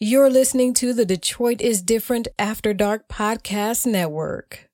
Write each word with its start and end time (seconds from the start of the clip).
You're 0.00 0.30
listening 0.30 0.74
to 0.74 0.94
the 0.94 1.04
Detroit 1.04 1.60
is 1.60 1.82
Different 1.82 2.28
After 2.38 2.72
Dark 2.72 3.08
Podcast 3.08 3.84
Network. 3.84 4.68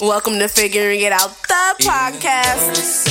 Welcome 0.00 0.38
to 0.38 0.48
Figuring 0.48 1.02
It 1.02 1.12
Out, 1.12 1.36
the 1.42 1.74
podcast. 1.84 3.02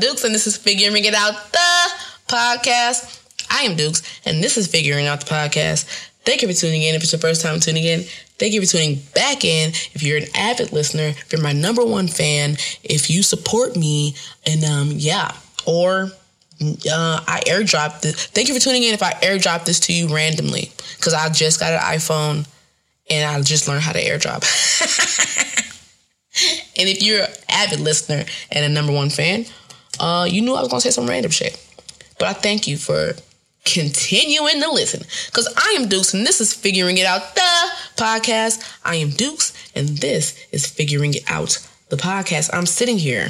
Dukes, 0.00 0.24
and 0.24 0.34
this 0.34 0.46
is 0.46 0.56
Figuring 0.56 1.04
It 1.04 1.14
Out, 1.14 1.52
the 1.52 1.90
podcast. 2.28 3.22
I 3.50 3.62
am 3.62 3.76
Dukes, 3.76 4.02
and 4.24 4.42
this 4.42 4.56
is 4.56 4.66
Figuring 4.66 5.06
Out 5.06 5.20
the 5.20 5.26
podcast. 5.26 5.84
Thank 6.24 6.42
you 6.42 6.48
for 6.48 6.54
tuning 6.54 6.82
in. 6.82 6.94
If 6.94 7.02
it's 7.02 7.12
your 7.12 7.20
first 7.20 7.42
time 7.42 7.60
tuning 7.60 7.84
in, 7.84 8.00
thank 8.38 8.52
you 8.52 8.60
for 8.60 8.66
tuning 8.66 9.00
back 9.14 9.44
in. 9.44 9.70
If 9.92 10.02
you're 10.02 10.18
an 10.18 10.26
avid 10.34 10.72
listener, 10.72 11.08
if 11.08 11.32
you're 11.32 11.42
my 11.42 11.52
number 11.52 11.84
one 11.84 12.08
fan, 12.08 12.56
if 12.82 13.10
you 13.10 13.22
support 13.22 13.76
me, 13.76 14.14
and 14.46 14.64
um, 14.64 14.90
yeah, 14.92 15.32
or 15.66 16.10
uh, 16.60 17.20
I 17.26 17.42
airdropped 17.46 18.02
this. 18.02 18.26
Thank 18.26 18.48
you 18.48 18.54
for 18.54 18.60
tuning 18.60 18.82
in. 18.82 18.94
If 18.94 19.02
I 19.02 19.12
airdrop 19.12 19.64
this 19.64 19.80
to 19.80 19.92
you 19.92 20.14
randomly, 20.14 20.72
because 20.96 21.14
I 21.14 21.28
just 21.28 21.60
got 21.60 21.72
an 21.72 21.80
iPhone 21.80 22.46
and 23.08 23.30
I 23.30 23.40
just 23.42 23.68
learned 23.68 23.82
how 23.82 23.92
to 23.92 24.02
airdrop. 24.02 24.42
And 26.78 26.88
if 26.88 27.02
you're 27.02 27.22
an 27.22 27.30
avid 27.48 27.80
listener 27.80 28.24
and 28.50 28.64
a 28.64 28.68
number 28.68 28.92
one 28.92 29.10
fan, 29.10 29.46
uh, 30.00 30.26
you 30.28 30.42
knew 30.42 30.54
I 30.54 30.60
was 30.60 30.68
gonna 30.68 30.80
say 30.80 30.90
some 30.90 31.06
random 31.06 31.30
shit. 31.30 31.62
But 32.18 32.28
I 32.28 32.32
thank 32.32 32.66
you 32.66 32.76
for 32.76 33.12
continuing 33.64 34.60
to 34.60 34.70
listen. 34.70 35.02
Cause 35.32 35.52
I 35.56 35.74
am 35.76 35.88
Dukes 35.88 36.14
and 36.14 36.26
this 36.26 36.40
is 36.40 36.54
Figuring 36.54 36.98
It 36.98 37.04
Out 37.04 37.34
the 37.34 37.70
podcast. 37.96 38.78
I 38.84 38.96
am 38.96 39.10
Dukes 39.10 39.52
and 39.74 39.88
this 39.88 40.38
is 40.52 40.66
Figuring 40.66 41.14
It 41.14 41.24
Out 41.28 41.58
the 41.88 41.96
podcast. 41.96 42.50
I'm 42.54 42.66
sitting 42.66 42.98
here. 42.98 43.28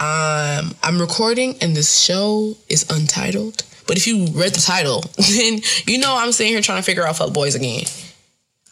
Um, 0.00 0.76
I'm 0.82 1.00
recording 1.00 1.56
and 1.60 1.74
this 1.74 2.00
show 2.00 2.56
is 2.68 2.86
untitled. 2.88 3.64
But 3.88 3.96
if 3.96 4.06
you 4.06 4.26
read 4.26 4.54
the 4.54 4.60
title, 4.60 5.00
then 5.16 5.60
you 5.86 5.98
know 5.98 6.14
I'm 6.16 6.30
sitting 6.32 6.52
here 6.52 6.62
trying 6.62 6.78
to 6.78 6.84
figure 6.84 7.06
out 7.06 7.16
fuck 7.16 7.32
boys 7.32 7.54
again. 7.54 7.84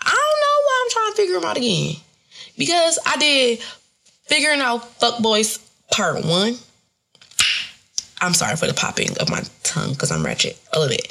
I 0.01 0.15
don't 0.15 0.41
know 0.45 0.59
why 0.65 0.83
I'm 0.85 0.91
trying 0.91 1.11
to 1.11 1.17
figure 1.17 1.41
them 1.41 1.45
out 1.45 1.57
again 1.57 1.97
because 2.57 2.99
I 3.05 3.17
did 3.17 3.59
figuring 4.27 4.61
out 4.61 4.89
fuck 5.01 5.21
boys 5.21 5.59
part 5.97 6.25
one. 6.25 6.57
I'm 8.21 8.35
sorry 8.35 8.57
for 8.57 8.67
the 8.67 8.75
popping 8.75 9.17
of 9.19 9.31
my 9.31 9.43
tongue 9.63 9.93
because 9.93 10.13
I'm 10.13 10.25
ratchet 10.25 10.59
a 10.73 10.79
little 10.79 10.95
bit. 10.95 11.07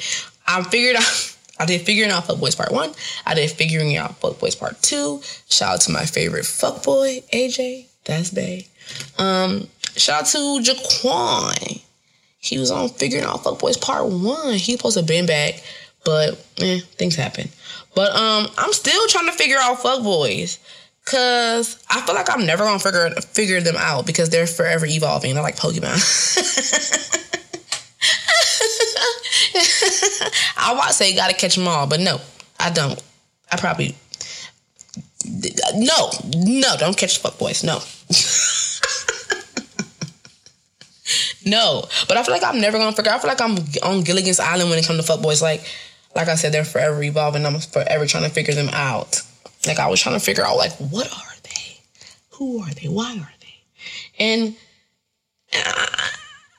I 0.46 0.62
figured 0.62 0.96
out. 0.96 1.32
I 1.58 1.64
did 1.64 1.80
figuring 1.82 2.10
out 2.10 2.26
fuck 2.26 2.38
boys 2.38 2.54
part 2.54 2.70
one. 2.70 2.92
I 3.24 3.34
did 3.34 3.50
figuring 3.50 3.96
out 3.96 4.18
fuck 4.18 4.38
boys 4.38 4.54
part 4.54 4.80
two. 4.82 5.22
Shout 5.48 5.74
out 5.74 5.80
to 5.82 5.92
my 5.92 6.04
favorite 6.04 6.44
fuck 6.44 6.84
boy 6.84 7.22
AJ. 7.32 7.86
That's 8.04 8.30
Bay. 8.30 8.66
Um, 9.18 9.66
shout 9.96 10.22
out 10.22 10.26
to 10.26 10.38
Jaquan. 10.62 11.82
He 12.38 12.58
was 12.58 12.70
on 12.70 12.90
figuring 12.90 13.24
out 13.24 13.42
fuck 13.42 13.58
boys 13.58 13.78
part 13.78 14.06
one. 14.06 14.54
He 14.54 14.76
supposed 14.76 14.98
to 14.98 15.02
been 15.02 15.24
back, 15.26 15.62
but 16.04 16.32
eh, 16.58 16.80
things 16.96 17.16
happen. 17.16 17.48
But 17.94 18.14
um, 18.14 18.48
I'm 18.58 18.74
still 18.74 19.06
trying 19.08 19.26
to 19.26 19.32
figure 19.32 19.56
out 19.58 19.80
fuck 19.80 20.02
boys. 20.02 20.58
Cause 21.06 21.78
I 21.88 22.00
feel 22.00 22.16
like 22.16 22.28
I'm 22.28 22.44
never 22.44 22.64
gonna 22.64 22.80
figure 22.80 23.10
figure 23.20 23.60
them 23.60 23.76
out 23.78 24.06
because 24.06 24.28
they're 24.28 24.46
forever 24.46 24.86
evolving. 24.86 25.34
They're 25.34 25.42
like 25.42 25.56
Pokemon. 25.56 25.96
I 30.58 30.74
want 30.74 30.88
to 30.88 30.94
say 30.94 31.14
gotta 31.14 31.34
catch 31.34 31.54
them 31.54 31.68
all, 31.68 31.86
but 31.86 32.00
no, 32.00 32.20
I 32.58 32.70
don't. 32.70 33.00
I 33.52 33.56
probably 33.56 33.94
no, 35.74 36.10
no, 36.34 36.76
don't 36.76 36.96
catch 36.96 37.14
the 37.14 37.20
fuck 37.20 37.38
boys. 37.38 37.62
No. 37.62 37.80
no, 41.44 41.84
but 42.08 42.16
I 42.16 42.22
feel 42.22 42.34
like 42.34 42.44
I'm 42.44 42.60
never 42.60 42.78
gonna 42.78 42.96
figure. 42.96 43.12
I 43.12 43.18
feel 43.18 43.28
like 43.28 43.40
I'm 43.40 43.56
on 43.82 44.02
Gilligan's 44.02 44.40
Island 44.40 44.70
when 44.70 44.78
it 44.78 44.86
comes 44.86 44.98
to 44.98 45.06
fuck 45.06 45.22
boys. 45.22 45.42
Like, 45.42 45.64
like 46.14 46.28
I 46.28 46.34
said, 46.34 46.52
they're 46.52 46.64
forever 46.64 47.02
evolving. 47.02 47.46
I'm 47.46 47.58
forever 47.60 48.06
trying 48.06 48.24
to 48.24 48.30
figure 48.30 48.54
them 48.54 48.70
out. 48.72 49.22
Like 49.66 49.78
I 49.78 49.88
was 49.88 50.00
trying 50.00 50.18
to 50.18 50.24
figure 50.24 50.44
out, 50.44 50.56
like, 50.56 50.72
what 50.74 51.06
are 51.06 51.34
they? 51.42 51.80
Who 52.30 52.60
are 52.60 52.70
they? 52.70 52.88
Why 52.88 53.12
are 53.12 53.32
they? 53.40 54.24
And 54.24 54.56
I, 55.52 56.10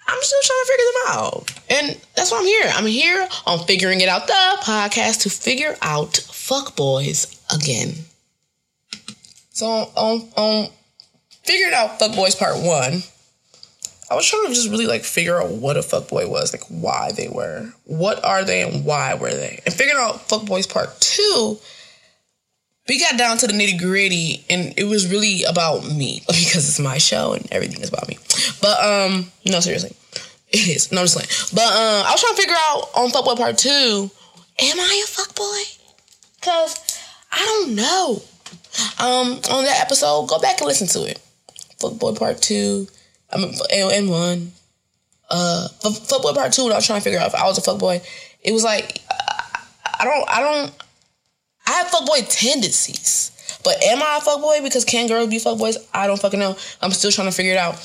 I'm 0.07 0.23
still 0.23 0.39
trying 0.43 0.59
to 0.63 0.71
figure 0.71 0.85
them 0.85 1.03
out. 1.07 1.53
And 1.69 2.01
that's 2.15 2.31
why 2.31 2.39
I'm 2.39 2.45
here. 2.45 2.71
I'm 2.73 2.85
here 2.85 3.27
on 3.45 3.65
Figuring 3.65 4.01
It 4.01 4.09
Out, 4.09 4.27
the 4.27 4.57
podcast 4.61 5.21
to 5.23 5.29
figure 5.29 5.75
out 5.81 6.17
fuck 6.17 6.75
boys 6.75 7.41
again. 7.53 7.93
So 9.51 9.67
on 9.67 10.29
on 10.35 10.69
figured 11.43 11.73
out 11.73 11.99
fuck 11.99 12.15
boys 12.15 12.35
part 12.35 12.57
one. 12.63 13.03
I 14.09 14.15
was 14.15 14.25
trying 14.25 14.47
to 14.47 14.53
just 14.53 14.69
really 14.69 14.87
like 14.87 15.03
figure 15.03 15.41
out 15.41 15.51
what 15.51 15.75
a 15.75 15.83
fuck 15.83 16.07
boy 16.07 16.29
was, 16.29 16.53
like 16.53 16.63
why 16.69 17.11
they 17.11 17.27
were, 17.27 17.73
what 17.83 18.23
are 18.23 18.45
they, 18.45 18.61
and 18.61 18.85
why 18.85 19.15
were 19.15 19.31
they, 19.31 19.59
and 19.65 19.73
figuring 19.73 20.01
out 20.01 20.29
fuck 20.29 20.45
boys 20.45 20.65
part 20.65 20.99
two 21.01 21.59
we 22.87 22.99
got 22.99 23.17
down 23.17 23.37
to 23.39 23.47
the 23.47 23.53
nitty 23.53 23.79
gritty 23.79 24.45
and 24.49 24.73
it 24.77 24.85
was 24.85 25.09
really 25.09 25.43
about 25.43 25.85
me 25.85 26.21
because 26.27 26.67
it's 26.69 26.79
my 26.79 26.97
show 26.97 27.33
and 27.33 27.47
everything 27.51 27.81
is 27.81 27.89
about 27.89 28.07
me. 28.07 28.17
But 28.61 28.83
um, 28.83 29.31
no, 29.45 29.59
seriously, 29.59 29.95
it 30.49 30.67
is. 30.67 30.91
No, 30.91 31.01
I'm 31.01 31.07
just 31.07 31.17
saying. 31.17 31.51
But 31.53 31.71
um, 31.73 32.05
I 32.05 32.11
was 32.11 32.21
trying 32.21 32.35
to 32.35 32.41
figure 32.41 32.55
out 32.57 32.89
on 32.95 33.09
fuckboy 33.09 33.37
part 33.37 33.57
two, 33.57 34.09
am 34.59 34.79
I 34.79 35.03
a 35.05 35.09
fuckboy? 35.09 35.77
Cause 36.41 36.99
I 37.31 37.43
don't 37.43 37.75
know. 37.75 38.21
Um, 38.99 39.39
on 39.51 39.63
that 39.65 39.81
episode, 39.81 40.27
go 40.27 40.39
back 40.39 40.59
and 40.59 40.67
listen 40.67 40.87
to 40.87 41.09
it. 41.09 41.19
Fuckboy 41.79 42.17
part 42.17 42.41
two, 42.41 42.87
I 43.31 43.37
mean, 43.37 43.53
and 43.71 44.09
one. 44.09 44.51
Uh, 45.29 45.67
fuckboy 45.81 46.33
part 46.33 46.53
two. 46.53 46.63
When 46.63 46.73
I 46.73 46.77
was 46.77 46.85
trying 46.85 46.99
to 46.99 47.03
figure 47.03 47.19
out 47.19 47.27
if 47.27 47.35
I 47.35 47.45
was 47.45 47.57
a 47.57 47.61
fuckboy, 47.61 48.01
it 48.41 48.53
was 48.53 48.63
like 48.63 49.01
I 49.99 50.03
don't, 50.03 50.29
I 50.29 50.39
don't. 50.41 50.71
I 51.67 51.71
have 51.71 51.87
fuckboy 51.87 52.27
tendencies. 52.29 53.31
But 53.63 53.83
am 53.83 54.01
I 54.01 54.19
a 54.21 54.25
fuckboy? 54.25 54.63
Because 54.63 54.85
can 54.85 55.07
girls 55.07 55.29
be 55.29 55.37
fuckboys? 55.37 55.77
I 55.93 56.07
don't 56.07 56.19
fucking 56.19 56.39
know. 56.39 56.55
I'm 56.81 56.91
still 56.91 57.11
trying 57.11 57.27
to 57.27 57.35
figure 57.35 57.51
it 57.51 57.57
out. 57.57 57.75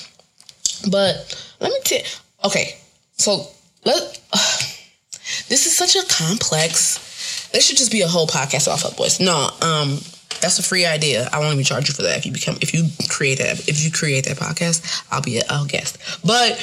But 0.90 1.54
let 1.60 1.72
me 1.72 1.78
tell 1.84 2.02
okay, 2.44 2.76
so 3.16 3.46
let 3.84 4.20
this 5.48 5.66
is 5.66 5.76
such 5.76 5.96
a 5.96 6.06
complex 6.08 7.10
this 7.52 7.66
should 7.66 7.76
just 7.76 7.92
be 7.92 8.00
a 8.00 8.08
whole 8.08 8.26
podcast 8.26 8.66
about 8.66 8.78
fuckboys. 8.78 9.20
No, 9.20 9.50
um, 9.60 9.98
that's 10.40 10.58
a 10.58 10.62
free 10.62 10.86
idea. 10.86 11.28
I 11.32 11.38
won't 11.38 11.52
even 11.52 11.64
charge 11.64 11.88
you 11.88 11.94
for 11.94 12.02
that 12.02 12.18
if 12.18 12.26
you 12.26 12.32
become 12.32 12.56
if 12.60 12.72
you 12.74 12.88
create 13.08 13.38
that 13.38 13.68
if 13.68 13.84
you 13.84 13.92
create 13.92 14.24
that 14.24 14.38
podcast, 14.38 15.04
I'll 15.10 15.22
be 15.22 15.38
a, 15.38 15.42
a 15.50 15.66
guest. 15.68 15.98
But 16.24 16.58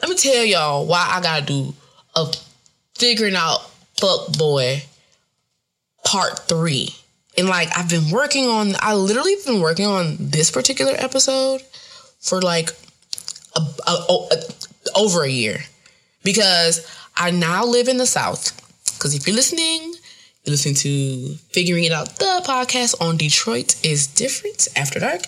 let 0.00 0.08
me 0.08 0.16
tell 0.16 0.44
y'all 0.44 0.86
why 0.86 1.06
I 1.10 1.20
gotta 1.20 1.44
do 1.44 1.74
a 2.14 2.32
figuring 2.94 3.34
out 3.34 3.60
fuckboy 3.96 4.84
part 6.04 6.40
three. 6.48 6.94
And 7.38 7.48
like 7.48 7.68
I've 7.76 7.88
been 7.88 8.10
working 8.10 8.46
on 8.46 8.74
I 8.80 8.94
literally 8.94 9.36
been 9.46 9.60
working 9.60 9.86
on 9.86 10.16
this 10.18 10.50
particular 10.50 10.92
episode 10.96 11.62
for 12.20 12.40
like 12.42 12.70
a, 13.56 13.60
a, 13.86 13.92
a, 14.32 14.36
over 14.94 15.22
a 15.24 15.28
year. 15.30 15.64
Because 16.24 16.86
I 17.16 17.30
now 17.30 17.64
live 17.64 17.88
in 17.88 17.96
the 17.96 18.06
South. 18.06 18.52
Because 18.94 19.14
if 19.14 19.26
you're 19.26 19.36
listening, 19.36 19.94
You're 20.44 20.52
listening 20.52 20.74
to 20.76 21.34
Figuring 21.52 21.84
It 21.84 21.92
Out, 21.92 22.18
the 22.18 22.42
podcast 22.44 23.00
on 23.00 23.16
Detroit 23.16 23.76
is 23.84 24.08
Different 24.08 24.66
After 24.74 24.98
Dark, 24.98 25.22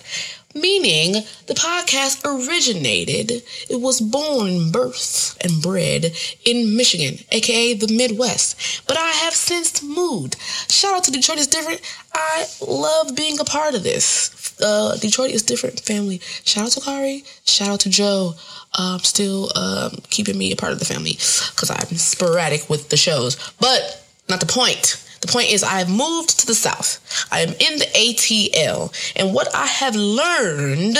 meaning 0.55 1.23
the 1.47 1.53
podcast 1.53 2.23
originated, 2.25 3.43
it 3.69 3.81
was 3.81 3.99
born, 4.01 4.71
birthed, 4.71 5.37
and 5.43 5.61
bred 5.61 6.15
in 6.45 6.75
Michigan, 6.75 7.19
aka 7.31 7.73
the 7.73 7.93
Midwest. 7.93 8.87
But 8.87 8.97
I 8.97 9.11
have 9.11 9.33
since 9.33 9.83
moved. 9.83 10.37
Shout 10.71 10.95
out 10.95 11.03
to 11.03 11.11
Detroit 11.11 11.39
is 11.39 11.47
Different. 11.47 11.81
I 12.13 12.45
love 12.65 13.15
being 13.15 13.39
a 13.39 13.43
part 13.45 13.75
of 13.75 13.83
this. 13.83 14.59
Uh, 14.61 14.95
Detroit 14.97 15.31
is 15.31 15.43
Different 15.43 15.81
family. 15.81 16.19
Shout 16.45 16.67
out 16.67 16.71
to 16.71 16.81
Kari. 16.81 17.23
Shout 17.45 17.67
out 17.67 17.79
to 17.81 17.89
Joe. 17.89 18.33
Um, 18.77 18.99
still 18.99 19.51
um, 19.57 19.97
keeping 20.09 20.37
me 20.37 20.51
a 20.51 20.55
part 20.55 20.73
of 20.73 20.79
the 20.79 20.85
family 20.85 21.11
because 21.11 21.69
I'm 21.69 21.97
sporadic 21.97 22.69
with 22.69 22.89
the 22.89 22.97
shows. 22.97 23.35
But 23.59 24.05
not 24.27 24.39
the 24.39 24.45
point. 24.47 25.01
The 25.25 25.31
point 25.31 25.51
is, 25.51 25.63
I 25.63 25.79
have 25.79 25.89
moved 25.89 26.39
to 26.41 26.45
the 26.45 26.53
South. 26.53 26.99
I 27.31 27.39
am 27.39 27.49
in 27.49 27.79
the 27.79 27.85
ATL. 27.85 28.93
And 29.15 29.33
what 29.33 29.53
I 29.55 29.65
have 29.65 29.95
learned 29.95 30.99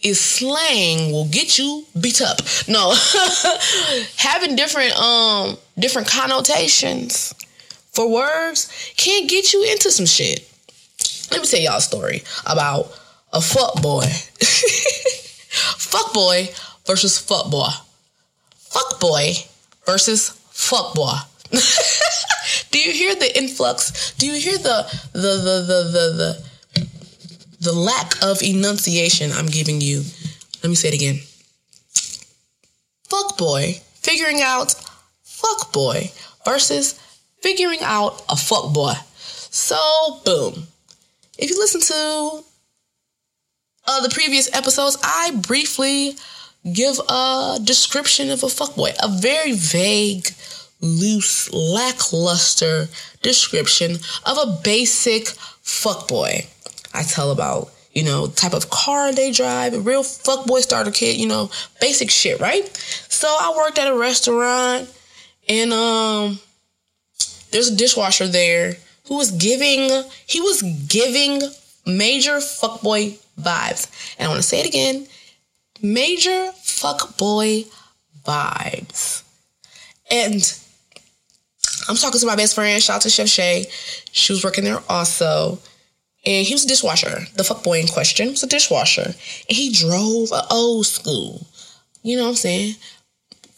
is 0.00 0.20
slang 0.20 1.10
will 1.10 1.26
get 1.26 1.58
you 1.58 1.84
beat 2.00 2.22
up. 2.22 2.38
No, 2.68 2.94
having 4.16 4.54
different, 4.54 4.96
um, 4.96 5.56
different 5.76 6.06
connotations 6.06 7.34
for 7.90 8.08
words 8.08 8.92
can 8.96 9.26
get 9.26 9.52
you 9.52 9.64
into 9.64 9.90
some 9.90 10.06
shit. 10.06 10.48
Let 11.32 11.40
me 11.40 11.46
tell 11.48 11.58
y'all 11.58 11.78
a 11.78 11.80
story 11.80 12.22
about 12.46 12.96
a 13.32 13.40
fuck 13.40 13.82
boy. 13.82 14.04
fuck 15.78 16.14
boy 16.14 16.48
versus 16.86 17.18
fuck 17.18 17.50
boy. 17.50 17.70
Fuck 18.54 19.00
boy 19.00 19.32
versus 19.84 20.28
fuck 20.52 20.94
boy. 20.94 21.16
Do 22.70 22.78
you 22.78 22.92
hear 22.92 23.14
the 23.14 23.36
influx? 23.36 24.12
Do 24.14 24.26
you 24.26 24.40
hear 24.40 24.58
the 24.58 24.86
the 25.12 25.20
the 25.20 25.56
the 25.70 25.80
the 25.94 26.04
the, 26.74 26.80
the 27.60 27.72
lack 27.72 28.22
of 28.22 28.42
enunciation 28.42 29.32
I'm 29.32 29.46
giving 29.46 29.80
you? 29.80 30.02
Let 30.62 30.68
me 30.68 30.74
say 30.74 30.88
it 30.88 30.94
again. 30.94 31.20
Fuck 33.08 33.38
boy, 33.38 33.80
figuring 33.94 34.42
out 34.42 34.74
fuck 35.22 35.72
boy 35.72 36.10
versus 36.44 36.98
figuring 37.40 37.80
out 37.82 38.22
a 38.28 38.36
fuck 38.36 38.72
boy. 38.72 38.94
So 39.50 39.78
boom. 40.24 40.66
If 41.38 41.50
you 41.50 41.58
listen 41.58 41.80
to 41.80 42.44
uh, 43.86 44.00
the 44.02 44.10
previous 44.10 44.52
episodes, 44.54 44.98
I 45.02 45.30
briefly 45.46 46.14
give 46.72 46.98
a 47.08 47.58
description 47.62 48.30
of 48.30 48.42
a 48.42 48.46
fuckboy, 48.46 48.94
a 49.02 49.08
very 49.08 49.52
vague, 49.52 50.26
loose, 50.80 51.52
lackluster 51.52 52.88
description 53.22 53.96
of 54.24 54.38
a 54.38 54.60
basic 54.62 55.24
fuckboy. 55.64 56.46
I 56.94 57.02
tell 57.02 57.30
about, 57.30 57.70
you 57.92 58.04
know, 58.04 58.28
type 58.28 58.54
of 58.54 58.70
car 58.70 59.12
they 59.12 59.30
drive, 59.30 59.84
real 59.84 60.02
fuckboy 60.02 60.60
starter 60.60 60.90
kit, 60.90 61.16
you 61.16 61.26
know, 61.26 61.50
basic 61.80 62.10
shit, 62.10 62.40
right? 62.40 62.66
So 63.08 63.28
I 63.28 63.54
worked 63.56 63.78
at 63.78 63.88
a 63.88 63.96
restaurant 63.96 64.88
and 65.48 65.72
um 65.72 66.38
there's 67.50 67.68
a 67.68 67.76
dishwasher 67.76 68.28
there 68.28 68.76
who 69.06 69.16
was 69.16 69.30
giving 69.30 69.90
he 70.26 70.40
was 70.40 70.62
giving 70.86 71.40
major 71.86 72.38
fuckboy 72.38 73.18
vibes. 73.40 74.14
And 74.18 74.26
I 74.26 74.28
want 74.28 74.42
to 74.42 74.48
say 74.48 74.60
it 74.60 74.66
again. 74.66 75.06
Major 75.80 76.52
fuckboy 76.62 77.66
vibes. 78.24 79.22
And 80.10 80.42
I'm 81.88 81.96
talking 81.96 82.20
to 82.20 82.26
my 82.26 82.36
best 82.36 82.54
friend, 82.54 82.82
shout 82.82 82.96
out 82.96 83.02
to 83.02 83.10
Chef 83.10 83.28
Shay. 83.28 83.64
She 84.12 84.32
was 84.32 84.44
working 84.44 84.64
there 84.64 84.82
also. 84.88 85.58
And 86.26 86.46
he 86.46 86.54
was 86.54 86.64
a 86.64 86.68
dishwasher. 86.68 87.20
The 87.36 87.44
fuck 87.44 87.62
boy 87.62 87.80
in 87.80 87.86
question 87.86 88.28
was 88.28 88.42
a 88.42 88.46
dishwasher. 88.46 89.06
And 89.06 89.56
he 89.56 89.72
drove 89.72 90.30
an 90.32 90.44
old 90.50 90.86
school. 90.86 91.46
You 92.02 92.16
know 92.16 92.24
what 92.24 92.30
I'm 92.30 92.34
saying? 92.36 92.74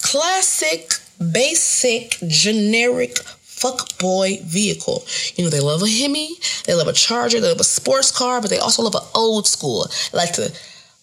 Classic, 0.03 0.93
basic, 1.32 2.17
generic 2.29 3.19
fuck 3.19 3.99
boy 3.99 4.38
vehicle. 4.44 5.05
You 5.37 5.44
know, 5.44 5.50
they 5.50 5.61
love 5.61 5.83
a 5.83 5.88
Hemi, 5.88 6.31
they 6.67 6.75
love 6.75 6.88
a 6.88 6.93
Charger, 6.93 7.41
they 7.41 7.49
love 7.49 7.61
a 7.61 7.65
sports 7.65 8.11
car, 8.11 8.41
but 8.41 8.49
they 8.49 8.59
also 8.59 8.83
love 8.83 8.94
an 8.94 9.06
old 9.15 9.47
school. 9.47 9.87
Like 10.12 10.33
to, 10.35 10.50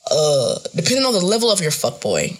uh, 0.09 0.59
depending 0.75 1.05
on 1.05 1.13
the 1.13 1.25
level 1.25 1.51
of 1.51 1.61
your 1.61 1.71
fuckboy, 1.71 2.39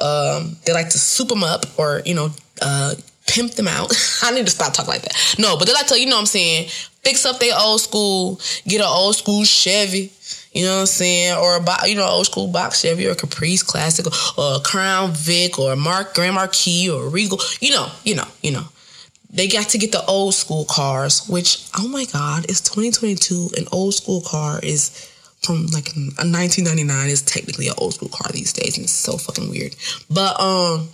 um, 0.00 0.56
they 0.64 0.72
like 0.72 0.88
to 0.90 0.98
soup 0.98 1.28
them 1.28 1.44
up 1.44 1.66
or, 1.78 2.02
you 2.06 2.14
know, 2.14 2.30
uh, 2.62 2.94
pimp 3.30 3.52
them 3.52 3.68
out. 3.68 3.92
I 4.22 4.32
need 4.32 4.46
to 4.46 4.52
stop 4.52 4.72
talking 4.72 4.90
like 4.90 5.02
that. 5.02 5.34
No, 5.38 5.56
but 5.56 5.66
they 5.66 5.72
like 5.72 5.86
to, 5.88 5.98
you 5.98 6.06
know 6.06 6.16
what 6.16 6.20
I'm 6.20 6.26
saying, 6.26 6.68
fix 7.02 7.24
up 7.24 7.38
their 7.38 7.54
old 7.58 7.80
school, 7.80 8.40
get 8.66 8.80
an 8.80 8.88
old 8.88 9.16
school 9.16 9.44
Chevy. 9.44 10.12
You 10.52 10.64
know 10.64 10.74
what 10.74 10.80
I'm 10.80 10.86
saying? 10.86 11.38
Or 11.38 11.56
a 11.56 11.88
you 11.88 11.94
know, 11.94 12.06
old 12.06 12.26
school 12.26 12.48
box 12.48 12.80
Chevy 12.80 13.06
or 13.06 13.14
Caprice 13.14 13.62
Classic 13.62 14.04
or 14.36 14.56
a 14.56 14.60
Crown 14.60 15.12
Vic 15.12 15.58
or 15.60 15.72
a 15.72 15.76
Mark 15.76 16.14
Grand 16.14 16.34
Marquis 16.34 16.90
or 16.90 17.04
a 17.04 17.08
Regal. 17.08 17.38
You 17.60 17.70
know, 17.70 17.88
you 18.04 18.16
know, 18.16 18.26
you 18.42 18.50
know. 18.50 18.64
They 19.32 19.46
got 19.46 19.68
to 19.68 19.78
get 19.78 19.92
the 19.92 20.04
old 20.06 20.34
school 20.34 20.64
cars, 20.64 21.28
which 21.28 21.68
oh 21.78 21.86
my 21.86 22.04
god, 22.06 22.46
it's 22.48 22.60
2022. 22.62 23.50
An 23.56 23.66
old 23.70 23.94
school 23.94 24.22
car 24.22 24.58
is 24.60 24.90
from 25.42 25.66
like 25.68 25.88
a 25.94 26.26
1999 26.26 27.08
is 27.08 27.22
technically 27.22 27.68
an 27.68 27.74
old 27.78 27.94
school 27.94 28.08
car 28.08 28.32
these 28.32 28.52
days, 28.52 28.76
and 28.76 28.84
it's 28.84 28.92
so 28.92 29.16
fucking 29.16 29.48
weird. 29.48 29.76
But 30.10 30.40
um, 30.40 30.88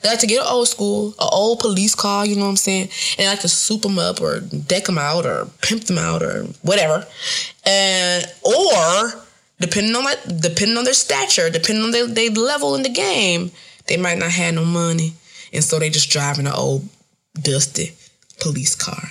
they 0.00 0.08
like 0.08 0.20
to 0.20 0.26
get 0.26 0.40
an 0.40 0.46
old 0.48 0.68
school, 0.68 1.08
an 1.18 1.28
old 1.32 1.60
police 1.60 1.94
car, 1.94 2.26
you 2.26 2.36
know 2.36 2.42
what 2.42 2.50
I'm 2.50 2.56
saying? 2.56 2.88
And 3.18 3.28
like 3.28 3.40
to 3.40 3.48
soup 3.48 3.82
them 3.82 3.98
up 3.98 4.20
or 4.20 4.40
deck 4.40 4.84
them 4.84 4.98
out 4.98 5.26
or 5.26 5.48
pimp 5.62 5.84
them 5.84 5.98
out 5.98 6.22
or 6.22 6.44
whatever. 6.62 7.06
And 7.64 8.24
or 8.44 9.24
depending 9.60 9.94
on 9.94 10.04
like 10.04 10.20
depending 10.40 10.76
on 10.76 10.84
their 10.84 10.94
stature, 10.94 11.50
depending 11.50 11.84
on 11.84 11.90
their, 11.90 12.06
their 12.06 12.30
level 12.30 12.74
in 12.74 12.82
the 12.82 12.88
game, 12.88 13.50
they 13.86 13.96
might 13.96 14.18
not 14.18 14.30
have 14.30 14.54
no 14.54 14.64
money, 14.64 15.14
and 15.52 15.62
so 15.62 15.78
they 15.78 15.90
just 15.90 16.10
driving 16.10 16.46
an 16.46 16.52
old 16.52 16.88
dusty 17.40 17.92
police 18.40 18.74
car. 18.74 19.10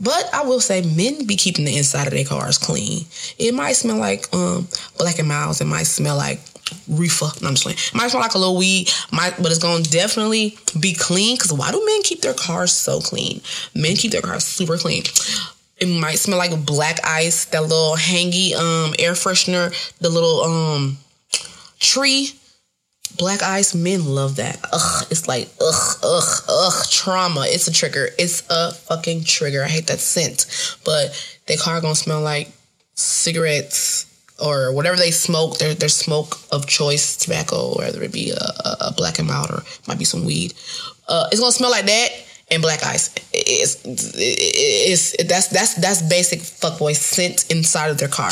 But 0.00 0.30
I 0.32 0.42
will 0.42 0.60
say 0.60 0.82
men 0.82 1.26
be 1.26 1.36
keeping 1.36 1.64
the 1.64 1.76
inside 1.76 2.06
of 2.06 2.12
their 2.12 2.24
cars 2.24 2.56
clean. 2.58 3.06
It 3.38 3.52
might 3.52 3.72
smell 3.72 3.96
like 3.96 4.32
um 4.32 4.68
Black 4.98 5.18
and 5.18 5.28
Milds. 5.28 5.60
It 5.60 5.66
might 5.66 5.86
smell 5.86 6.16
like 6.16 6.40
reefer. 6.88 7.30
No, 7.40 7.48
I'm 7.48 7.54
just 7.54 7.64
playing. 7.64 7.78
It 7.78 7.94
might 7.94 8.08
smell 8.08 8.22
like 8.22 8.34
a 8.34 8.38
little 8.38 8.56
weed. 8.56 8.90
Might, 9.12 9.36
but 9.36 9.46
it's 9.46 9.58
gonna 9.58 9.82
definitely 9.84 10.58
be 10.78 10.94
clean. 10.94 11.36
Cause 11.36 11.52
why 11.52 11.70
do 11.70 11.84
men 11.84 12.02
keep 12.02 12.20
their 12.20 12.34
cars 12.34 12.72
so 12.72 13.00
clean? 13.00 13.40
Men 13.74 13.96
keep 13.96 14.12
their 14.12 14.22
cars 14.22 14.44
super 14.44 14.76
clean. 14.76 15.04
It 15.78 15.86
might 15.86 16.18
smell 16.18 16.38
like 16.38 16.66
black 16.66 16.98
ice, 17.04 17.44
that 17.46 17.62
little 17.62 17.96
hangy 17.96 18.54
um 18.54 18.94
air 18.98 19.12
freshener, 19.12 19.72
the 19.98 20.08
little 20.08 20.42
um 20.42 20.98
tree 21.78 22.32
Black 23.16 23.42
ice, 23.42 23.74
men 23.74 24.04
love 24.04 24.36
that. 24.36 24.60
Ugh, 24.72 25.06
it's 25.10 25.26
like 25.26 25.48
ugh, 25.60 25.98
ugh, 26.02 26.42
ugh, 26.48 26.84
trauma. 26.90 27.46
It's 27.46 27.66
a 27.66 27.72
trigger. 27.72 28.10
It's 28.18 28.44
a 28.50 28.72
fucking 28.72 29.24
trigger. 29.24 29.64
I 29.64 29.68
hate 29.68 29.86
that 29.86 29.98
scent. 29.98 30.46
But 30.84 31.10
their 31.46 31.56
car 31.56 31.80
gonna 31.80 31.96
smell 31.96 32.20
like 32.20 32.48
cigarettes 32.94 34.04
or 34.40 34.72
whatever 34.72 34.96
they 34.96 35.10
smoke. 35.10 35.58
Their 35.58 35.74
their 35.74 35.88
smoke 35.88 36.38
of 36.52 36.66
choice 36.66 37.16
tobacco, 37.16 37.76
whether 37.76 38.02
it 38.02 38.12
be 38.12 38.30
a, 38.30 38.76
a, 38.80 38.92
black 38.96 39.18
and 39.18 39.28
mild 39.28 39.50
or 39.50 39.62
might 39.86 39.98
be 39.98 40.04
some 40.04 40.24
weed. 40.24 40.54
Uh, 41.08 41.28
it's 41.30 41.40
gonna 41.40 41.52
smell 41.52 41.70
like 41.70 41.86
that 41.86 42.10
and 42.50 42.62
black 42.62 42.84
ice. 42.84 43.14
It's, 43.32 43.80
it's, 43.84 45.14
it's 45.18 45.24
that's 45.28 45.48
that's 45.48 45.74
that's 45.74 46.02
basic 46.02 46.40
fuckboy 46.40 46.96
scent 46.96 47.50
inside 47.50 47.90
of 47.90 47.98
their 47.98 48.08
car. 48.08 48.30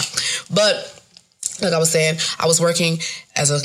But 0.52 0.92
like 1.62 1.72
I 1.72 1.78
was 1.78 1.90
saying, 1.90 2.18
I 2.38 2.46
was 2.46 2.60
working 2.60 2.98
as 3.34 3.50
a 3.50 3.60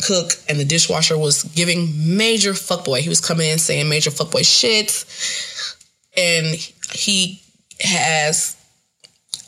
cook 0.00 0.32
and 0.48 0.58
the 0.58 0.64
dishwasher 0.64 1.18
was 1.18 1.44
giving 1.44 2.16
major 2.16 2.52
fuckboy. 2.52 3.00
He 3.00 3.08
was 3.08 3.20
coming 3.20 3.50
in 3.50 3.58
saying 3.58 3.88
major 3.88 4.10
fuckboy 4.10 4.44
shit. 4.44 5.04
And 6.16 6.56
he 6.92 7.40
has 7.80 8.56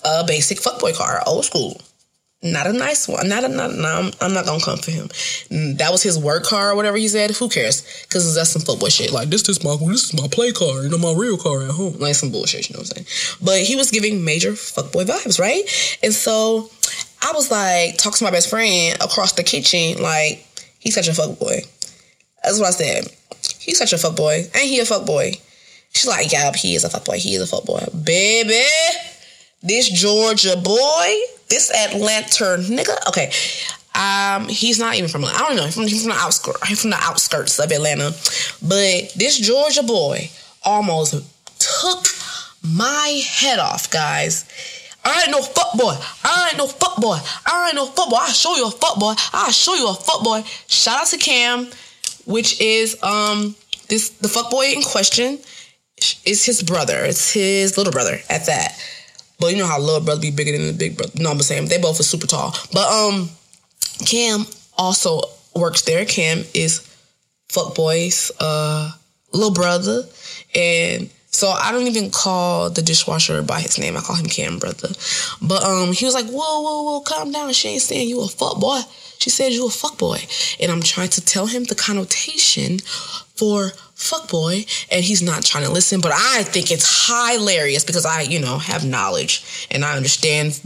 a 0.05 0.25
basic 0.27 0.59
fuckboy 0.59 0.97
car, 0.97 1.23
old 1.27 1.45
school. 1.45 1.81
Not 2.45 2.67
a 2.67 2.73
nice 2.73 3.09
one. 3.09 3.29
Not 3.29 3.43
a 3.43 3.49
not. 3.49 3.73
No, 3.75 3.89
I'm, 3.89 4.13
I'm 4.21 4.35
not 4.35 4.45
gonna 4.45 4.63
come 4.63 4.79
for 4.79 4.91
him. 4.91 5.09
Mm, 5.09 5.79
that 5.79 5.91
was 5.91 6.03
his 6.03 6.19
work 6.19 6.45
car 6.45 6.73
or 6.73 6.77
whatever 6.77 6.99
he 6.99 7.09
said. 7.09 7.31
Who 7.31 7.49
cares? 7.49 7.83
Because 8.03 8.35
that's 8.35 8.51
some 8.51 8.63
fuckboy 8.63 8.95
shit. 8.95 9.13
Like 9.13 9.31
this 9.31 9.49
is 9.49 9.65
my 9.65 9.77
this 9.89 10.13
is 10.13 10.21
my 10.21 10.29
play 10.29 10.53
car. 10.53 10.83
You 10.83 10.91
know 10.91 10.99
my 10.99 11.15
real 11.19 11.39
car 11.39 11.63
at 11.63 11.71
home. 11.71 11.99
Like 11.99 12.15
some 12.15 12.31
bullshit. 12.31 12.69
You 12.69 12.75
know 12.75 12.81
what 12.81 12.97
I'm 12.97 13.05
saying? 13.05 13.39
But 13.43 13.61
he 13.63 13.77
was 13.77 13.91
giving 13.91 14.25
major 14.25 14.53
fuckboy 14.53 15.07
vibes, 15.07 15.41
right? 15.41 15.63
And 16.03 16.13
so 16.13 16.71
I 17.25 17.33
was 17.33 17.51
like 17.51 17.97
talking 17.97 18.19
to 18.19 18.25
my 18.25 18.31
best 18.31 18.51
friend 18.51 18.97
across 19.01 19.33
the 19.33 19.43
kitchen, 19.43 20.03
like, 20.03 20.47
he's 20.79 20.95
such 20.95 21.09
a 21.09 21.15
fuck 21.15 21.39
boy. 21.39 21.61
That's 22.43 22.59
what 22.59 22.69
I 22.69 22.71
said. 22.73 23.05
He's 23.59 23.79
such 23.79 23.95
a 23.95 23.99
fuck 23.99 24.15
boy. 24.15 24.45
Ain't 24.55 24.69
he 24.69 24.79
a 24.81 24.85
fuck 24.85 25.07
boy? 25.07 25.33
She's 25.95 26.07
like, 26.07 26.31
yeah, 26.31 26.53
he 26.53 26.75
is 26.75 26.85
a 26.85 26.91
fuck 26.91 27.07
boy. 27.07 27.19
He 27.19 27.35
is 27.35 27.41
a 27.41 27.47
fuck 27.47 27.65
boy. 27.65 27.83
Baby, 28.05 28.63
this 29.63 29.89
Georgia 29.89 30.57
boy, 30.57 31.15
this 31.55 31.71
Atlanta 31.71 32.57
nigga. 32.59 32.97
Okay. 33.09 33.31
Um, 33.95 34.49
he's 34.49 34.81
not 34.81 34.97
even 34.97 35.09
from 35.09 35.25
I 35.25 35.39
don't 35.39 35.57
know, 35.57 35.65
he's 35.65 35.75
from, 35.75 35.87
he's 35.87 36.03
from 36.03 36.11
the 36.11 36.19
outskirts 36.19 36.67
he's 36.67 36.81
from 36.81 36.91
the 36.91 36.99
outskirts 37.01 37.59
of 37.61 37.71
Atlanta. 37.71 38.11
But 38.61 39.15
this 39.15 39.39
Georgia 39.39 39.85
boy 39.85 40.31
almost 40.65 41.15
took 41.61 42.07
my 42.63 43.23
head 43.25 43.61
off, 43.61 43.91
guys. 43.91 44.47
I 45.05 45.23
ain't 45.23 45.31
no 45.31 45.43
fuck 45.43 45.75
boy. 45.75 45.95
I 46.25 46.49
ain't 46.49 46.59
no 46.59 46.67
fuck 46.67 47.01
boy. 47.01 47.19
I 47.47 47.67
ain't 47.69 47.77
no 47.77 47.87
fuck 47.87 48.11
boy. 48.11 48.17
I'll 48.21 48.33
show 48.33 48.57
you 48.57 48.67
a 48.67 48.71
fuck 48.71 48.99
boy. 48.99 49.15
I'll 49.33 49.53
show 49.53 49.75
you 49.75 49.89
a 49.89 49.95
fuck 49.95 50.25
boy. 50.25 50.43
Shout 50.67 51.03
out 51.03 51.07
to 51.09 51.19
Cam, 51.19 51.69
which 52.25 52.61
is 52.61 53.01
um 53.03 53.55
this 53.89 54.09
the 54.09 54.29
fuck 54.29 54.51
boy 54.51 54.73
in 54.73 54.83
question 54.83 55.39
is 56.25 56.45
his 56.45 56.63
brother. 56.65 57.05
It's 57.05 57.33
his 57.33 57.79
little 57.79 57.93
brother 57.93 58.19
at 58.29 58.47
that. 58.47 58.77
But 59.45 59.53
you 59.53 59.59
know 59.59 59.67
how 59.67 59.79
little 59.79 60.01
brother 60.01 60.23
be 60.23 60.31
bigger 60.31 60.53
than 60.53 60.67
the 60.69 60.73
big 60.73 60.97
brother. 60.97 61.13
No, 61.17 61.31
I'm 61.31 61.39
saying 61.41 61.69
they 61.69 61.77
both 61.77 62.01
are 62.01 62.03
super 62.03 62.27
tall. 62.27 62.57
But 62.73 62.91
um 62.91 63.29
Cam 64.07 64.47
also 64.79 65.21
works 65.55 65.83
there. 65.83 66.07
Cam 66.07 66.45
is 66.55 66.81
fuckboy's 67.51 68.33
uh 68.41 68.91
little 69.35 69.53
brother. 69.53 70.05
And 70.55 71.11
so 71.27 71.49
I 71.51 71.73
don't 71.73 71.87
even 71.89 72.11
call 72.11 72.71
the 72.71 72.81
dishwasher 72.81 73.43
by 73.43 73.61
his 73.61 73.79
name. 73.79 73.99
I 73.99 74.01
call 74.01 74.17
him 74.17 74.25
Cam 74.25 74.59
brother. 74.59 74.89
But 75.43 75.63
um 75.63 75.93
he 75.93 76.07
was 76.07 76.15
like, 76.15 76.25
Whoa, 76.25 76.63
whoa, 76.63 76.83
whoa, 76.85 77.01
calm 77.03 77.31
down. 77.31 77.53
She 77.53 77.69
ain't 77.69 77.83
saying 77.83 78.09
you 78.09 78.23
a 78.23 78.29
fuck 78.29 78.59
boy. 78.59 78.81
She 79.19 79.29
said 79.29 79.53
you 79.53 79.67
a 79.67 79.71
fuck 79.71 79.99
boy. 79.99 80.21
And 80.59 80.73
I'm 80.73 80.81
trying 80.81 81.11
to 81.11 81.21
tell 81.21 81.49
him 81.49 81.65
the 81.65 81.75
connotation 81.75 82.79
for 83.37 83.73
fuck 84.05 84.29
boy 84.31 84.65
and 84.91 85.03
he's 85.03 85.23
not 85.23 85.43
trying 85.43 85.65
to 85.65 85.71
listen 85.71 86.01
but 86.01 86.13
i 86.15 86.43
think 86.43 86.71
it's 86.71 87.09
hilarious 87.09 87.85
because 87.85 88.05
i 88.05 88.21
you 88.21 88.39
know 88.39 88.59
have 88.59 88.85
knowledge 88.85 89.67
and 89.71 89.85
i 89.85 89.97
understand 89.97 90.61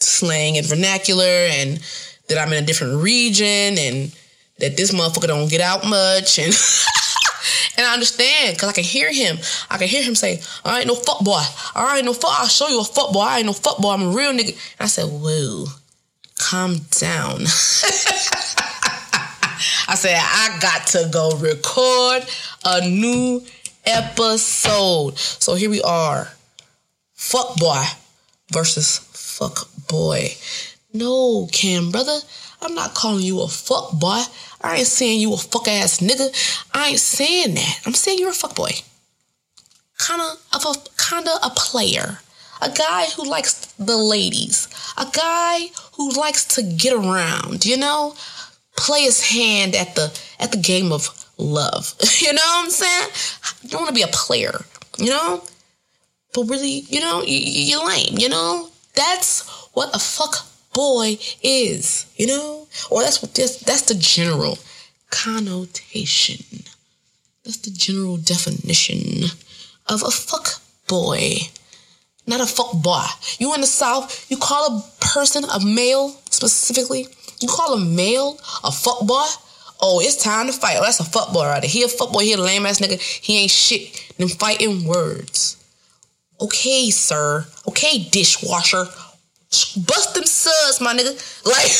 slang 0.00 0.56
and 0.56 0.66
vernacular 0.66 1.24
and 1.24 1.80
that 2.28 2.36
i'm 2.38 2.52
in 2.52 2.62
a 2.62 2.66
different 2.66 3.00
region 3.02 3.78
and 3.78 4.14
that 4.58 4.76
this 4.76 4.92
motherfucker 4.92 5.28
don't 5.28 5.48
get 5.48 5.60
out 5.60 5.86
much 5.86 6.38
and 6.38 6.48
and 7.76 7.86
i 7.86 7.92
understand 7.92 8.56
because 8.56 8.68
i 8.68 8.72
can 8.72 8.84
hear 8.84 9.12
him. 9.12 9.38
I 9.70 9.78
can 9.78 9.86
hear 9.88 10.02
him 10.02 10.16
say 10.16 10.42
i 10.64 10.78
ain't 10.78 10.88
no 10.88 10.96
fuck 10.96 11.20
boy. 11.20 11.42
I 11.74 11.96
ain't 11.96 12.06
no 12.06 12.12
fuck 12.12 12.32
i'll 12.40 12.48
show 12.48 12.68
you 12.68 12.80
a 12.80 12.84
fuck 12.84 13.12
boy. 13.12 13.20
I 13.20 13.38
ain't 13.38 13.46
no 13.46 13.52
fuck 13.52 13.78
boy. 13.78 13.92
I'm 13.92 14.02
a 14.02 14.10
real 14.10 14.32
nigga. 14.32 14.48
And 14.50 14.80
i 14.80 14.86
said 14.86 15.06
whoa 15.06 15.66
calm 16.40 16.78
down 16.98 17.40
I 19.88 19.94
said, 19.94 20.16
I 20.16 20.58
got 20.60 20.86
to 20.88 21.08
go 21.12 21.36
record 21.36 22.24
a 22.64 22.88
new 22.88 23.42
episode. 23.84 25.18
So 25.18 25.54
here 25.54 25.70
we 25.70 25.82
are. 25.82 26.28
Fuck 27.14 27.56
boy 27.56 27.84
versus 28.52 28.98
fuck 29.12 29.68
boy. 29.88 30.30
No, 30.92 31.48
Cam, 31.52 31.90
brother. 31.90 32.18
I'm 32.62 32.74
not 32.74 32.94
calling 32.94 33.24
you 33.24 33.40
a 33.40 33.48
fuck 33.48 33.92
boy. 33.98 34.22
I 34.60 34.78
ain't 34.78 34.86
saying 34.86 35.20
you 35.20 35.32
a 35.32 35.36
fuck 35.36 35.68
ass 35.68 36.00
nigga. 36.00 36.28
I 36.74 36.88
ain't 36.90 37.00
saying 37.00 37.54
that. 37.54 37.80
I'm 37.86 37.94
saying 37.94 38.18
you're 38.18 38.30
a 38.30 38.34
fuck 38.34 38.54
boy. 38.54 38.70
Kinda 39.98 40.34
of 40.52 40.64
a 40.64 40.74
kinda 41.00 41.38
a 41.42 41.50
player. 41.50 42.20
A 42.62 42.70
guy 42.70 43.06
who 43.16 43.24
likes 43.24 43.66
the 43.78 43.96
ladies. 43.96 44.68
A 44.98 45.06
guy 45.06 45.70
who 45.94 46.10
likes 46.10 46.44
to 46.56 46.62
get 46.62 46.92
around, 46.92 47.64
you 47.64 47.78
know? 47.78 48.14
Play 48.76 49.02
his 49.02 49.22
hand 49.22 49.74
at 49.74 49.94
the 49.94 50.18
at 50.38 50.52
the 50.52 50.58
game 50.58 50.92
of 50.92 51.08
love. 51.38 51.94
you 52.20 52.32
know 52.32 52.42
what 52.42 52.64
I'm 52.64 52.70
saying? 52.70 53.08
You 53.62 53.70
don't 53.70 53.82
want 53.82 53.88
to 53.88 53.94
be 53.94 54.02
a 54.02 54.08
player, 54.08 54.64
you 54.98 55.10
know? 55.10 55.42
But 56.32 56.44
really, 56.44 56.84
you 56.88 57.00
know, 57.00 57.22
you, 57.22 57.36
you're 57.36 57.86
lame, 57.86 58.18
you 58.18 58.28
know? 58.28 58.68
That's 58.94 59.48
what 59.72 59.94
a 59.94 59.98
fuck 59.98 60.46
boy 60.72 61.18
is, 61.42 62.06
you 62.16 62.26
know? 62.26 62.66
Or 62.90 63.02
that's 63.02 63.22
what 63.22 63.34
this 63.34 63.58
that's 63.58 63.82
the 63.82 63.94
general 63.94 64.58
connotation. 65.10 66.64
That's 67.44 67.58
the 67.58 67.70
general 67.70 68.16
definition 68.16 69.30
of 69.86 70.02
a 70.02 70.10
fuck 70.10 70.60
boy. 70.86 71.38
Not 72.26 72.40
a 72.40 72.46
fuck 72.46 72.72
boy. 72.82 73.06
You 73.38 73.54
in 73.54 73.60
the 73.60 73.66
South, 73.66 74.30
you 74.30 74.36
call 74.36 74.66
a 74.66 75.04
person 75.04 75.44
a 75.44 75.58
male 75.64 76.10
specifically 76.30 77.06
you 77.40 77.48
call 77.48 77.74
a 77.74 77.80
male 77.80 78.38
a 78.64 78.72
fuck 78.72 79.06
boy? 79.06 79.26
Oh, 79.82 80.00
it's 80.02 80.22
time 80.22 80.46
to 80.46 80.52
fight. 80.52 80.76
Oh, 80.78 80.82
that's 80.82 81.00
a 81.00 81.04
fuck 81.04 81.32
boy 81.32 81.46
right 81.46 81.60
there. 81.60 81.70
He 81.70 81.82
a 81.82 81.88
fuck 81.88 82.12
boy. 82.12 82.20
He 82.20 82.34
a 82.34 82.36
lame 82.36 82.66
ass 82.66 82.80
nigga. 82.80 83.00
He 83.00 83.38
ain't 83.38 83.50
shit. 83.50 84.12
Them 84.18 84.28
fighting 84.28 84.84
words. 84.84 85.56
Okay, 86.40 86.90
sir. 86.90 87.46
Okay, 87.68 88.08
dishwasher. 88.10 88.84
Bust 89.50 90.14
them 90.14 90.24
suds, 90.24 90.80
my 90.80 90.94
nigga. 90.94 91.16
Like, 91.46 91.70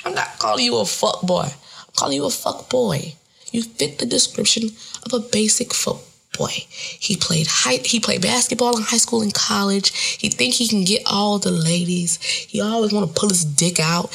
I'm 0.04 0.14
not 0.14 0.38
calling 0.38 0.64
you 0.64 0.78
a 0.78 0.84
fuck 0.84 1.22
boy. 1.22 1.48
I'm 1.48 1.94
calling 1.96 2.16
you 2.16 2.26
a 2.26 2.30
fuck 2.30 2.70
boy. 2.70 3.14
You 3.50 3.62
fit 3.62 3.98
the 3.98 4.06
description 4.06 4.70
of 5.04 5.12
a 5.12 5.18
basic 5.20 5.74
fuck 5.74 6.00
boy. 6.40 6.48
He 6.48 7.16
played 7.16 7.46
high, 7.46 7.80
he 7.84 8.00
played 8.00 8.22
basketball 8.22 8.76
in 8.78 8.82
high 8.82 8.96
school 8.96 9.20
and 9.20 9.34
college. 9.34 9.90
He 9.92 10.30
think 10.30 10.54
he 10.54 10.66
can 10.66 10.84
get 10.84 11.02
all 11.04 11.38
the 11.38 11.50
ladies. 11.50 12.16
He 12.22 12.62
always 12.62 12.92
want 12.92 13.06
to 13.06 13.20
pull 13.20 13.28
his 13.28 13.44
dick 13.44 13.78
out. 13.78 14.08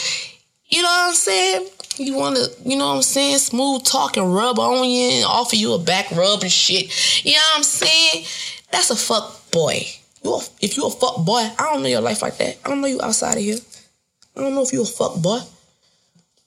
You 0.67 0.81
know 0.81 0.89
what 0.89 1.09
I'm 1.09 1.13
saying? 1.13 1.67
You 1.97 2.15
want 2.15 2.37
to, 2.37 2.49
you 2.67 2.77
know 2.77 2.87
what 2.87 2.95
I'm 2.95 3.03
saying? 3.03 3.37
Smooth 3.37 3.83
talk 3.83 4.17
and 4.17 4.33
rub 4.33 4.57
on 4.57 4.89
you 4.89 5.09
and 5.17 5.25
offer 5.25 5.55
you 5.55 5.73
a 5.73 5.79
back 5.79 6.09
rub 6.11 6.41
and 6.41 6.51
shit. 6.51 6.85
You 7.23 7.33
know 7.33 7.45
what 7.51 7.57
I'm 7.57 7.63
saying? 7.63 8.25
That's 8.71 8.89
a 8.89 8.95
fuck 8.95 9.51
boy. 9.51 9.85
You 10.23 10.33
a, 10.33 10.41
if 10.61 10.75
you 10.77 10.87
a 10.87 10.89
fuck 10.89 11.23
boy, 11.23 11.47
I 11.59 11.69
don't 11.71 11.83
know 11.83 11.89
your 11.89 12.01
life 12.01 12.23
like 12.23 12.37
that. 12.39 12.57
I 12.65 12.69
don't 12.69 12.81
know 12.81 12.87
you 12.87 12.99
outside 13.01 13.37
of 13.37 13.43
here. 13.43 13.59
I 14.35 14.41
don't 14.41 14.55
know 14.55 14.63
if 14.63 14.73
you 14.73 14.81
a 14.81 14.85
fuck 14.85 15.21
boy. 15.21 15.41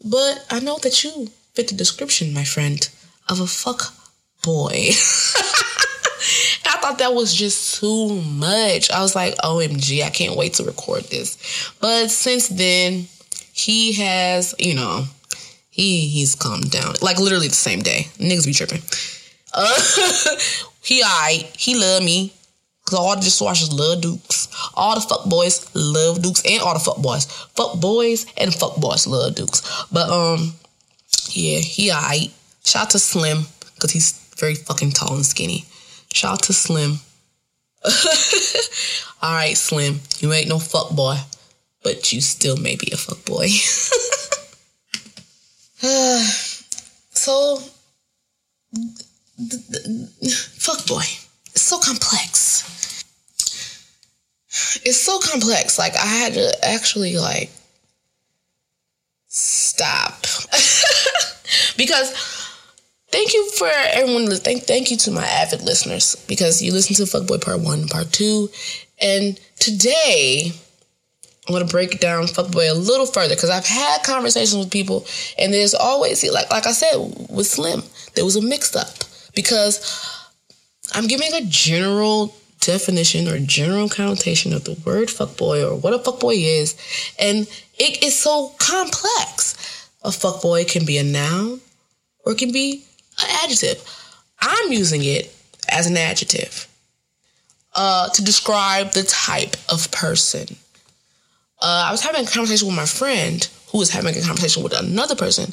But 0.05 0.45
I 0.51 0.59
know 0.59 0.79
that 0.79 1.05
you 1.05 1.29
fit 1.55 1.69
the 1.69 1.77
description, 1.77 2.35
my 2.35 2.45
friend, 2.45 2.89
of 3.29 3.39
a 3.39 3.47
fuck 3.47 3.95
boy. 4.43 4.91
I 6.65 6.79
thought 6.79 6.99
that 6.99 7.15
was 7.15 7.35
just 7.35 7.81
too 7.81 8.21
much. 8.23 8.91
I 8.91 9.01
was 9.01 9.15
like, 9.15 9.35
OMG, 9.37 10.03
I 10.03 10.11
can't 10.11 10.37
wait 10.37 10.55
to 10.55 10.65
record 10.65 11.05
this. 11.05 11.73
But 11.81 12.09
since 12.09 12.49
then, 12.49 13.07
he 13.53 13.93
has, 13.95 14.55
you 14.59 14.75
know, 14.75 15.05
he 15.71 16.09
he's 16.09 16.35
calmed 16.35 16.71
down. 16.71 16.95
Like 17.03 17.19
literally 17.19 17.49
the 17.49 17.55
same 17.55 17.81
day. 17.81 18.07
Niggas 18.19 18.47
be 18.47 18.53
tripping. 18.53 18.83
Uh, 19.53 20.37
he 20.83 21.03
I 21.03 21.49
he 21.57 21.75
love 21.75 22.03
me. 22.03 22.33
Cause 22.85 22.99
all 22.99 23.17
the 23.17 23.23
dishwashers 23.23 23.71
love 23.71 24.01
Dukes. 24.01 24.49
All 24.75 24.95
the 24.95 25.03
fuck 25.03 25.29
boys 25.29 25.71
love 25.75 26.23
Dukes, 26.23 26.43
and 26.49 26.63
all 26.63 26.73
the 26.73 26.81
fuck 26.81 26.97
boys, 26.97 27.27
fuck 27.27 27.79
boys 27.79 28.25
and 28.39 28.55
fuck 28.55 28.77
boys 28.77 29.07
love 29.07 29.35
Dukes. 29.35 29.61
But 29.93 30.09
um, 30.09 30.55
yeah, 31.31 31.59
he 31.59 31.93
I. 31.93 32.31
Shout 32.65 32.85
out 32.85 32.91
to 32.91 32.99
Slim, 32.99 33.45
cause 33.79 33.91
he's 33.91 34.13
very 34.39 34.55
fucking 34.55 34.93
tall 34.93 35.15
and 35.15 35.27
skinny. 35.27 35.65
Shout 36.19 36.33
out 36.33 36.43
to 36.43 36.53
Slim. 36.53 36.99
All 39.23 39.35
right, 39.35 39.57
Slim, 39.57 40.01
you 40.19 40.33
ain't 40.33 40.49
no 40.49 40.59
fuck 40.59 40.91
boy, 40.91 41.17
but 41.85 42.13
you 42.13 42.21
still 42.21 42.57
may 42.57 42.75
be 42.75 42.91
a 42.91 42.97
fuck 42.97 43.25
boy. 43.25 43.47
so, 47.13 47.59
fuck 50.59 50.85
boy, 50.89 51.05
it's 51.53 51.63
so 51.63 51.79
complex. 51.79 53.05
It's 54.85 55.01
so 55.01 55.21
complex. 55.21 55.79
Like 55.79 55.95
I 55.95 56.05
had 56.05 56.35
to 56.35 56.53
actually 56.65 57.17
like 57.17 57.53
stop 59.29 60.23
because 61.77 62.38
thank 63.11 63.35
you 63.35 63.51
for 63.53 63.69
everyone. 63.69 64.31
Thank 64.37 64.65
thank 64.65 64.91
you 64.91 64.97
to 64.99 65.11
my 65.11 65.25
avid 65.25 65.63
listeners 65.63 66.17
because 66.27 66.63
you 66.63 66.73
listen 66.73 66.97
to 66.97 67.03
Fuckboy 67.03 67.45
Part 67.45 67.61
One, 67.61 67.89
Part 67.89 68.13
Two, 68.13 68.49
and 69.01 69.39
today 69.59 70.53
I'm 71.47 71.55
gonna 71.55 71.65
break 71.67 72.01
down 72.01 72.25
Fuckboy 72.25 72.71
a 72.71 72.75
little 72.75 73.07
further 73.07 73.35
because 73.35 73.51
I've 73.51 73.67
had 73.67 74.03
conversations 74.03 74.57
with 74.57 74.73
people, 74.73 75.07
and 75.39 75.53
there's 75.53 75.75
always 75.75 76.29
like 76.31 76.51
like 76.51 76.67
I 76.67 76.73
said 76.73 76.97
with 77.31 77.47
Slim, 77.47 77.83
there 78.15 78.25
was 78.25 78.37
a 78.37 78.43
mix 78.43 78.75
up 78.77 79.05
because 79.35 80.29
I'm 80.95 81.07
giving 81.07 81.33
a 81.35 81.45
general 81.47 82.35
definition 82.61 83.29
or 83.29 83.39
general 83.39 83.89
connotation 83.89 84.53
of 84.53 84.65
the 84.65 84.77
word 84.85 85.09
fuckboy 85.09 85.71
or 85.71 85.77
what 85.77 85.95
a 85.95 85.99
fuckboy 85.99 86.37
is, 86.37 86.77
and 87.19 87.49
it 87.79 88.03
is 88.03 88.19
so 88.19 88.53
complex. 88.59 89.55
A 90.05 90.11
fuckboy 90.11 90.71
can 90.71 90.87
be 90.87 90.97
a 90.97 91.03
noun 91.03 91.61
or 92.25 92.33
it 92.33 92.39
can 92.39 92.53
be 92.53 92.85
an 93.21 93.45
adjective. 93.45 93.83
I'm 94.41 94.73
using 94.73 95.05
it 95.05 95.35
as 95.69 95.87
an 95.87 95.97
adjective 95.97 96.69
uh, 97.75 98.09
to 98.11 98.25
describe 98.25 98.93
the 98.93 99.05
type 99.05 99.57
of 99.69 99.91
person. 99.91 100.57
Uh, 101.61 101.87
I 101.89 101.91
was 101.91 102.03
having 102.03 102.25
a 102.25 102.29
conversation 102.29 102.69
with 102.69 102.77
my 102.77 102.87
friend 102.87 103.49
who 103.71 103.79
was 103.79 103.91
having 103.91 104.17
a 104.17 104.23
conversation 104.23 104.63
with 104.63 104.79
another 104.79 105.15
person, 105.15 105.53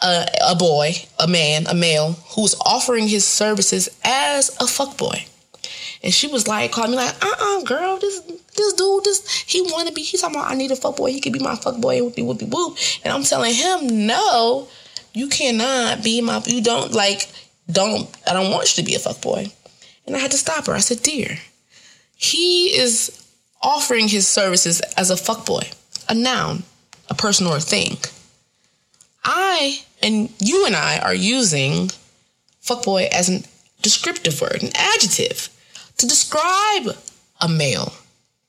uh, 0.00 0.26
a 0.46 0.54
boy, 0.54 0.92
a 1.18 1.28
man, 1.28 1.66
a 1.66 1.74
male, 1.74 2.12
who 2.34 2.42
was 2.42 2.54
offering 2.64 3.08
his 3.08 3.26
services 3.26 3.88
as 4.04 4.50
a 4.60 4.64
fuckboy. 4.64 5.28
And 6.02 6.12
she 6.12 6.26
was 6.26 6.48
like, 6.48 6.72
calling 6.72 6.92
me 6.92 6.96
like, 6.96 7.14
uh-uh, 7.24 7.62
girl, 7.62 7.98
this 7.98 8.20
this 8.56 8.72
dude, 8.74 9.04
this 9.04 9.26
he 9.46 9.62
wanna 9.62 9.92
be, 9.92 10.02
he's 10.02 10.20
talking 10.20 10.36
about 10.36 10.50
I 10.50 10.54
need 10.54 10.70
a 10.70 10.76
fuckboy, 10.76 11.10
he 11.10 11.20
could 11.20 11.32
be 11.32 11.38
my 11.38 11.54
fuckboy, 11.54 12.00
whoopie 12.00 12.24
whoopie 12.24 12.52
whoop. 12.52 12.76
And 13.04 13.12
I'm 13.12 13.22
telling 13.22 13.54
him, 13.54 14.06
no, 14.06 14.68
you 15.14 15.28
cannot 15.28 16.02
be 16.02 16.20
my 16.20 16.42
you 16.46 16.62
don't 16.62 16.92
like 16.92 17.28
don't 17.70 18.08
I 18.26 18.32
don't 18.32 18.50
want 18.50 18.76
you 18.76 18.82
to 18.82 18.88
be 18.88 18.94
a 18.94 18.98
fuck 18.98 19.20
boy. 19.20 19.52
And 20.06 20.16
I 20.16 20.18
had 20.18 20.32
to 20.32 20.36
stop 20.36 20.66
her. 20.66 20.72
I 20.72 20.80
said, 20.80 21.02
Dear, 21.02 21.38
he 22.16 22.76
is 22.76 23.24
offering 23.62 24.08
his 24.08 24.26
services 24.26 24.80
as 24.96 25.10
a 25.10 25.16
fuck 25.16 25.46
boy, 25.46 25.62
a 26.08 26.14
noun, 26.14 26.64
a 27.08 27.14
person, 27.14 27.46
or 27.46 27.58
a 27.58 27.60
thing. 27.60 27.98
I 29.24 29.82
and 30.02 30.32
you 30.40 30.66
and 30.66 30.74
I 30.74 30.98
are 30.98 31.14
using 31.14 31.90
fuckboy 32.64 33.08
as 33.08 33.28
an 33.28 33.44
descriptive 33.82 34.40
word, 34.40 34.62
an 34.62 34.70
adjective, 34.74 35.48
to 35.98 36.06
describe 36.06 36.96
a 37.40 37.48
male. 37.48 37.92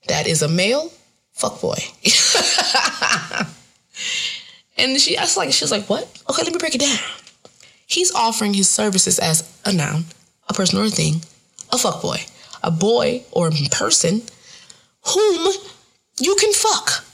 That 0.07 0.27
is 0.27 0.41
a 0.41 0.47
male 0.47 0.91
fuckboy. 1.37 1.81
and 4.77 4.99
she 4.99 5.17
asked 5.17 5.37
like 5.37 5.51
she 5.51 5.63
was 5.63 5.71
like, 5.71 5.89
What? 5.89 6.03
Okay, 6.29 6.43
let 6.43 6.53
me 6.53 6.59
break 6.59 6.75
it 6.75 6.81
down. 6.81 6.97
He's 7.85 8.13
offering 8.13 8.53
his 8.53 8.69
services 8.69 9.19
as 9.19 9.49
a 9.65 9.73
noun, 9.73 10.05
a 10.49 10.53
person 10.53 10.79
or 10.79 10.85
a 10.85 10.89
thing, 10.89 11.15
a 11.71 11.75
fuckboy, 11.75 12.29
a 12.63 12.71
boy 12.71 13.23
or 13.31 13.47
a 13.47 13.69
person 13.69 14.21
whom 15.05 15.53
you 16.19 16.35
can 16.35 16.53
fuck. 16.53 17.05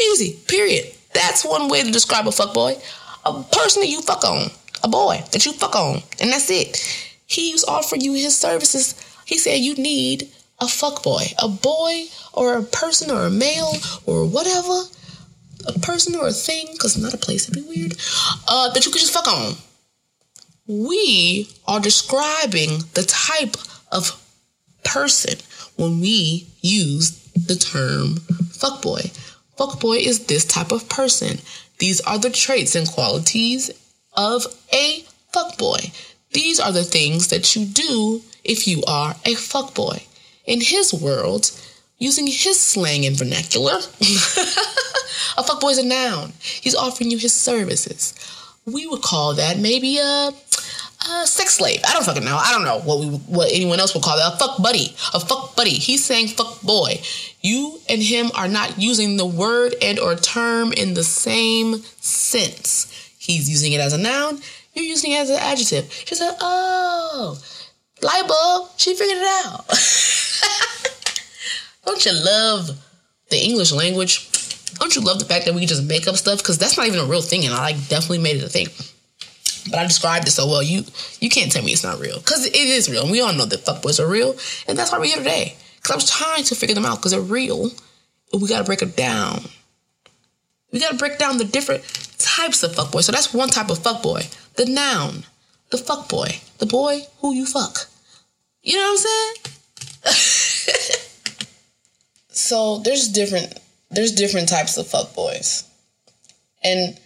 Easy, 0.00 0.38
period. 0.48 0.92
That's 1.14 1.44
one 1.44 1.68
way 1.68 1.82
to 1.82 1.90
describe 1.90 2.26
a 2.26 2.30
fuckboy. 2.30 2.82
A 3.24 3.42
person 3.44 3.82
that 3.82 3.88
you 3.88 4.02
fuck 4.02 4.24
on, 4.24 4.48
a 4.82 4.88
boy 4.88 5.22
that 5.30 5.46
you 5.46 5.52
fuck 5.52 5.76
on, 5.76 6.02
and 6.20 6.32
that's 6.32 6.50
it. 6.50 6.76
He's 7.26 7.64
offering 7.64 8.00
you 8.00 8.14
his 8.14 8.36
services. 8.36 8.94
He 9.24 9.38
said 9.38 9.56
you 9.56 9.74
need 9.76 10.28
a 10.60 10.66
fuckboy, 10.66 11.32
a 11.42 11.48
boy 11.48 12.04
or 12.32 12.56
a 12.56 12.62
person 12.62 13.10
or 13.10 13.26
a 13.26 13.30
male 13.30 13.72
or 14.06 14.26
whatever, 14.26 14.82
a 15.66 15.78
person 15.78 16.14
or 16.14 16.28
a 16.28 16.32
thing, 16.32 16.68
because 16.72 16.96
not 16.96 17.14
a 17.14 17.18
place, 17.18 17.48
it'd 17.48 17.62
be 17.62 17.68
weird, 17.68 17.94
uh, 18.48 18.70
that 18.70 18.84
you 18.84 18.92
could 18.92 19.00
just 19.00 19.14
fuck 19.14 19.28
on. 19.28 19.54
We 20.66 21.48
are 21.66 21.80
describing 21.80 22.84
the 22.94 23.04
type 23.04 23.56
of 23.90 24.18
person 24.84 25.38
when 25.76 26.00
we 26.00 26.46
use 26.60 27.10
the 27.34 27.56
term 27.56 28.16
fuckboy. 28.58 29.10
Fuckboy 29.58 29.98
is 29.98 30.26
this 30.26 30.44
type 30.44 30.72
of 30.72 30.88
person. 30.88 31.38
These 31.78 32.00
are 32.02 32.18
the 32.18 32.30
traits 32.30 32.74
and 32.74 32.88
qualities 32.88 33.70
of 34.16 34.46
a 34.72 35.04
fuckboy. 35.32 35.92
These 36.32 36.60
are 36.60 36.72
the 36.72 36.84
things 36.84 37.28
that 37.28 37.54
you 37.54 37.66
do 37.66 38.22
if 38.44 38.66
you 38.66 38.82
are 38.86 39.12
a 39.24 39.34
fuckboy. 39.34 40.06
In 40.46 40.60
his 40.60 40.92
world, 40.92 41.50
using 42.02 42.26
his 42.26 42.60
slang 42.60 43.06
and 43.06 43.16
vernacular, 43.16 43.74
a 45.38 45.42
fuckboy 45.42 45.70
is 45.70 45.78
a 45.78 45.86
noun. 45.86 46.32
He's 46.40 46.74
offering 46.74 47.10
you 47.10 47.18
his 47.18 47.32
services. 47.32 48.14
We 48.66 48.86
would 48.88 49.02
call 49.02 49.34
that 49.34 49.58
maybe 49.58 49.98
a 49.98 50.30
uh, 51.08 51.26
sex 51.26 51.54
slave. 51.54 51.80
I 51.86 51.92
don't 51.92 52.04
fucking 52.04 52.24
know. 52.24 52.36
I 52.36 52.52
don't 52.52 52.64
know 52.64 52.80
what 52.80 52.98
we 53.00 53.06
what 53.06 53.52
anyone 53.52 53.80
else 53.80 53.94
would 53.94 54.02
call 54.02 54.16
that. 54.16 54.34
A 54.34 54.36
fuck 54.36 54.60
buddy. 54.62 54.94
A 55.14 55.20
fuck 55.20 55.54
buddy. 55.56 55.70
He's 55.70 56.04
saying 56.04 56.28
fuck 56.28 56.60
boy. 56.62 57.00
You 57.40 57.80
and 57.88 58.02
him 58.02 58.30
are 58.34 58.48
not 58.48 58.78
using 58.78 59.16
the 59.16 59.26
word 59.26 59.74
and 59.80 59.98
or 59.98 60.14
term 60.16 60.72
in 60.72 60.94
the 60.94 61.04
same 61.04 61.82
sense. 62.00 62.86
He's 63.18 63.48
using 63.48 63.72
it 63.72 63.80
as 63.80 63.92
a 63.92 63.98
noun. 63.98 64.40
You're 64.74 64.84
using 64.84 65.12
it 65.12 65.18
as 65.18 65.30
an 65.30 65.36
adjective. 65.36 65.92
She 65.92 66.14
said, 66.14 66.36
"Oh, 66.40 67.38
light 68.02 68.26
bulb. 68.26 68.70
She 68.76 68.94
figured 68.94 69.18
it 69.18 69.46
out." 69.46 69.66
don't 71.84 72.04
you 72.04 72.12
love 72.12 72.70
the 73.30 73.38
English 73.38 73.72
language? 73.72 74.30
Don't 74.78 74.94
you 74.94 75.02
love 75.02 75.18
the 75.18 75.24
fact 75.24 75.44
that 75.44 75.54
we 75.54 75.60
can 75.60 75.68
just 75.68 75.84
make 75.84 76.08
up 76.08 76.16
stuff? 76.16 76.38
Because 76.38 76.58
that's 76.58 76.76
not 76.76 76.86
even 76.86 77.00
a 77.00 77.04
real 77.04 77.22
thing, 77.22 77.44
and 77.44 77.54
I 77.54 77.72
like 77.72 77.88
definitely 77.88 78.18
made 78.18 78.36
it 78.36 78.44
a 78.44 78.48
thing 78.48 78.68
but 79.70 79.78
I 79.78 79.86
described 79.86 80.26
it 80.26 80.32
so 80.32 80.46
well. 80.46 80.62
You 80.62 80.84
you 81.20 81.28
can't 81.28 81.50
tell 81.52 81.62
me 81.62 81.72
it's 81.72 81.84
not 81.84 82.00
real 82.00 82.18
because 82.18 82.46
it 82.46 82.54
is 82.54 82.90
real. 82.90 83.02
And 83.02 83.10
we 83.10 83.20
all 83.20 83.32
know 83.32 83.44
that 83.44 83.64
fuckboys 83.64 84.00
are 84.00 84.08
real, 84.08 84.36
and 84.66 84.76
that's 84.76 84.92
why 84.92 84.98
we're 84.98 85.06
here 85.06 85.18
today. 85.18 85.56
Because 85.76 85.90
I 85.90 85.94
was 85.96 86.10
trying 86.10 86.44
to 86.44 86.54
figure 86.54 86.74
them 86.74 86.84
out 86.84 86.98
because 86.98 87.12
they're 87.12 87.20
real. 87.20 87.70
But 88.30 88.40
we 88.40 88.48
got 88.48 88.58
to 88.58 88.64
break 88.64 88.82
it 88.82 88.96
down. 88.96 89.42
We 90.72 90.80
got 90.80 90.92
to 90.92 90.96
break 90.96 91.18
down 91.18 91.38
the 91.38 91.44
different 91.44 91.82
types 92.18 92.62
of 92.62 92.72
fuckboy. 92.72 93.02
So 93.02 93.12
that's 93.12 93.34
one 93.34 93.50
type 93.50 93.68
of 93.68 93.78
fuckboy. 93.78 94.54
The 94.54 94.64
noun, 94.66 95.24
the 95.70 95.76
fuckboy, 95.76 96.58
the 96.58 96.66
boy 96.66 97.00
who 97.18 97.34
you 97.34 97.46
fuck. 97.46 97.88
You 98.62 98.76
know 98.76 98.94
what 98.94 99.06
I'm 100.04 100.14
saying? 100.14 100.98
so 102.52 102.80
there's 102.80 103.08
different 103.08 103.58
there's 103.90 104.12
different 104.12 104.46
types 104.46 104.76
of 104.76 104.84
fuckboys, 104.84 105.66
and 106.62 106.98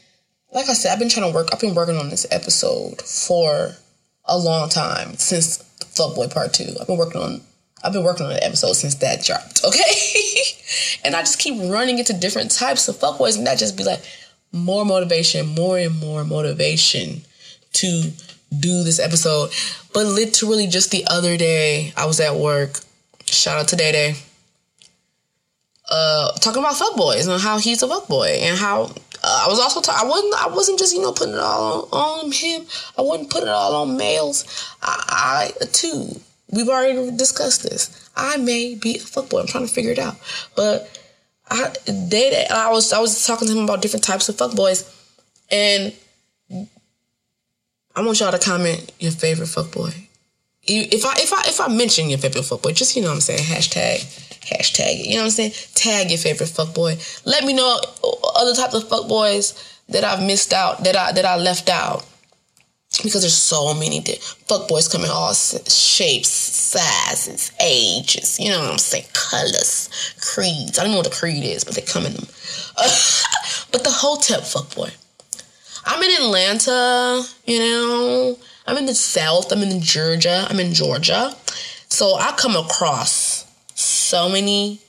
like 0.52 0.68
I 0.68 0.72
said, 0.72 0.92
I've 0.92 0.98
been 0.98 1.08
trying 1.08 1.30
to 1.30 1.34
work. 1.36 1.50
I've 1.52 1.60
been 1.60 1.76
working 1.76 1.98
on 1.98 2.10
this 2.10 2.26
episode 2.32 3.00
for 3.00 3.76
a 4.24 4.36
long 4.36 4.68
time 4.68 5.14
since 5.14 5.58
Fuckboy 5.94 6.34
Part 6.34 6.52
Two. 6.52 6.74
I've 6.80 6.88
been 6.88 6.98
working 6.98 7.20
on. 7.20 7.42
I've 7.84 7.92
been 7.92 8.02
working 8.02 8.26
on 8.26 8.32
the 8.32 8.44
episode 8.44 8.72
since 8.72 8.96
that 8.96 9.22
dropped. 9.22 9.62
Okay, 9.68 10.98
and 11.04 11.14
I 11.14 11.20
just 11.20 11.38
keep 11.38 11.70
running 11.70 12.00
into 12.00 12.12
different 12.12 12.50
types 12.50 12.88
of 12.88 12.96
fuckboys, 12.96 13.38
and 13.38 13.46
that 13.46 13.56
just 13.56 13.76
be 13.76 13.84
like 13.84 14.02
more 14.50 14.84
motivation, 14.84 15.46
more 15.46 15.78
and 15.78 15.96
more 16.00 16.24
motivation 16.24 17.22
to 17.74 18.10
do 18.58 18.82
this 18.82 18.98
episode. 18.98 19.52
But 19.94 20.06
literally, 20.06 20.66
just 20.66 20.90
the 20.90 21.06
other 21.06 21.36
day, 21.36 21.92
I 21.96 22.06
was 22.06 22.18
at 22.18 22.34
work. 22.34 22.80
Shout 23.26 23.60
out 23.60 23.68
to 23.68 23.76
Day 23.76 23.92
Day. 23.92 24.16
Uh, 25.88 26.32
talking 26.40 26.58
about 26.60 26.74
fuckboys 26.74 27.28
and 27.28 27.40
how 27.40 27.58
he's 27.58 27.82
a 27.82 27.86
fuckboy 27.86 28.40
and 28.40 28.58
how 28.58 28.90
uh, 29.22 29.44
I 29.44 29.48
was 29.48 29.60
also 29.60 29.80
ta- 29.80 30.00
I 30.02 30.06
wasn't 30.06 30.34
I 30.34 30.48
wasn't 30.48 30.78
just 30.78 30.94
you 30.94 31.00
know 31.00 31.12
putting 31.12 31.34
it 31.34 31.40
all 31.40 31.88
on, 31.92 32.24
on 32.26 32.32
him. 32.32 32.66
I 32.98 33.02
wasn't 33.02 33.30
putting 33.30 33.48
it 33.48 33.52
all 33.52 33.82
on 33.82 33.96
males. 33.96 34.44
I, 34.82 35.52
I 35.60 35.64
too. 35.66 36.08
We've 36.50 36.68
already 36.68 37.16
discussed 37.16 37.62
this. 37.62 38.10
I 38.16 38.36
may 38.36 38.74
be 38.74 38.96
a 38.96 38.98
fuckboy. 38.98 39.40
I'm 39.40 39.46
trying 39.46 39.66
to 39.66 39.72
figure 39.72 39.90
it 39.90 39.98
out. 39.98 40.16
But 40.54 40.88
I 41.48 41.72
they 41.86 42.46
I 42.50 42.70
was 42.70 42.92
I 42.92 43.00
was 43.00 43.26
talking 43.26 43.48
to 43.48 43.54
him 43.54 43.64
about 43.64 43.82
different 43.82 44.04
types 44.04 44.28
of 44.28 44.36
fuckboys, 44.36 44.92
and 45.50 45.92
I 47.94 48.02
want 48.02 48.20
y'all 48.20 48.32
to 48.32 48.38
comment 48.38 48.92
your 48.98 49.12
favorite 49.12 49.48
fuckboy. 49.48 50.05
If 50.66 51.04
I 51.04 51.14
if 51.18 51.32
I 51.32 51.42
if 51.46 51.60
I 51.60 51.68
mention 51.68 52.10
your 52.10 52.18
favorite 52.18 52.44
fuckboy, 52.44 52.74
just 52.74 52.96
you 52.96 53.02
know 53.02 53.08
what 53.08 53.14
I'm 53.14 53.20
saying 53.20 53.40
hashtag 53.40 54.00
hashtag 54.46 55.00
it. 55.00 55.06
You 55.06 55.14
know 55.14 55.22
what 55.22 55.26
I'm 55.26 55.30
saying? 55.30 55.52
Tag 55.74 56.10
your 56.10 56.18
favorite 56.18 56.48
fuckboy. 56.48 57.22
Let 57.26 57.44
me 57.44 57.52
know 57.52 57.80
uh, 58.02 58.10
other 58.34 58.54
types 58.54 58.74
of 58.74 58.84
fuckboys 58.84 59.54
that 59.88 60.04
I've 60.04 60.22
missed 60.22 60.52
out, 60.52 60.84
that 60.84 60.96
I 60.96 61.12
that 61.12 61.24
I 61.24 61.36
left 61.36 61.68
out. 61.68 62.04
Because 63.02 63.22
there's 63.22 63.36
so 63.36 63.74
many 63.74 64.00
fuckboys 64.00 64.90
come 64.90 65.04
in 65.04 65.10
all 65.10 65.34
shapes, 65.34 66.28
sizes, 66.28 67.52
ages. 67.60 68.40
You 68.40 68.50
know 68.50 68.60
what 68.60 68.72
I'm 68.72 68.78
saying? 68.78 69.04
Colors, 69.12 70.14
creeds. 70.20 70.78
I 70.78 70.82
don't 70.82 70.92
know 70.92 70.98
what 70.98 71.06
a 71.06 71.10
creed 71.10 71.44
is, 71.44 71.62
but 71.62 71.74
they 71.74 71.82
come 71.82 72.06
in 72.06 72.14
them. 72.14 72.24
but 73.70 73.84
the 73.84 73.90
whole 73.90 74.16
Hotep 74.16 74.40
fuckboy. 74.40 74.94
I'm 75.84 76.02
in 76.02 76.22
Atlanta. 76.22 77.22
You 77.44 77.58
know, 77.58 78.38
I'm 78.66 78.76
in 78.76 78.86
the 78.86 78.94
South. 78.94 79.52
I'm 79.52 79.62
in 79.62 79.80
Georgia. 79.80 80.46
I'm 80.48 80.60
in 80.60 80.72
Georgia. 80.72 81.34
So 81.88 82.16
I 82.16 82.32
come 82.32 82.56
across 82.56 83.46
so 83.74 84.28
many 84.28 84.80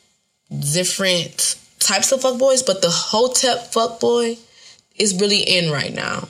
different 0.50 1.56
types 1.80 2.12
of 2.12 2.22
fuckboys, 2.22 2.66
but 2.66 2.82
the 2.82 2.90
Hotep 2.90 3.72
fuckboy 3.72 4.38
is 4.96 5.20
really 5.20 5.40
in 5.40 5.72
right 5.72 5.94
now. 5.94 6.28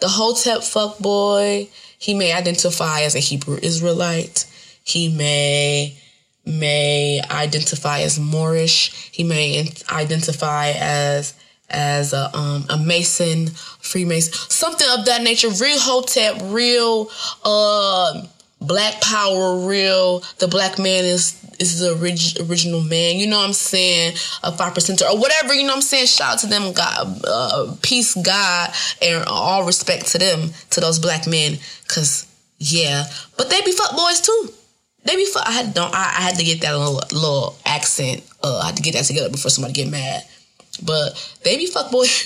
The 0.00 0.08
Hotep 0.08 0.58
fuckboy, 0.58 1.68
he 1.98 2.14
may 2.14 2.32
identify 2.32 3.02
as 3.02 3.14
a 3.14 3.20
Hebrew 3.20 3.58
Israelite. 3.62 4.46
He 4.82 5.08
may 5.14 5.96
may 6.44 7.20
identify 7.30 8.00
as 8.00 8.18
Moorish. 8.18 9.10
He 9.12 9.22
may 9.22 9.70
identify 9.90 10.70
as 10.70 11.34
as 11.72 12.12
a 12.12 12.34
um, 12.36 12.64
a 12.70 12.76
Mason, 12.76 13.48
Freemason, 13.48 14.32
something 14.32 14.86
of 14.98 15.04
that 15.06 15.22
nature. 15.22 15.48
Real 15.48 15.78
Hotep, 15.78 16.40
real 16.44 17.10
uh, 17.44 18.22
Black 18.60 19.00
Power, 19.00 19.66
real. 19.66 20.20
The 20.38 20.48
black 20.48 20.78
man 20.78 21.04
is 21.04 21.38
is 21.58 21.78
the 21.78 21.94
orig- 21.96 22.48
original 22.48 22.80
man. 22.80 23.16
You 23.16 23.26
know 23.26 23.38
what 23.38 23.46
I'm 23.46 23.52
saying? 23.52 24.14
A 24.42 24.52
five 24.52 24.74
percenter 24.74 25.08
or 25.10 25.18
whatever. 25.18 25.54
You 25.54 25.62
know 25.62 25.70
what 25.70 25.76
I'm 25.76 25.82
saying? 25.82 26.06
Shout 26.06 26.34
out 26.34 26.38
to 26.40 26.46
them, 26.46 26.72
God, 26.72 27.20
uh, 27.26 27.74
peace, 27.82 28.14
God, 28.14 28.70
and 29.00 29.24
all 29.26 29.64
respect 29.64 30.06
to 30.08 30.18
them, 30.18 30.50
to 30.70 30.80
those 30.80 30.98
black 30.98 31.26
men, 31.26 31.58
cause 31.88 32.26
yeah, 32.58 33.04
but 33.36 33.50
they 33.50 33.60
be 33.62 33.72
fuck 33.72 33.96
boys 33.96 34.20
too. 34.20 34.48
They 35.04 35.16
be 35.16 35.26
fuck. 35.26 35.46
I 35.46 35.52
had 35.52 35.74
don't. 35.74 35.92
I, 35.92 36.14
I 36.18 36.22
had 36.22 36.36
to 36.36 36.44
get 36.44 36.60
that 36.60 36.76
little 36.76 37.00
little 37.12 37.56
accent. 37.66 38.22
Uh, 38.42 38.60
I 38.62 38.66
had 38.66 38.76
to 38.76 38.82
get 38.82 38.94
that 38.94 39.04
together 39.04 39.30
before 39.30 39.50
somebody 39.50 39.74
get 39.74 39.88
mad. 39.88 40.22
But 40.84 41.38
they 41.44 41.56
be 41.56 41.66
fuck 41.66 41.90
boys. 41.90 42.22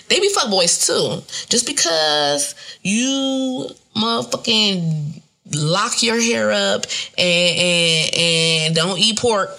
they 0.08 0.20
be 0.20 0.28
fuck 0.30 0.50
boys 0.50 0.86
too. 0.86 1.22
Just 1.48 1.66
because 1.66 2.54
you 2.82 3.68
motherfucking 3.96 5.22
lock 5.54 6.02
your 6.02 6.20
hair 6.20 6.52
up 6.52 6.84
and 7.16 7.58
and, 7.58 8.14
and 8.14 8.74
don't 8.74 8.98
eat 8.98 9.18
pork. 9.18 9.58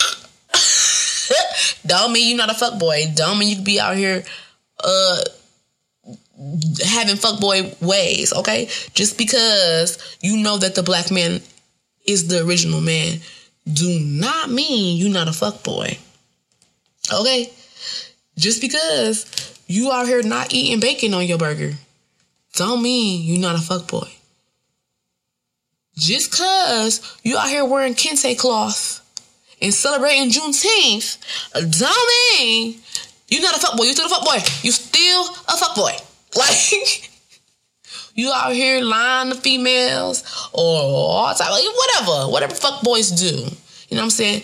don't 1.85 2.13
mean 2.13 2.29
you're 2.29 2.37
not 2.37 2.51
a 2.51 2.57
fuck 2.57 2.79
boy. 2.79 3.05
Don't 3.15 3.39
mean 3.39 3.57
you 3.57 3.63
be 3.63 3.79
out 3.79 3.95
here 3.95 4.23
uh 4.83 5.21
having 6.85 7.15
fuckboy 7.15 7.81
ways, 7.81 8.33
okay? 8.33 8.69
Just 8.93 9.17
because 9.17 9.97
you 10.21 10.37
know 10.37 10.57
that 10.57 10.75
the 10.75 10.83
black 10.83 11.11
man 11.11 11.41
is 12.05 12.27
the 12.27 12.45
original 12.45 12.81
man, 12.81 13.19
do 13.71 13.99
not 13.99 14.49
mean 14.49 14.97
you're 14.97 15.11
not 15.11 15.27
a 15.27 15.31
fuckboy. 15.31 15.99
Okay? 17.13 17.51
Just 18.39 18.61
because 18.61 19.25
you 19.67 19.91
out 19.91 20.07
here 20.07 20.23
not 20.23 20.53
eating 20.53 20.79
bacon 20.79 21.13
on 21.13 21.25
your 21.25 21.37
burger, 21.37 21.73
don't 22.55 22.81
mean 22.81 23.21
you're 23.23 23.41
not 23.41 23.55
a 23.55 23.61
fuck 23.61 23.87
boy. 23.87 24.07
Just 25.97 26.31
cause 26.31 27.17
you 27.21 27.37
out 27.37 27.49
here 27.49 27.65
wearing 27.65 27.95
kente 27.95 28.37
cloth 28.37 29.05
and 29.61 29.73
celebrating 29.73 30.29
Juneteenth, 30.29 31.17
don't 31.53 32.39
mean 32.39 32.79
you're 33.27 33.41
not 33.41 33.57
a 33.57 33.59
fuck 33.59 33.75
boy. 33.75 33.83
You 33.83 33.91
still 33.91 34.05
a 34.05 34.09
fuckboy. 34.09 34.63
You 34.63 34.71
still 34.71 35.23
a 35.23 35.57
fuckboy. 35.57 36.05
Like 36.37 37.09
you 38.13 38.31
out 38.31 38.53
here 38.53 38.83
lying 38.83 39.31
to 39.31 39.35
females 39.35 40.23
or 40.53 40.79
all 40.79 41.33
type, 41.33 41.49
whatever, 41.49 42.31
whatever 42.31 42.53
fuck 42.53 42.83
boys 42.83 43.09
do. 43.09 43.25
You 43.25 43.95
know 43.95 44.01
what 44.01 44.03
I'm 44.03 44.09
saying? 44.11 44.43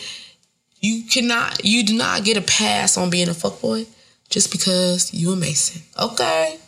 You 0.86 1.04
cannot, 1.06 1.66
you 1.66 1.84
do 1.84 1.98
not 1.98 2.24
get 2.24 2.38
a 2.38 2.42
pass 2.42 2.96
on 2.96 3.10
being 3.10 3.28
a 3.28 3.34
fuck 3.34 3.60
boy 3.60 3.88
just 4.30 4.52
because 4.52 5.12
you 5.12 5.34
a 5.34 5.36
Mason. 5.36 5.82
Okay. 6.00 6.60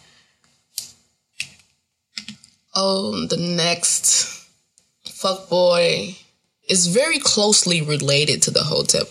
Oh, 2.74 3.28
the 3.28 3.38
next 3.38 4.48
fuck 5.06 5.48
boy 5.50 6.16
is 6.68 6.88
very 6.88 7.20
closely 7.20 7.84
related 7.84 8.42
to 8.44 8.52
the 8.52 8.64
Hotep 8.64 9.08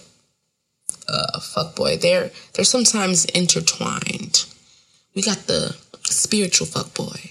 uh, 1.09 1.39
fuck 1.39 1.77
boy. 1.77 1.97
They're 1.99 2.33
they're 2.55 2.65
sometimes 2.65 3.27
intertwined. 3.27 4.45
We 5.15 5.23
got 5.23 5.47
the 5.47 5.77
spiritual 6.03 6.67
fuck 6.67 6.95
boy. 6.95 7.31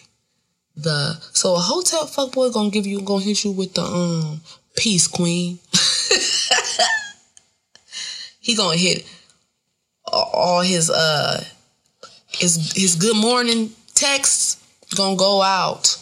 The 0.78 1.18
so 1.34 1.56
a 1.56 1.60
Hotep 1.60 2.08
fuck 2.08 2.32
boy 2.32 2.52
gonna 2.52 2.70
give 2.70 2.88
you 2.88 3.02
gonna 3.02 3.26
hit 3.26 3.44
you 3.44 3.52
with 3.52 3.74
the 3.74 3.84
um 3.84 4.40
peace 4.78 5.08
queen. 5.08 5.60
He 8.46 8.56
gonna 8.56 8.78
hit 8.78 9.12
all 10.06 10.62
his 10.62 10.92
uh 10.92 11.44
his 12.28 12.74
his 12.76 12.96
good 12.96 13.18
morning 13.18 13.72
texts 13.96 14.64
gonna 14.96 15.16
go 15.16 15.42
out. 15.42 15.98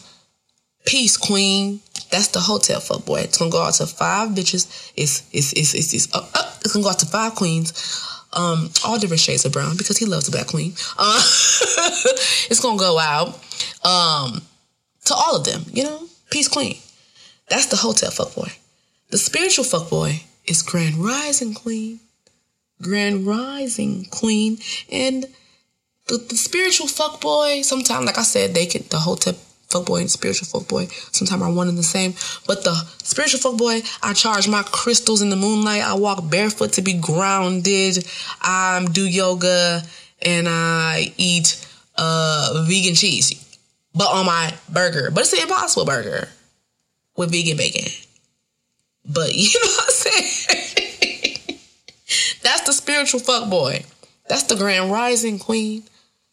Peace 0.85 1.15
queen. 1.15 1.79
That's 2.11 2.27
the 2.27 2.41
Hotep 2.41 2.81
fuck 2.83 3.05
boy. 3.05 3.21
It's 3.21 3.37
gonna 3.37 3.49
go 3.49 3.63
out 3.63 3.75
to 3.75 3.87
five 3.87 4.31
bitches. 4.31 4.91
It's 4.97 5.23
it's 5.31 5.53
it's 5.53 5.73
it's, 5.73 5.93
it's, 5.93 6.13
uh, 6.13 6.27
uh, 6.35 6.51
it's 6.59 6.73
gonna 6.73 6.83
go 6.83 6.89
out 6.89 6.99
to 6.99 7.05
five 7.05 7.33
queens 7.35 7.71
um, 8.33 8.69
all 8.85 8.99
different 8.99 9.21
shades 9.21 9.45
of 9.45 9.53
brown 9.53 9.77
because 9.77 9.97
he 9.97 10.05
loves 10.05 10.27
a 10.27 10.31
black 10.31 10.47
queen. 10.47 10.73
Uh, 10.97 11.17
it's 12.49 12.59
gonna 12.59 12.77
go 12.77 12.99
out 12.99 13.27
um, 13.85 14.41
to 15.05 15.13
all 15.13 15.37
of 15.37 15.45
them, 15.45 15.63
you 15.71 15.83
know, 15.83 16.07
peace 16.29 16.49
queen. 16.49 16.77
That's 17.47 17.67
the 17.67 17.77
Hotep 17.77 18.09
fuckboy. 18.09 18.57
The 19.11 19.17
spiritual 19.17 19.65
fuckboy 19.65 20.23
is 20.45 20.61
Grand 20.61 20.97
Rising 20.97 21.53
Queen, 21.53 21.99
Grand 22.81 23.25
Rising 23.25 24.05
Queen, 24.05 24.57
and 24.91 25.25
the, 26.07 26.17
the 26.17 26.35
spiritual 26.35 26.87
fuckboy. 26.87 27.63
Sometimes, 27.63 28.05
like 28.05 28.17
I 28.17 28.23
said, 28.23 28.53
they 28.53 28.65
can 28.65 28.83
the 28.89 28.97
Hotep 28.97 29.35
fuckboy 29.73 30.01
and 30.01 30.11
spiritual 30.11 30.47
fuckboy 30.47 30.91
sometimes 31.13 31.41
are 31.41 31.51
one 31.51 31.67
and 31.67 31.77
the 31.77 31.83
same. 31.83 32.13
But 32.45 32.63
the 32.63 32.75
spiritual 33.03 33.39
fuckboy, 33.39 33.83
I 34.03 34.13
charge 34.13 34.47
my 34.47 34.63
crystals 34.63 35.21
in 35.21 35.29
the 35.29 35.35
moonlight. 35.35 35.81
I 35.81 35.95
walk 35.95 36.29
barefoot 36.29 36.73
to 36.73 36.81
be 36.81 36.93
grounded. 36.93 38.05
I 38.41 38.85
do 38.91 39.05
yoga 39.05 39.81
and 40.21 40.47
I 40.47 41.13
eat 41.17 41.65
uh, 41.97 42.65
vegan 42.67 42.95
cheese, 42.95 43.33
but 43.93 44.07
on 44.07 44.25
my 44.25 44.53
burger. 44.71 45.09
But 45.11 45.21
it's 45.21 45.33
an 45.33 45.41
impossible 45.41 45.85
burger 45.85 46.29
with 47.17 47.31
vegan 47.31 47.57
bacon. 47.57 47.91
But 49.05 49.33
you 49.33 49.59
know 49.59 49.69
what 49.69 49.83
I'm 49.85 49.89
saying? 49.89 51.19
That's 52.43 52.61
the 52.61 52.73
spiritual 52.73 53.19
fuck 53.19 53.49
boy. 53.49 53.85
That's 54.27 54.43
the 54.43 54.55
grand 54.55 54.91
rising 54.91 55.39
queen. 55.39 55.83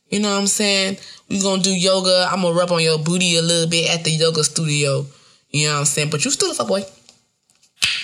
You 0.09 0.21
know 0.21 0.31
what 0.31 0.41
I'm 0.41 0.47
saying? 0.47 0.99
We 1.29 1.41
gonna 1.41 1.63
do 1.63 1.71
yoga. 1.71 2.29
I'm 2.31 2.43
gonna 2.43 2.55
rub 2.55 2.73
on 2.73 2.83
your 2.83 2.99
booty 2.99 3.37
a 3.37 3.43
little 3.43 3.69
bit 3.69 3.95
at 3.95 4.05
the 4.05 4.11
yoga 4.11 4.43
studio. 4.45 5.07
You 5.51 5.69
know 5.69 5.75
what 5.75 5.81
I'm 5.81 5.85
saying? 5.87 6.11
But 6.11 6.25
you 6.25 6.31
still 6.31 6.51
a 6.51 6.55
fuck 6.55 6.69
boy. 6.69 6.83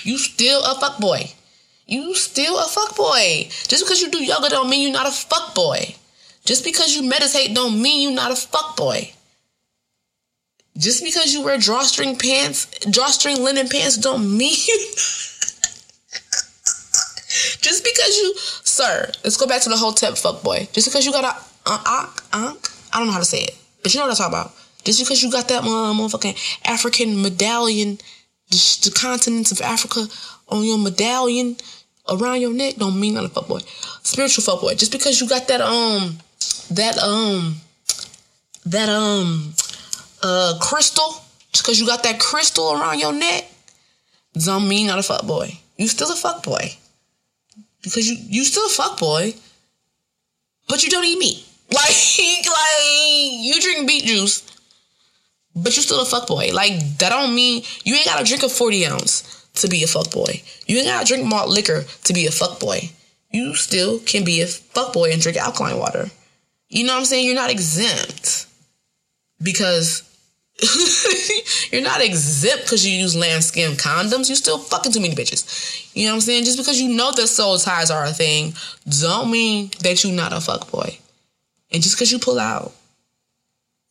You 0.05 0.19
still 0.19 0.63
a 0.65 0.79
fuck 0.79 0.99
boy. 0.99 1.31
You 1.87 2.15
still 2.15 2.59
a 2.59 2.67
fuck 2.69 2.97
boy. 2.97 3.49
Just 3.69 3.85
because 3.85 4.01
you 4.01 4.11
do 4.11 4.23
yoga 4.23 4.49
don't 4.49 4.71
mean 4.71 4.83
you're 4.83 4.93
not 4.93 5.07
a 5.07 5.13
fuck 5.13 5.55
boy. 5.55 5.95
Just 6.45 6.65
because 6.65 6.95
you 6.95 7.03
meditate 7.09 7.55
don't 7.55 7.81
mean 7.81 8.03
you're 8.03 8.13
not 8.13 8.31
a 8.31 8.37
fuck 8.37 8.77
boy. 8.77 9.13
Just 10.77 11.03
because 11.03 11.33
you 11.33 11.43
wear 11.43 11.59
drawstring 11.59 12.17
pants, 12.17 12.67
drawstring 12.91 13.43
linen 13.43 13.69
pants 13.69 13.97
don't 13.97 14.37
mean. 14.39 14.55
Just 17.61 17.85
because 17.85 18.17
you, 18.17 18.35
sir, 18.65 19.11
let's 19.25 19.37
go 19.37 19.47
back 19.47 19.63
to 19.63 19.69
the 19.69 19.77
Hotep 19.77 20.17
fuck 20.17 20.43
boy. 20.43 20.69
Just 20.73 20.89
because 20.89 21.05
you 21.05 21.13
got 21.13 21.25
a 21.25 21.47
uh, 21.67 21.83
uh, 21.85 22.07
uh, 22.33 22.55
I 22.93 22.99
don't 22.99 23.07
know 23.07 23.13
how 23.13 23.19
to 23.19 23.25
say 23.25 23.41
it, 23.41 23.57
but 23.83 23.93
you 23.93 24.01
know 24.01 24.07
what 24.07 24.13
I'm 24.21 24.31
talking 24.31 24.39
about. 24.39 24.57
Just 24.85 25.01
because 25.01 25.21
you 25.23 25.33
got 25.33 25.49
that 25.49 25.65
motherfucking 25.65 26.61
African 26.65 27.21
medallion, 27.21 27.99
the, 28.51 28.93
continents 28.95 29.51
of 29.51 29.61
Africa 29.61 30.07
on 30.49 30.65
your 30.65 30.79
medallion 30.79 31.57
around 32.09 32.41
your 32.41 32.55
neck, 32.55 32.77
don't 32.77 32.99
mean 33.01 33.15
not 33.15 33.25
a 33.25 33.29
fuckboy. 33.29 33.63
Spiritual 34.07 34.45
fuckboy. 34.45 34.79
Just 34.79 34.93
because 34.93 35.21
you 35.21 35.29
got 35.29 35.49
that 35.49 35.61
um, 35.61 36.19
that 36.71 36.99
um, 36.99 37.57
that 38.65 38.89
um, 38.89 39.55
uh, 40.23 40.55
crystal, 40.61 41.25
just 41.53 41.65
because 41.65 41.81
you 41.81 41.87
got 41.87 42.05
that 42.05 42.21
crystal 42.21 42.73
around 42.73 43.01
your 43.01 43.13
neck, 43.13 43.51
don't 44.35 44.69
mean 44.69 44.87
not 44.87 44.99
a 44.99 45.03
fuckboy. 45.03 45.59
You 45.77 45.89
still 45.89 46.13
a 46.13 46.15
fuckboy. 46.15 46.77
Because 47.87 48.11
you 48.11 48.17
you 48.29 48.45
still 48.45 48.67
a 48.67 48.69
fuckboy, 48.69 49.39
but 50.69 50.83
you 50.83 50.91
don't 50.91 51.05
eat 51.05 51.19
meat. 51.19 51.43
Like, 51.69 52.47
like 52.47 53.33
you 53.45 53.61
drink 53.61 53.89
beet 53.89 54.05
juice, 54.05 54.43
but 55.57 55.77
you 55.77 55.83
still 55.83 56.01
a 56.01 56.05
fuck 56.05 56.29
boy. 56.29 56.51
Like 56.53 56.99
that 56.99 57.11
don't 57.11 57.35
mean 57.35 57.65
you 57.85 57.95
ain't 57.97 58.07
gotta 58.07 58.25
drink 58.25 58.45
a 58.45 58.49
40 58.49 58.87
ounce 58.87 59.49
to 59.55 59.69
be 59.69 59.83
a 59.83 59.89
fuck 59.89 60.13
boy. 60.13 60.43
You 60.67 60.79
ain't 60.79 60.87
gotta 60.87 61.07
drink 61.07 61.27
malt 61.27 61.49
liquor 61.49 61.85
to 62.05 62.13
be 62.13 62.27
a 62.27 62.31
fuck 62.31 62.61
boy. 62.61 62.91
You 63.33 63.57
still 63.57 63.99
can 63.99 64.25
be 64.25 64.43
a 64.43 64.47
fuck 64.47 64.93
boy 64.93 65.11
and 65.11 65.21
drink 65.21 65.39
alkaline 65.39 65.79
water. 65.79 66.09
You 66.69 66.85
know 66.85 66.95
what 66.95 67.01
I'm 67.01 67.05
saying? 67.05 67.27
You're 67.27 67.35
not 67.35 67.51
exempt 67.51 68.47
because 69.43 70.03
you're 71.71 71.83
not 71.83 72.01
exempt 72.01 72.65
because 72.65 72.87
you 72.87 72.99
use 72.99 73.15
lambskin 73.15 73.73
condoms. 73.73 74.29
You're 74.29 74.37
still 74.37 74.59
fucking 74.59 74.93
too 74.93 75.01
many 75.01 75.15
bitches. 75.15 75.91
You 75.95 76.05
know 76.05 76.13
what 76.13 76.17
I'm 76.17 76.21
saying? 76.23 76.45
Just 76.45 76.57
because 76.57 76.81
you 76.81 76.95
know 76.95 77.13
that 77.13 77.27
soul 77.27 77.59
ties 77.59 77.91
are 77.91 78.05
a 78.05 78.13
thing, 78.13 78.55
don't 79.01 79.31
mean 79.31 79.71
that 79.81 80.03
you're 80.03 80.15
not 80.15 80.33
a 80.33 80.41
fuck 80.41 80.71
boy. 80.71 80.99
And 81.73 81.83
just 81.83 81.97
because 81.97 82.11
you 82.11 82.19
pull 82.19 82.39
out, 82.39 82.73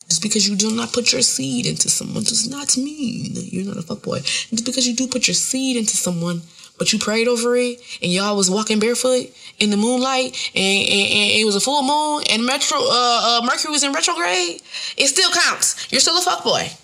just 0.07 0.21
because 0.21 0.47
you 0.47 0.55
do 0.55 0.75
not 0.75 0.93
put 0.93 1.11
your 1.11 1.21
seed 1.21 1.65
into 1.65 1.89
someone 1.89 2.23
does 2.23 2.49
not 2.49 2.77
mean 2.77 3.33
you're 3.35 3.65
not 3.65 3.77
a 3.77 3.81
fuckboy. 3.81 4.17
And 4.49 4.57
just 4.57 4.65
because 4.65 4.87
you 4.87 4.95
do 4.95 5.07
put 5.07 5.27
your 5.27 5.35
seed 5.35 5.77
into 5.77 5.97
someone, 5.97 6.41
but 6.77 6.91
you 6.91 6.99
prayed 6.99 7.27
over 7.27 7.55
it 7.55 7.79
and 8.01 8.11
y'all 8.11 8.35
was 8.35 8.49
walking 8.49 8.79
barefoot 8.79 9.27
in 9.59 9.69
the 9.69 9.77
moonlight 9.77 10.51
and, 10.55 10.89
and, 10.89 11.07
and 11.11 11.31
it 11.39 11.45
was 11.45 11.55
a 11.55 11.61
full 11.61 11.81
moon 11.83 12.23
and 12.29 12.45
Metro 12.45 12.77
uh, 12.79 13.39
uh, 13.41 13.41
Mercury 13.45 13.71
was 13.71 13.83
in 13.83 13.93
retrograde, 13.93 14.61
it 14.97 15.07
still 15.07 15.31
counts. 15.31 15.91
You're 15.91 16.01
still 16.01 16.17
a 16.17 16.21
fuckboy. 16.21 16.81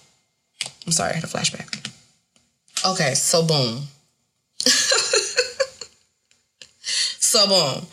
I'm 0.86 0.92
sorry, 0.92 1.12
I 1.12 1.16
had 1.16 1.24
a 1.24 1.28
flashback. 1.28 1.90
Okay, 2.86 3.14
so 3.14 3.46
boom. 3.46 3.84
so 6.80 7.48
boom. 7.48 7.86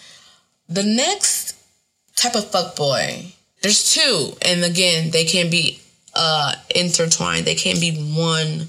The 0.68 0.82
next 0.82 1.56
type 2.16 2.34
of 2.34 2.50
fuck 2.50 2.76
boy. 2.76 3.32
There's 3.62 3.92
two, 3.92 4.32
and 4.42 4.64
again, 4.64 5.10
they 5.10 5.24
can 5.24 5.50
be 5.50 5.80
uh 6.14 6.54
intertwined. 6.74 7.44
They 7.44 7.54
can 7.54 7.78
be 7.80 7.92
one. 8.14 8.68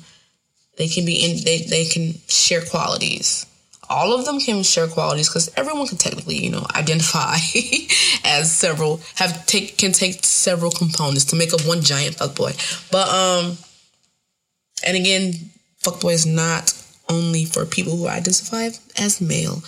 They 0.80 0.88
can 0.88 1.06
be 1.06 1.24
in. 1.24 1.44
They 1.44 1.60
they 1.60 1.86
can 1.86 2.14
share 2.28 2.62
qualities. 2.62 3.46
All 3.90 4.18
of 4.18 4.24
them 4.26 4.40
can 4.40 4.64
share 4.64 4.88
qualities 4.88 5.28
because 5.28 5.52
everyone 5.58 5.88
can 5.88 5.98
technically, 5.98 6.38
you 6.38 6.50
know, 6.50 6.66
identify 6.74 7.36
as 8.24 8.50
several 8.50 9.02
have 9.16 9.46
take 9.46 9.78
can 9.78 9.92
take 9.92 10.24
several 10.24 10.72
components 10.72 11.26
to 11.26 11.36
make 11.36 11.54
up 11.54 11.68
one 11.68 11.82
giant 11.82 12.16
fuck 12.16 12.34
boy. 12.34 12.54
But 12.92 13.10
um, 13.10 13.58
and 14.86 14.96
again, 14.96 15.34
fuck 15.80 16.00
boy 16.00 16.14
is 16.14 16.26
not 16.26 16.74
only 17.10 17.44
for 17.44 17.66
people 17.66 17.98
who 17.98 18.08
identify 18.08 18.70
as 18.98 19.20
male 19.20 19.62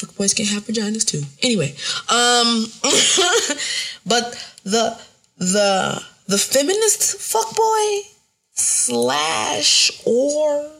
fuck 0.00 0.16
boys 0.16 0.32
can 0.32 0.46
have 0.46 0.64
vaginas 0.64 1.04
too. 1.04 1.22
Anyway, 1.42 1.74
um, 2.08 2.66
but 4.06 4.38
the 4.62 4.96
the 5.38 6.00
the 6.28 6.38
feminist 6.38 7.18
fuck 7.20 7.56
boy 7.56 8.09
slash 8.52 10.02
or 10.04 10.70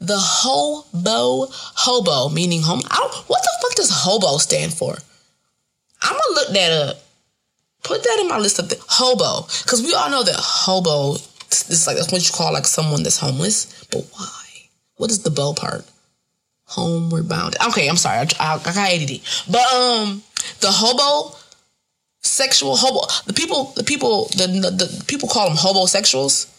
the 0.00 0.18
hobo 0.18 1.46
hobo 1.50 2.28
meaning 2.34 2.62
home. 2.62 2.80
What 2.80 3.42
the 3.42 3.58
fuck 3.62 3.74
does 3.76 3.90
hobo 3.90 4.38
stand 4.38 4.72
for? 4.72 4.96
I'm 6.02 6.12
gonna 6.12 6.34
look 6.34 6.48
that 6.54 6.72
up 6.72 6.96
Put 7.82 8.02
that 8.02 8.18
in 8.20 8.28
my 8.28 8.38
list 8.38 8.58
of 8.58 8.68
the 8.68 8.76
hobo, 8.88 9.46
because 9.62 9.82
we 9.82 9.94
all 9.94 10.10
know 10.10 10.22
that 10.22 10.34
hobo 10.36 11.14
is 11.14 11.86
like 11.86 11.96
that's 11.96 12.12
what 12.12 12.22
you 12.26 12.32
call 12.32 12.52
like 12.52 12.66
someone 12.66 13.02
that's 13.02 13.18
homeless. 13.18 13.84
But 13.90 14.04
why? 14.12 14.68
What 14.96 15.10
is 15.10 15.22
the 15.22 15.30
bow 15.30 15.54
part? 15.54 15.84
Homeward 16.66 17.28
bound. 17.28 17.56
Okay, 17.68 17.88
I'm 17.88 17.96
sorry, 17.96 18.18
I, 18.18 18.22
I, 18.38 18.54
I 18.54 18.74
got 18.74 18.76
ADD. 18.76 19.20
But 19.50 19.72
um, 19.72 20.22
the 20.60 20.68
hobo 20.70 21.36
sexual 22.22 22.76
hobo 22.76 23.00
the 23.26 23.32
people 23.32 23.72
the 23.76 23.82
people 23.82 24.26
the, 24.36 24.46
the, 24.46 24.70
the 24.70 25.04
people 25.06 25.26
call 25.26 25.48
them 25.48 25.56
hobosexuals 25.56 26.52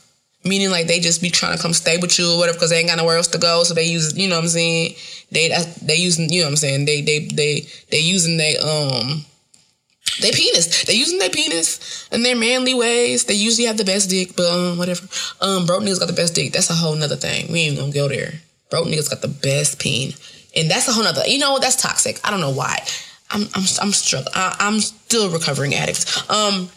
meaning 0.44 0.70
like 0.70 0.88
they 0.88 1.00
just 1.00 1.22
be 1.22 1.30
trying 1.30 1.56
to 1.56 1.62
come 1.62 1.74
stay 1.74 1.98
with 1.98 2.18
you 2.18 2.34
or 2.34 2.38
whatever 2.38 2.58
because 2.58 2.70
they 2.70 2.78
ain't 2.80 2.90
got 2.90 2.98
nowhere 2.98 3.18
else 3.18 3.28
to 3.28 3.38
go. 3.38 3.64
So 3.64 3.74
they 3.74 3.86
use 3.86 4.18
you 4.18 4.28
know 4.28 4.36
what 4.36 4.44
i'm 4.44 4.50
saying? 4.50 4.96
They 5.32 5.50
they 5.82 5.96
using 5.96 6.30
you 6.30 6.42
know 6.42 6.48
what 6.48 6.52
i'm 6.52 6.56
saying? 6.58 6.86
They 6.86 7.02
they 7.02 7.28
they 7.28 7.68
they 7.90 8.00
using 8.00 8.38
they 8.38 8.58
um 8.58 9.26
they 10.22 10.32
penis. 10.32 10.84
They 10.86 10.94
using 10.94 11.20
their 11.20 11.30
penis 11.30 12.08
in 12.12 12.24
their 12.24 12.36
manly 12.36 12.74
ways. 12.74 13.26
They 13.26 13.34
usually 13.34 13.68
have 13.68 13.78
the 13.78 13.86
best 13.86 14.10
dick 14.10 14.36
but 14.36 14.52
um 14.52 14.78
whatever. 14.78 15.08
Um 15.42 15.66
broke 15.66 15.84
niggas 15.84 16.00
got 16.00 16.08
the 16.08 16.14
best 16.14 16.36
dick. 16.36 16.54
That's 16.54 16.70
a 16.70 16.74
whole 16.76 16.96
nother 16.96 17.16
thing. 17.16 17.52
We 17.52 17.62
ain't 17.62 17.78
gonna 17.78 17.92
go 17.92 18.08
there. 18.08 18.34
Broke 18.70 18.88
niggas 18.88 19.10
got 19.10 19.22
the 19.22 19.28
best 19.28 19.80
peen. 19.80 20.14
And 20.56 20.70
that's 20.70 20.88
a 20.88 20.92
whole 20.92 21.04
nother 21.04 21.28
you 21.28 21.40
know 21.40 21.60
that's 21.60 21.76
toxic. 21.76 22.20
I 22.24 22.32
don't 22.32 22.42
know 22.42 22.52
why. 22.54 22.80
I'm 23.30 23.44
I'm 23.54 23.64
I'm 23.82 23.92
struggling. 23.92 24.34
I, 24.36 24.56
I'm 24.60 24.80
still 24.80 25.30
recovering 25.30 25.74
addict. 25.74 26.30
Um, 26.30 26.70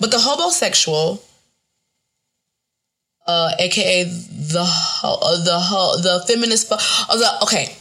but 0.00 0.10
the 0.10 0.18
hobosexual, 0.18 1.20
uh, 3.26 3.52
aka 3.58 4.04
the 4.04 4.60
uh, 5.02 5.44
the 5.44 6.00
the 6.02 6.24
feminist, 6.26 6.68
fu- 6.68 6.76
oh, 6.78 7.18
the 7.18 7.44
okay. 7.44 7.74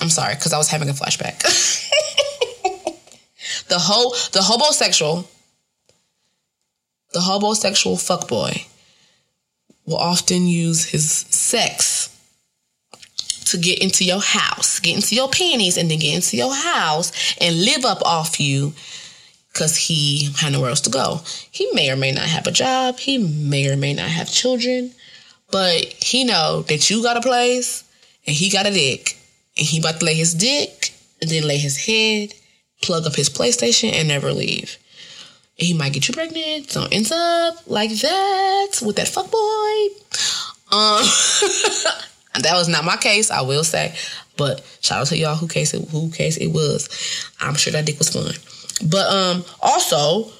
I'm 0.00 0.10
sorry 0.10 0.34
because 0.34 0.52
I 0.52 0.58
was 0.58 0.68
having 0.68 0.88
a 0.88 0.92
flashback. 0.92 1.40
the 3.68 3.78
ho 3.78 4.10
the 4.32 4.40
hobosexual, 4.40 5.26
the 7.12 7.20
hobosexual 7.20 7.96
fuckboy 7.96 8.66
will 9.86 9.96
often 9.96 10.46
use 10.46 10.84
his 10.84 11.10
sex 11.10 12.14
to 13.46 13.56
get 13.56 13.82
into 13.82 14.04
your 14.04 14.20
house, 14.20 14.78
get 14.80 14.96
into 14.96 15.14
your 15.14 15.28
panties, 15.28 15.78
and 15.78 15.90
then 15.90 15.98
get 15.98 16.14
into 16.14 16.36
your 16.36 16.54
house 16.54 17.34
and 17.40 17.64
live 17.64 17.84
up 17.84 18.02
off 18.02 18.38
you 18.38 18.74
because 19.58 19.76
he 19.76 20.30
had 20.36 20.52
nowhere 20.52 20.70
else 20.70 20.82
to 20.82 20.90
go. 20.90 21.20
He 21.50 21.68
may 21.72 21.90
or 21.90 21.96
may 21.96 22.12
not 22.12 22.26
have 22.26 22.46
a 22.46 22.52
job. 22.52 22.96
He 23.00 23.18
may 23.18 23.68
or 23.68 23.76
may 23.76 23.92
not 23.92 24.08
have 24.08 24.30
children, 24.30 24.92
but 25.50 25.84
he 26.00 26.22
know 26.22 26.62
that 26.68 26.88
you 26.88 27.02
got 27.02 27.16
a 27.16 27.20
place 27.20 27.82
and 28.24 28.36
he 28.36 28.50
got 28.50 28.66
a 28.66 28.70
dick, 28.70 29.18
and 29.56 29.66
he 29.66 29.80
about 29.80 29.98
to 29.98 30.06
lay 30.06 30.14
his 30.14 30.32
dick 30.34 30.94
and 31.20 31.28
then 31.28 31.42
lay 31.42 31.58
his 31.58 31.86
head, 31.86 32.34
plug 32.82 33.04
up 33.04 33.16
his 33.16 33.28
PlayStation, 33.28 33.92
and 33.92 34.06
never 34.06 34.32
leave. 34.32 34.78
And 35.58 35.66
he 35.66 35.74
might 35.74 35.92
get 35.92 36.06
you 36.06 36.14
pregnant. 36.14 36.70
So 36.70 36.86
ends 36.92 37.10
up 37.10 37.56
like 37.66 37.90
that 37.90 38.80
with 38.80 38.94
that 38.96 39.08
fuck 39.08 39.28
boy. 39.28 40.76
Um. 40.76 41.04
That 42.42 42.54
was 42.54 42.68
not 42.68 42.84
my 42.84 42.96
case, 42.96 43.30
I 43.30 43.40
will 43.40 43.64
say. 43.64 43.94
But 44.36 44.64
shout 44.80 45.00
out 45.00 45.06
to 45.08 45.16
y'all 45.16 45.34
who 45.34 45.48
case 45.48 45.74
it 45.74 45.88
who 45.88 46.10
case 46.10 46.36
it 46.36 46.48
was. 46.48 46.88
I'm 47.40 47.54
sure 47.54 47.72
that 47.72 47.86
dick 47.86 47.98
was 47.98 48.10
fun. 48.10 48.32
But 48.84 49.06
um 49.10 49.44
also 49.60 50.30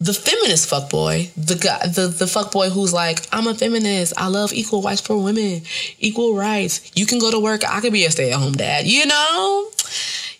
the 0.00 0.14
feminist 0.14 0.70
fuckboy, 0.70 1.32
the 1.34 1.56
guy 1.56 1.86
the, 1.88 2.08
the 2.08 2.26
fuckboy 2.26 2.70
who's 2.70 2.92
like, 2.92 3.26
I'm 3.32 3.46
a 3.46 3.54
feminist, 3.54 4.14
I 4.16 4.28
love 4.28 4.52
equal 4.52 4.82
rights 4.82 5.00
for 5.00 5.20
women, 5.22 5.62
equal 5.98 6.36
rights. 6.36 6.92
You 6.94 7.06
can 7.06 7.18
go 7.18 7.30
to 7.30 7.40
work, 7.40 7.62
I 7.68 7.80
could 7.80 7.92
be 7.92 8.04
a 8.04 8.10
stay-at-home 8.10 8.52
dad, 8.52 8.86
you 8.86 9.06
know? 9.06 9.70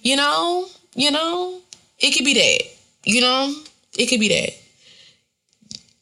You 0.02 0.16
know, 0.16 0.68
you 0.94 1.10
know, 1.10 1.60
it 1.98 2.14
could 2.14 2.24
be 2.24 2.34
that. 2.34 2.60
You 3.04 3.20
know? 3.20 3.54
It 3.98 4.06
could 4.06 4.20
be 4.20 4.28
that. 4.28 4.54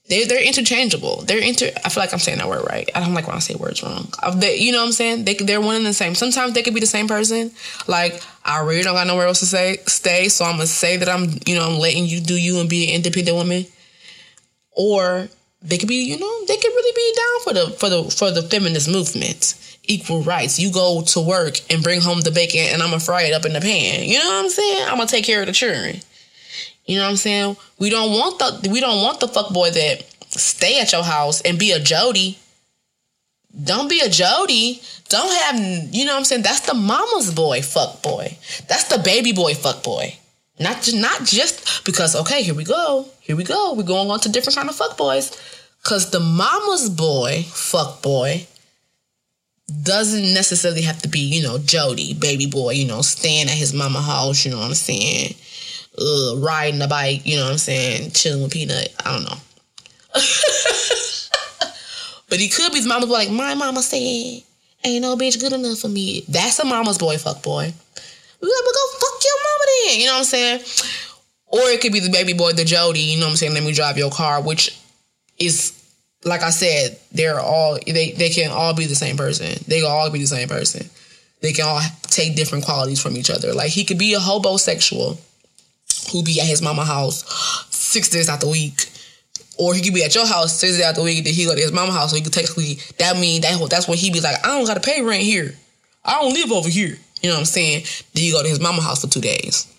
They're, 0.09 0.27
they're 0.27 0.47
interchangeable. 0.47 1.23
They're 1.23 1.43
inter. 1.43 1.71
I 1.85 1.89
feel 1.89 2.03
like 2.03 2.13
I'm 2.13 2.21
saying 2.21 2.39
that 2.39 2.49
word 2.49 2.65
right. 2.69 2.89
I 2.95 3.01
don't 3.01 3.15
like 3.15 3.27
when 3.27 3.37
I 3.37 3.41
say 3.41 3.57
words 3.57 3.83
wrong. 3.83 4.09
They, 4.37 4.57
you 4.57 4.71
know 4.71 4.79
what 4.79 4.87
I'm 4.87 4.93
saying? 4.93 5.25
They 5.25 5.35
they're 5.35 5.61
one 5.61 5.75
and 5.77 5.87
the 5.87 5.93
same. 5.93 6.15
Sometimes 6.15 6.55
they 6.55 6.63
could 6.63 6.75
be 6.75 6.81
the 6.81 6.87
same 6.87 7.09
person. 7.09 7.51
Like 7.89 8.23
I 8.45 8.61
really 8.61 8.83
don't 8.83 8.95
got 8.95 9.09
nowhere 9.09 9.27
else 9.27 9.41
to 9.41 9.47
say 9.47 9.79
stay, 9.87 10.29
so 10.29 10.45
I'm 10.45 10.53
gonna 10.53 10.67
say 10.67 10.97
that 10.97 11.09
I'm 11.09 11.41
you 11.45 11.57
know 11.57 11.67
I'm 11.67 11.79
letting 11.81 12.07
you 12.07 12.21
do 12.21 12.35
you 12.35 12.61
and 12.61 12.71
be 12.71 12.89
an 12.89 12.95
independent 12.95 13.37
woman. 13.37 13.67
Or 14.73 15.29
they 15.63 15.79
could 15.79 15.89
be 15.89 16.05
you 16.05 16.19
know 16.19 16.45
they 16.47 16.57
could 16.57 16.69
really 16.69 16.93
be 16.95 17.15
down 17.17 17.43
for 17.43 17.53
the 17.55 17.79
for 17.79 17.89
the 17.89 18.11
for 18.11 18.31
the 18.31 18.49
feminist 18.49 18.89
movement, 18.89 19.79
equal 19.85 20.23
rights. 20.23 20.61
You 20.61 20.71
go 20.71 21.03
to 21.03 21.21
work 21.21 21.59
and 21.69 21.83
bring 21.83 22.01
home 22.01 22.21
the 22.21 22.31
bacon, 22.31 22.61
and 22.73 22.81
I'm 22.81 22.91
gonna 22.91 23.01
fry 23.01 23.23
it 23.23 23.33
up 23.33 23.45
in 23.45 23.55
the 23.55 23.61
pan. 23.61 24.05
You 24.05 24.21
know 24.21 24.27
what 24.27 24.45
I'm 24.45 24.51
saying? 24.51 24.87
I'm 24.87 24.99
gonna 24.99 25.09
take 25.09 25.25
care 25.25 25.41
of 25.41 25.49
the 25.49 25.53
children. 25.53 26.01
You 26.87 26.99
know 26.99 27.05
what 27.05 27.11
I'm 27.11 27.17
saying? 27.17 27.57
We 27.79 27.91
don't 27.91 28.13
want 28.13 28.39
the 28.39 28.71
we 28.71 28.81
don't 28.81 29.03
want 29.03 29.21
the 29.21 29.29
fuck 29.29 29.53
boy 29.53 29.71
that 29.71 30.05
stay 30.31 30.81
at 30.81 30.93
your 30.93 31.03
house 31.03 31.41
and 31.41 31.59
be 31.59 31.73
a 31.73 31.81
Jody. 31.81 32.39
Don't 33.65 33.89
be 33.89 34.01
a 34.01 34.09
Jody. 34.09 34.81
Don't 35.09 35.33
have 35.33 35.95
you 35.95 36.05
know 36.05 36.13
what 36.13 36.19
I'm 36.19 36.25
saying? 36.25 36.43
That's 36.43 36.61
the 36.61 36.75
mama's 36.75 37.35
boy 37.35 37.63
fuck 37.63 38.03
boy. 38.03 38.37
That's 38.69 38.85
the 38.85 38.99
baby 38.99 39.33
boy 39.33 39.55
fuck 39.55 39.83
boy. 39.83 40.17
Not 40.61 40.83
just 40.83 40.97
not 40.97 41.25
just 41.25 41.85
because 41.85 42.15
okay, 42.15 42.43
here 42.43 42.55
we 42.55 42.65
go. 42.65 43.07
Here 43.21 43.37
we 43.37 43.45
go. 43.45 43.75
We're 43.75 43.83
going 43.83 44.11
on 44.11 44.21
to 44.21 44.29
different 44.29 44.57
kind 44.57 44.69
of 44.69 44.77
fuck 44.77 44.97
boys. 44.97 45.37
Cause 45.83 46.11
the 46.11 46.21
mama's 46.21 46.91
boy, 46.91 47.45
fuck 47.47 48.03
boy, 48.03 48.47
doesn't 49.83 50.35
necessarily 50.35 50.83
have 50.83 51.01
to 51.03 51.09
be, 51.09 51.21
you 51.21 51.43
know, 51.43 51.59
Jody, 51.59 52.15
baby 52.15 52.47
boy, 52.47 52.73
you 52.73 52.87
know, 52.87 53.03
staying 53.03 53.47
at 53.47 53.53
his 53.53 53.73
mama 53.73 54.01
house, 54.01 54.45
you 54.45 54.51
know 54.51 54.59
what 54.59 54.67
I'm 54.67 54.75
saying? 54.75 55.35
Uh, 55.99 56.37
riding 56.39 56.81
a 56.83 56.89
bike, 56.89 57.27
you 57.27 57.37
know 57.37 57.45
what 57.45 57.53
I'm 57.53 57.59
saying, 57.59 58.11
chilling 58.13 58.43
with 58.43 58.53
Peanut. 58.53 58.95
I 59.05 59.13
don't 59.13 59.25
know. 59.25 59.37
but 62.29 62.39
he 62.39 62.49
could 62.49 62.73
be 62.73 62.79
his 62.79 62.87
mama's 62.87 63.09
boy, 63.09 63.15
like, 63.15 63.31
my 63.31 63.55
mama 63.55 63.83
said, 63.83 64.43
ain't 64.85 65.03
no 65.03 65.17
bitch 65.17 65.41
good 65.41 65.53
enough 65.53 65.79
for 65.79 65.89
me. 65.89 66.25
That's 66.29 66.59
a 66.59 66.65
mama's 66.65 66.99
boy, 66.99 67.19
fuck 67.19 67.43
boy. 67.43 67.73
We 68.41 68.49
like, 68.49 68.65
go 68.65 68.87
fuck 68.99 69.23
your 69.25 69.39
mama 69.45 69.65
then, 69.89 70.01
you 70.01 70.07
know 70.07 70.13
what 70.13 70.19
I'm 70.19 70.25
saying? 70.25 70.61
Or 71.49 71.61
it 71.71 71.81
could 71.81 71.93
be 71.93 72.01
the 72.01 72.11
baby 72.11 72.33
boy, 72.33 72.53
the 72.53 72.65
Jody, 72.65 73.01
you 73.01 73.19
know 73.19 73.27
what 73.27 73.31
I'm 73.31 73.37
saying, 73.37 73.55
let 73.55 73.63
me 73.63 73.73
drive 73.73 73.97
your 73.97 74.11
car, 74.11 74.43
which 74.43 74.79
is 75.39 75.73
like 76.27 76.43
I 76.43 76.51
said, 76.51 76.99
they're 77.13 77.41
all 77.41 77.79
they 77.87 78.11
they 78.13 78.31
can 78.31 78.51
all 78.51 78.75
be 78.75 78.87
the 78.87 78.95
same 78.95 79.17
person. 79.17 79.63
They 79.67 79.81
can 79.81 79.91
all 79.91 80.11
be 80.11 80.19
the 80.19 80.27
same 80.27 80.49
person. 80.49 80.91
They 81.41 81.53
can 81.53 81.67
all 81.67 81.81
take 82.03 82.35
different 82.35 82.65
qualities 82.65 83.01
from 83.01 83.17
each 83.17 83.31
other. 83.31 83.53
Like 83.55 83.71
he 83.71 83.85
could 83.85 83.99
be 83.99 84.15
a 84.15 84.19
hobosexual 84.19 85.19
who 86.11 86.23
be 86.23 86.41
at 86.41 86.47
his 86.47 86.63
mama 86.63 86.85
house 86.85 87.25
six 87.71 88.09
days 88.09 88.29
out 88.29 88.41
the 88.41 88.49
week. 88.49 88.91
Or 89.59 89.75
he 89.75 89.81
could 89.81 89.95
be 89.95 90.05
at 90.05 90.15
your 90.15 90.27
house 90.27 90.59
six 90.59 90.75
days 90.75 90.85
out 90.85 90.97
the 90.97 91.03
week, 91.03 91.25
then 91.25 91.33
he 91.33 91.47
go 91.47 91.55
to 91.55 91.61
his 91.61 91.73
mama 91.73 91.93
house. 91.93 92.11
So 92.11 92.17
he 92.17 92.23
could 92.23 92.33
technically 92.33 92.79
that 92.99 93.17
mean 93.17 93.43
that 93.43 93.67
that's 93.71 93.89
when 93.89 93.99
he 93.99 94.11
be 94.11 94.21
like, 94.21 94.37
I 94.45 94.49
don't 94.49 94.67
gotta 94.67 94.81
pay 94.81 95.03
rent 95.03 95.23
here. 95.23 95.55
I 96.05 96.21
don't 96.21 96.35
live 96.35 96.53
over 96.53 96.69
here. 96.69 96.99
You 97.23 97.31
know 97.31 97.37
what 97.37 97.41
I'm 97.41 97.47
saying? 97.47 97.85
Then 98.15 98.25
you 98.25 98.33
go 98.33 98.43
to 98.43 98.49
his 98.49 98.61
mama 98.61 98.83
house 98.83 99.01
for 99.01 99.11
two 99.11 99.21
days. 99.21 99.73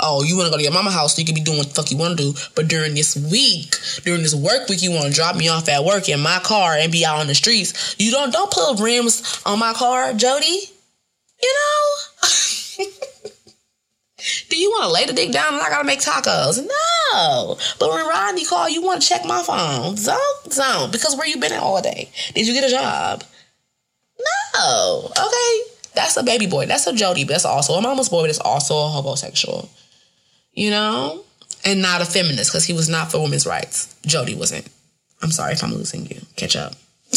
Oh, 0.00 0.22
you 0.22 0.36
want 0.36 0.46
to 0.46 0.50
go 0.50 0.56
to 0.56 0.62
your 0.62 0.72
mama 0.72 0.90
house 0.90 1.14
so 1.14 1.20
you 1.20 1.26
can 1.26 1.34
be 1.34 1.42
doing 1.42 1.58
what 1.58 1.68
the 1.68 1.74
fuck 1.74 1.90
you 1.90 1.98
want 1.98 2.16
to 2.16 2.32
do. 2.32 2.38
But 2.56 2.68
during 2.68 2.94
this 2.94 3.14
week, 3.30 3.76
during 4.04 4.22
this 4.22 4.34
work 4.34 4.68
week, 4.68 4.82
you 4.82 4.90
want 4.90 5.04
to 5.06 5.12
drop 5.12 5.36
me 5.36 5.48
off 5.48 5.68
at 5.68 5.84
work 5.84 6.08
in 6.08 6.20
my 6.20 6.38
car 6.42 6.74
and 6.74 6.90
be 6.90 7.04
out 7.04 7.18
on 7.18 7.26
the 7.26 7.34
streets. 7.34 7.94
You 7.98 8.10
don't 8.10 8.32
don't 8.32 8.50
put 8.50 8.80
rims 8.80 9.42
on 9.44 9.58
my 9.58 9.74
car, 9.74 10.14
Jody. 10.14 10.60
You 11.42 11.54
know. 11.54 12.88
Do 14.48 14.56
you 14.56 14.70
want 14.70 14.84
to 14.84 14.90
lay 14.90 15.06
the 15.06 15.12
dick 15.12 15.32
down 15.32 15.54
and 15.54 15.62
I 15.62 15.68
gotta 15.68 15.84
make 15.84 16.00
tacos? 16.00 16.58
No. 16.62 17.56
But 17.78 17.90
when 17.90 18.06
Rodney 18.06 18.44
call, 18.44 18.68
you 18.68 18.82
want 18.82 19.02
to 19.02 19.08
check 19.08 19.24
my 19.24 19.42
phone. 19.42 19.96
Don't, 19.96 20.56
don't. 20.56 20.92
Because 20.92 21.16
where 21.16 21.26
you 21.26 21.38
been 21.38 21.52
all 21.52 21.80
day? 21.82 22.10
Did 22.34 22.46
you 22.46 22.54
get 22.54 22.64
a 22.64 22.70
job? 22.70 23.24
No. 24.54 25.10
Okay. 25.10 25.72
That's 25.94 26.16
a 26.16 26.22
baby 26.22 26.46
boy. 26.46 26.66
That's 26.66 26.86
a 26.86 26.92
Jody, 26.92 27.24
but 27.24 27.32
that's 27.32 27.44
also 27.44 27.74
a 27.74 27.82
mama's 27.82 28.08
boy, 28.08 28.24
it's 28.24 28.38
also 28.38 28.76
a 28.76 28.88
hobosexual. 28.88 29.68
You 30.52 30.70
know? 30.70 31.24
And 31.64 31.80
not 31.80 32.00
a 32.02 32.04
feminist, 32.04 32.50
because 32.50 32.64
he 32.64 32.72
was 32.72 32.88
not 32.88 33.12
for 33.12 33.22
women's 33.22 33.46
rights. 33.46 33.94
Jody 34.04 34.34
wasn't. 34.34 34.68
I'm 35.22 35.30
sorry 35.30 35.52
if 35.52 35.62
I'm 35.62 35.72
losing 35.72 36.06
you. 36.06 36.20
Catch 36.36 36.56
up. 36.56 36.72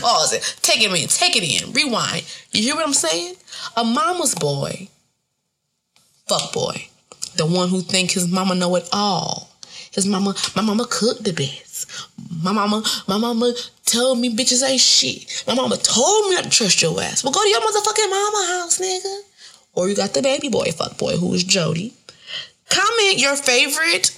Pause 0.00 0.34
it. 0.34 0.56
Take 0.62 0.82
it 0.82 0.90
in. 0.90 1.08
Take 1.08 1.36
it 1.36 1.62
in. 1.62 1.72
Rewind. 1.72 2.24
You 2.52 2.62
hear 2.62 2.74
what 2.74 2.86
I'm 2.86 2.94
saying? 2.94 3.34
A 3.76 3.84
mama's 3.84 4.34
boy 4.34 4.88
fuck 6.26 6.52
boy. 6.52 6.88
The 7.36 7.46
one 7.46 7.68
who 7.68 7.80
think 7.80 8.12
his 8.12 8.28
mama 8.28 8.54
know 8.54 8.76
it 8.76 8.88
all. 8.92 9.50
His 9.92 10.06
mama, 10.06 10.34
my 10.56 10.62
mama 10.62 10.86
cooked 10.90 11.24
the 11.24 11.32
best. 11.32 11.86
My 12.42 12.52
mama, 12.52 12.82
my 13.06 13.18
mama 13.18 13.54
told 13.86 14.18
me 14.18 14.34
bitches 14.34 14.68
ain't 14.68 14.80
shit. 14.80 15.44
My 15.46 15.54
mama 15.54 15.76
told 15.76 16.28
me 16.28 16.34
not 16.34 16.44
to 16.44 16.50
trust 16.50 16.82
your 16.82 17.00
ass. 17.00 17.22
Well, 17.22 17.32
go 17.32 17.42
to 17.42 17.48
your 17.48 17.60
motherfucking 17.60 18.10
mama 18.10 18.46
house, 18.48 18.80
nigga. 18.80 19.20
Or 19.74 19.88
you 19.88 19.96
got 19.96 20.14
the 20.14 20.22
baby 20.22 20.48
boy 20.48 20.70
fuck 20.72 20.98
boy 20.98 21.16
who 21.16 21.32
is 21.34 21.44
Jody. 21.44 21.92
Comment 22.68 23.18
your 23.18 23.36
favorite 23.36 24.16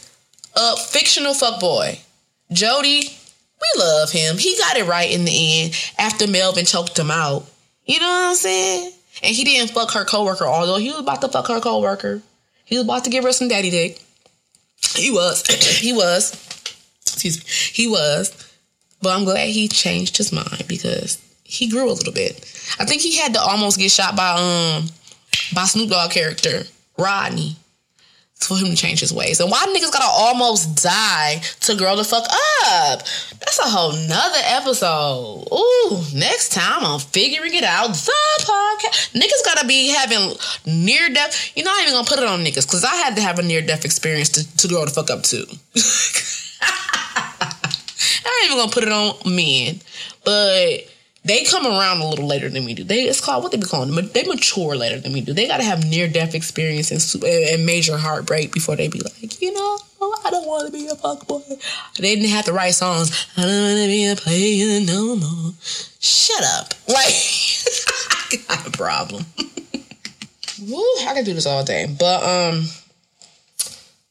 uh 0.55 0.77
fictional 0.77 1.35
fuck 1.35 1.61
boy. 1.61 1.99
Jody, 2.53 3.01
we 3.01 3.81
love 3.81 4.13
him. 4.13 4.39
He 4.39 4.57
got 4.57 4.77
it 4.77 4.87
right 4.87 5.11
in 5.11 5.25
the 5.25 5.63
end 5.63 5.75
after 5.99 6.27
Melvin 6.27 6.65
choked 6.65 6.99
him 6.99 7.11
out. 7.11 7.45
You 7.85 8.01
know 8.01 8.07
what 8.07 8.31
I'm 8.31 8.35
saying? 8.35 8.93
And 9.23 9.35
he 9.35 9.45
didn't 9.45 9.73
fuck 9.73 9.93
her 9.93 10.05
coworker, 10.05 10.47
although 10.47 10.77
he 10.77 10.91
was 10.91 11.01
about 11.01 11.21
to 11.23 11.29
fuck 11.29 11.49
her 11.49 11.61
coworker. 11.61 12.23
He 12.65 12.77
was 12.77 12.85
about 12.85 13.05
to 13.05 13.11
give 13.11 13.25
her 13.25 13.33
some 13.33 13.49
daddy 13.49 13.71
dick. 13.71 14.03
He 14.95 15.11
was. 15.11 15.47
he 15.81 15.93
was. 15.93 16.33
Excuse 17.03 17.39
me. 17.39 17.45
He 17.85 17.89
was. 17.89 18.33
But 19.03 19.17
I'm 19.17 19.25
glad 19.25 19.49
he 19.49 19.69
changed 19.69 20.17
his 20.17 20.33
mind 20.33 20.65
because 20.67 21.23
he 21.45 21.69
grew 21.69 21.91
a 21.91 21.93
little 21.93 22.13
bit. 22.13 22.37
I 22.79 22.85
think 22.85 23.03
he 23.03 23.17
had 23.17 23.35
to 23.35 23.41
almost 23.41 23.79
get 23.79 23.91
shot 23.91 24.17
by 24.17 24.31
um 24.31 24.89
by 25.55 25.65
Snoop 25.65 25.91
Dogg 25.91 26.11
character, 26.11 26.65
Rodney. 26.99 27.57
For 28.41 28.57
him 28.57 28.69
to 28.69 28.77
change 28.77 29.01
his 29.01 29.13
ways. 29.13 29.41
And 29.41 29.51
why 29.51 29.65
niggas 29.67 29.91
gotta 29.91 30.05
almost 30.09 30.83
die 30.83 31.41
to 31.61 31.75
grow 31.75 31.97
the 31.97 32.05
fuck 32.05 32.23
up? 32.23 33.01
That's 33.41 33.59
a 33.59 33.63
whole 33.63 33.93
nother 33.93 34.39
episode. 34.45 35.49
Ooh, 35.53 36.03
next 36.15 36.53
time 36.53 36.85
on 36.85 37.01
Figuring 37.01 37.55
It 37.55 37.65
Out, 37.65 37.89
the 37.89 38.13
podcast. 38.45 39.15
Niggas 39.15 39.45
gotta 39.45 39.67
be 39.67 39.89
having 39.89 40.37
near 40.67 41.09
death. 41.09 41.53
You're 41.57 41.65
not 41.65 41.81
even 41.83 41.95
gonna 41.95 42.07
put 42.07 42.19
it 42.19 42.27
on 42.27 42.45
niggas, 42.45 42.67
because 42.67 42.85
I 42.85 42.95
had 42.95 43.17
to 43.17 43.23
have 43.23 43.39
a 43.39 43.43
near 43.43 43.63
death 43.63 43.85
experience 43.85 44.29
to, 44.31 44.57
to 44.59 44.69
grow 44.69 44.85
the 44.85 44.91
fuck 44.93 45.11
up 45.11 45.23
too. 45.23 45.45
I 48.27 48.41
ain't 48.43 48.53
even 48.53 48.59
gonna 48.59 48.71
put 48.73 48.85
it 48.85 48.93
on 48.93 49.17
men, 49.35 49.81
but 50.25 50.85
they 51.27 51.45
come 51.45 51.67
around 51.67 52.01
a 52.01 52.09
little 52.09 52.27
later 52.27 52.49
than 52.49 52.65
we 52.65 52.75
do. 52.75 52.85
They 52.85 53.03
it's 53.03 53.21
called 53.21 53.43
what 53.43 53.53
they 53.53 53.59
be 53.59 53.67
calling 53.67 53.93
them. 53.93 54.09
They 54.09 54.23
mature 54.23 54.77
later 54.77 55.01
than 55.01 55.13
we 55.13 55.21
do. 55.21 55.33
They 55.33 55.49
gotta 55.49 55.65
have 55.65 55.85
near 55.85 56.09
death 56.09 56.35
experience 56.35 56.91
and, 56.91 57.25
and 57.25 57.67
major 57.67 57.97
heartbreak 57.97 58.53
before 58.53 58.77
they 58.77 58.89
be 58.89 59.01
like, 59.01 59.43
you 59.43 59.53
know, 59.53 59.79
I 60.25 60.31
don't 60.31 60.47
want 60.47 60.67
to 60.67 60.73
be 60.73 60.87
a 60.87 60.95
fuckboy. 60.95 61.61
They 61.99 62.15
didn't 62.15 62.31
have 62.31 62.45
to 62.45 62.53
write 62.53 62.75
songs. 62.75 63.27
I 63.37 63.43
don't 63.43 63.63
want 63.63 63.81
to 63.81 63.87
be 63.89 64.07
a 64.07 64.17
player 64.17 64.81
no 64.81 65.17
more. 65.17 65.53
Shut 66.01 66.43
up. 66.43 66.75
Like, 66.89 67.13
I 68.49 68.57
got 68.57 68.67
a 68.69 68.71
problem. 68.71 69.27
Woo, 70.63 70.83
I 71.01 71.13
can 71.15 71.25
do 71.25 71.35
this 71.35 71.47
all 71.47 71.65
day. 71.65 71.87
But 71.87 72.23
um, 72.23 72.65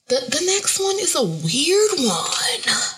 the 0.08 0.16
the 0.30 0.44
next 0.46 0.80
one 0.80 0.96
is 1.00 1.16
a 1.16 1.24
weird 1.24 1.92
one. 2.00 2.95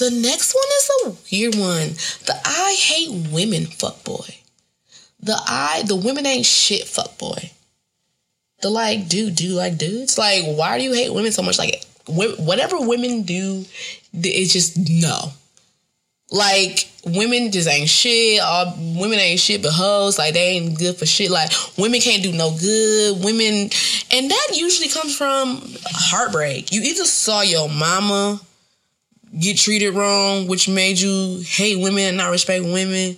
The 0.00 0.10
next 0.10 0.54
one 0.54 0.64
is 0.78 0.90
a 0.90 1.16
weird 1.30 1.54
one. 1.56 1.88
The 2.24 2.34
I 2.42 2.74
hate 2.78 3.30
women 3.30 3.64
fuckboy. 3.64 4.34
The 5.20 5.38
I 5.46 5.82
the 5.86 5.94
women 5.94 6.24
ain't 6.24 6.46
shit 6.46 6.84
fuckboy. 6.84 7.52
The 8.62 8.70
like 8.70 9.08
dude 9.08 9.34
do 9.34 9.48
like 9.48 9.76
dudes. 9.76 10.16
Like 10.16 10.44
why 10.46 10.78
do 10.78 10.84
you 10.84 10.94
hate 10.94 11.12
women 11.12 11.32
so 11.32 11.42
much? 11.42 11.58
Like 11.58 11.84
whatever 12.06 12.80
women 12.80 13.24
do, 13.24 13.66
it's 14.14 14.54
just 14.54 14.78
no. 14.88 15.32
Like 16.30 16.88
women 17.04 17.52
just 17.52 17.68
ain't 17.68 17.90
shit. 17.90 18.40
All 18.40 18.74
women 18.78 19.18
ain't 19.18 19.38
shit 19.38 19.60
but 19.60 19.72
hoes. 19.72 20.18
Like 20.18 20.32
they 20.32 20.56
ain't 20.56 20.78
good 20.78 20.96
for 20.96 21.04
shit. 21.04 21.30
Like 21.30 21.52
women 21.76 22.00
can't 22.00 22.22
do 22.22 22.32
no 22.32 22.56
good. 22.58 23.22
Women, 23.22 23.68
and 24.12 24.30
that 24.30 24.48
usually 24.54 24.88
comes 24.88 25.14
from 25.14 25.60
heartbreak. 25.84 26.72
You 26.72 26.80
either 26.80 27.04
saw 27.04 27.42
your 27.42 27.68
mama 27.68 28.40
get 29.38 29.56
treated 29.58 29.94
wrong, 29.94 30.46
which 30.46 30.68
made 30.68 30.98
you 30.98 31.42
hate 31.44 31.78
women 31.78 32.04
and 32.04 32.16
not 32.16 32.30
respect 32.30 32.64
women, 32.64 33.16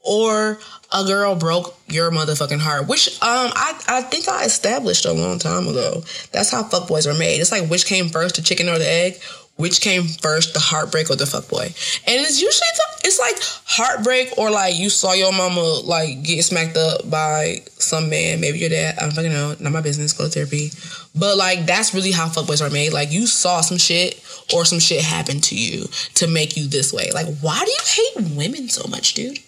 or 0.00 0.58
a 0.92 1.04
girl 1.04 1.34
broke 1.34 1.76
your 1.88 2.10
motherfucking 2.10 2.60
heart. 2.60 2.86
Which 2.86 3.08
um 3.22 3.50
I, 3.54 3.80
I 3.88 4.02
think 4.02 4.28
I 4.28 4.44
established 4.44 5.06
a 5.06 5.12
long 5.12 5.38
time 5.38 5.66
ago. 5.66 6.02
That's 6.32 6.50
how 6.50 6.62
fuckboys 6.62 7.06
are 7.06 7.18
made. 7.18 7.40
It's 7.40 7.52
like 7.52 7.68
which 7.68 7.86
came 7.86 8.08
first, 8.08 8.36
the 8.36 8.42
chicken 8.42 8.68
or 8.68 8.78
the 8.78 8.88
egg? 8.88 9.20
Which 9.56 9.80
came 9.80 10.02
first, 10.04 10.52
the 10.52 10.58
heartbreak 10.58 11.10
or 11.10 11.16
the 11.16 11.24
fuckboy? 11.24 11.66
And 12.06 12.20
it's 12.20 12.42
usually 12.42 12.66
the, 12.74 13.06
it's 13.06 13.20
like 13.20 13.36
heartbreak 13.64 14.36
or 14.36 14.50
like 14.50 14.74
you 14.74 14.90
saw 14.90 15.12
your 15.12 15.32
mama 15.32 15.60
like 15.60 16.24
get 16.24 16.42
smacked 16.42 16.76
up 16.76 17.08
by 17.08 17.62
some 17.78 18.10
man, 18.10 18.40
maybe 18.40 18.58
your 18.58 18.70
dad. 18.70 18.96
I 18.98 19.02
don't 19.02 19.12
fucking 19.12 19.30
know. 19.32 19.54
Not 19.60 19.72
my 19.72 19.80
business. 19.80 20.12
Go 20.12 20.24
to 20.24 20.30
therapy. 20.30 20.70
But 21.14 21.36
like 21.36 21.66
that's 21.66 21.94
really 21.94 22.10
how 22.10 22.26
fuckboys 22.26 22.66
are 22.66 22.70
made. 22.70 22.92
Like 22.92 23.12
you 23.12 23.28
saw 23.28 23.60
some 23.60 23.78
shit 23.78 24.20
or 24.52 24.64
some 24.64 24.80
shit 24.80 25.02
happen 25.02 25.40
to 25.42 25.56
you 25.56 25.86
to 26.14 26.26
make 26.26 26.56
you 26.56 26.66
this 26.66 26.92
way. 26.92 27.10
Like 27.14 27.26
why 27.40 27.64
do 27.64 27.70
you 27.70 27.78
hate 27.84 28.36
women 28.36 28.68
so 28.68 28.88
much, 28.88 29.14
dude? 29.14 29.38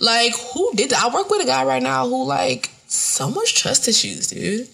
Like 0.00 0.32
who 0.52 0.70
did 0.74 0.90
that? 0.90 1.02
I 1.02 1.12
work 1.12 1.28
with 1.28 1.42
a 1.42 1.46
guy 1.46 1.64
right 1.64 1.82
now 1.82 2.06
who 2.06 2.24
like 2.24 2.70
so 2.86 3.28
much 3.30 3.56
trust 3.56 3.88
issues, 3.88 4.28
dude. 4.28 4.68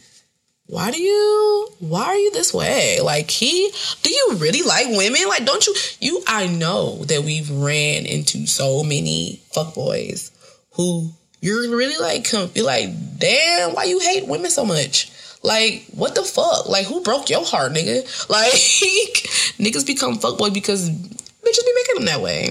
Why 0.71 0.93
do 0.93 1.03
you 1.03 1.69
why 1.81 2.05
are 2.05 2.17
you 2.17 2.31
this 2.31 2.55
way? 2.55 3.01
Like 3.03 3.29
he 3.29 3.73
do 4.03 4.11
you 4.11 4.37
really 4.37 4.63
like 4.63 4.87
women? 4.89 5.23
Like 5.29 5.45
don't 5.45 5.67
you 5.67 5.75
you 5.99 6.23
I 6.29 6.47
know 6.47 7.05
that 7.07 7.25
we've 7.25 7.51
ran 7.51 8.07
into 8.07 8.47
so 8.47 8.85
many 8.85 9.43
fuckboys 9.53 10.31
who 10.75 11.11
you're 11.41 11.77
really 11.77 11.99
like 12.01 12.31
you're 12.55 12.65
like, 12.65 12.91
damn, 13.19 13.75
why 13.75 13.85
you 13.85 13.99
hate 13.99 14.29
women 14.29 14.51
so 14.51 14.65
much? 14.65 15.11
Like, 15.43 15.87
what 15.95 16.15
the 16.15 16.23
fuck? 16.23 16.69
Like, 16.69 16.87
who 16.87 17.03
broke 17.03 17.31
your 17.31 17.45
heart, 17.45 17.73
nigga? 17.73 18.05
Like, 18.31 18.53
niggas 18.53 19.87
become 19.87 20.19
fuckboy 20.19 20.53
because 20.53 20.89
bitches 20.89 21.65
be 21.65 21.73
making 21.75 21.95
them 21.97 22.05
that 22.05 22.21
way. 22.21 22.51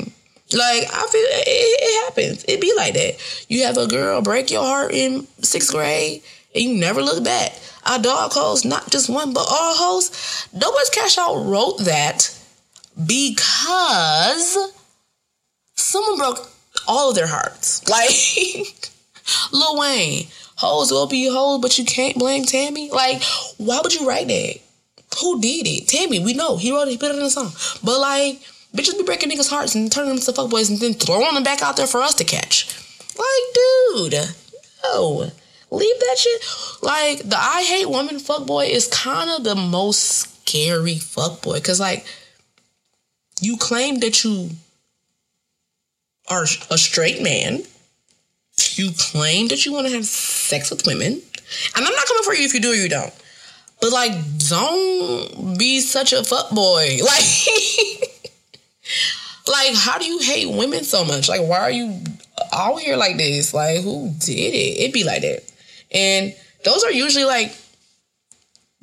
Like, 0.51 0.83
I 0.91 1.07
feel 1.07 1.21
it, 1.21 1.45
it 1.47 2.05
happens. 2.05 2.43
It 2.47 2.59
be 2.59 2.73
like 2.75 2.95
that. 2.95 3.45
You 3.47 3.63
have 3.65 3.77
a 3.77 3.87
girl 3.87 4.21
break 4.21 4.49
your 4.49 4.63
heart 4.63 4.91
in 4.91 5.27
sixth 5.41 5.71
grade 5.71 6.23
and 6.55 6.63
you 6.63 6.79
never 6.79 7.01
look 7.03 7.23
back. 7.23 7.53
Our 7.89 7.97
dog 7.97 8.33
hoes, 8.33 8.65
not 8.65 8.91
just 8.91 9.09
one, 9.09 9.33
but 9.33 9.47
all 9.49 9.73
hoes. 9.75 10.47
Nobody's 10.53 10.91
Cash 10.91 11.17
Out 11.17 11.43
wrote 11.43 11.79
that 11.79 12.31
because 13.03 14.57
someone 15.73 16.17
broke 16.19 16.51
all 16.87 17.09
of 17.09 17.15
their 17.15 17.27
hearts. 17.27 17.83
Like 17.89 18.91
Lil 19.51 19.79
Wayne, 19.79 20.27
hoes 20.55 20.91
will 20.91 21.07
be 21.07 21.27
hoes, 21.27 21.61
but 21.61 21.79
you 21.79 21.85
can't 21.85 22.17
blame 22.17 22.43
Tammy. 22.43 22.91
Like, 22.91 23.23
why 23.57 23.79
would 23.81 23.93
you 23.93 24.07
write 24.07 24.27
that? 24.27 24.59
Who 25.19 25.41
did 25.41 25.67
it? 25.67 25.87
Tammy, 25.87 26.19
we 26.19 26.33
know. 26.33 26.57
He 26.57 26.71
wrote 26.71 26.87
it, 26.87 26.91
he 26.91 26.97
put 26.97 27.09
it 27.09 27.17
in 27.17 27.23
the 27.23 27.29
song. 27.31 27.51
But 27.83 27.99
like, 27.99 28.39
bitches 28.75 28.97
be 28.97 29.03
breaking 29.03 29.31
niggas' 29.31 29.49
hearts 29.49 29.73
and 29.73 29.91
turning 29.91 30.09
them 30.09 30.19
to 30.19 30.31
fuckboys 30.31 30.69
and 30.69 30.79
then 30.79 30.93
throwing 30.93 31.33
them 31.33 31.43
back 31.43 31.63
out 31.63 31.75
there 31.75 31.87
for 31.87 32.01
us 32.01 32.13
to 32.15 32.23
catch. 32.23 32.67
Like, 33.17 34.11
dude, 34.11 34.35
no. 34.83 35.31
Leave 35.71 35.99
that 35.99 36.17
shit. 36.17 36.41
Like, 36.81 37.19
the 37.29 37.37
I 37.37 37.63
hate 37.63 37.89
woman 37.89 38.17
fuckboy 38.17 38.69
is 38.69 38.87
kind 38.87 39.29
of 39.29 39.43
the 39.43 39.55
most 39.55 39.99
scary 39.99 40.95
fuckboy. 40.95 41.63
Cause 41.63 41.79
like, 41.79 42.05
you 43.41 43.57
claim 43.57 43.99
that 43.99 44.23
you 44.23 44.49
are 46.27 46.43
a 46.43 46.77
straight 46.77 47.21
man. 47.21 47.63
You 48.73 48.91
claim 48.97 49.47
that 49.49 49.65
you 49.65 49.73
want 49.73 49.87
to 49.87 49.93
have 49.93 50.05
sex 50.05 50.69
with 50.69 50.85
women. 50.85 51.21
And 51.75 51.85
I'm 51.85 51.93
not 51.93 52.05
coming 52.05 52.23
for 52.23 52.33
you 52.33 52.45
if 52.45 52.53
you 52.53 52.59
do 52.59 52.71
or 52.71 52.75
you 52.75 52.89
don't. 52.89 53.13
But 53.81 53.91
like, 53.91 54.11
don't 54.49 55.57
be 55.57 55.79
such 55.79 56.13
a 56.13 56.17
fuckboy. 56.17 57.01
Like, 59.49 59.69
like, 59.69 59.75
how 59.75 59.97
do 59.97 60.05
you 60.05 60.19
hate 60.19 60.47
women 60.47 60.83
so 60.83 61.03
much? 61.05 61.29
Like, 61.29 61.41
why 61.41 61.59
are 61.59 61.71
you 61.71 62.01
out 62.53 62.79
here 62.79 62.95
like 62.95 63.17
this? 63.17 63.53
Like, 63.53 63.81
who 63.81 64.13
did 64.19 64.53
it? 64.53 64.79
It'd 64.79 64.93
be 64.93 65.03
like 65.03 65.21
that. 65.21 65.48
And 65.91 66.35
those 66.65 66.83
are 66.83 66.91
usually 66.91 67.25
like 67.25 67.51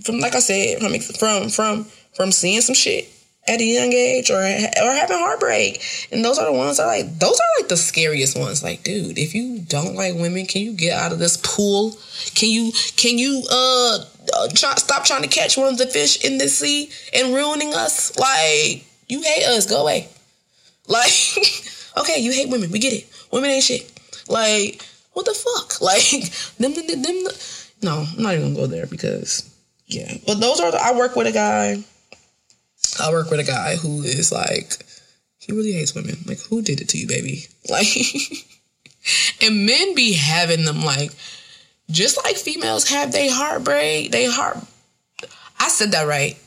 from 0.05 0.19
like 0.21 0.35
I 0.35 0.41
said, 0.41 0.79
from 0.79 0.99
from 1.01 1.49
from 1.49 1.85
from 2.15 2.33
seeing 2.33 2.61
some 2.61 2.75
shit 2.75 3.09
at 3.49 3.61
a 3.61 3.65
young 3.65 3.93
age 3.93 4.31
or 4.31 4.41
or 4.41 4.93
having 4.93 5.19
heartbreak. 5.19 5.83
And 6.13 6.25
those 6.25 6.39
are 6.39 6.47
the 6.47 6.53
ones 6.53 6.79
that 6.79 6.87
like 6.87 7.19
those 7.19 7.39
are 7.39 7.61
like 7.61 7.69
the 7.69 7.77
scariest 7.77 8.39
ones. 8.39 8.63
Like, 8.63 8.83
dude, 8.83 9.19
if 9.19 9.35
you 9.35 9.61
don't 9.61 9.95
like 9.95 10.15
women, 10.15 10.47
can 10.47 10.63
you 10.63 10.73
get 10.73 10.93
out 10.93 11.13
of 11.13 11.19
this 11.19 11.37
pool? 11.37 11.97
Can 12.35 12.51
you 12.51 12.73
can 12.97 13.19
you 13.19 13.43
uh, 13.51 13.99
uh 14.35 14.49
try, 14.55 14.75
stop 14.75 15.05
trying 15.05 15.23
to 15.23 15.29
catch 15.29 15.57
one 15.57 15.69
of 15.69 15.79
the 15.79 15.87
fish 15.87 16.25
in 16.25 16.39
the 16.39 16.49
sea 16.49 16.91
and 17.15 17.35
ruining 17.35 17.75
us? 17.75 18.17
Like, 18.19 18.85
you 19.09 19.23
hate 19.23 19.45
us, 19.45 19.67
go 19.67 19.83
away. 19.83 20.09
Like, 20.89 21.11
okay, 21.97 22.21
you 22.21 22.31
hate 22.31 22.49
women, 22.49 22.71
we 22.71 22.79
get 22.79 22.93
it. 22.93 23.13
Women 23.33 23.51
ain't 23.51 23.65
shit. 23.65 23.91
Like, 24.29 24.87
what 25.17 25.25
the 25.25 25.33
fuck? 25.33 25.81
Like, 25.81 26.31
them, 26.59 26.75
them, 26.75 26.87
them, 26.87 27.03
them 27.03 27.33
no, 27.83 28.05
I'm 28.17 28.23
not 28.23 28.35
even 28.35 28.55
gonna 28.55 28.67
go 28.67 28.67
there 28.67 28.87
because, 28.87 29.49
yeah. 29.87 30.13
But 30.27 30.41
those 30.41 30.61
are, 30.61 30.71
the, 30.71 30.79
I 30.79 30.97
work 30.97 31.17
with 31.17 31.27
a 31.27 31.33
guy 31.33 31.83
I 33.01 33.11
work 33.11 33.31
with 33.31 33.41
a 33.41 33.45
guy 33.45 33.77
who 33.77 34.03
is 34.03 34.33
like, 34.33 34.79
he 35.39 35.53
really 35.53 35.73
hates 35.73 35.95
women. 35.95 36.17
Like, 36.27 36.39
who 36.39 36.63
did 36.63 36.81
it 36.81 36.89
to 36.91 36.99
you, 36.99 37.07
baby? 37.07 37.47
Like, 37.69 37.89
and 39.43 39.67
men 39.67 39.97
be 39.97 40.13
having 40.13 40.65
them 40.65 40.85
like, 40.85 41.11
just 41.91 42.17
like 42.25 42.37
females 42.37 42.89
have 42.89 43.11
they 43.11 43.29
heartbreak, 43.29 44.13
they 44.13 44.27
heart. 44.27 44.59
I 45.59 45.69
said 45.69 45.93
that 45.93 46.07
right. 46.07 46.39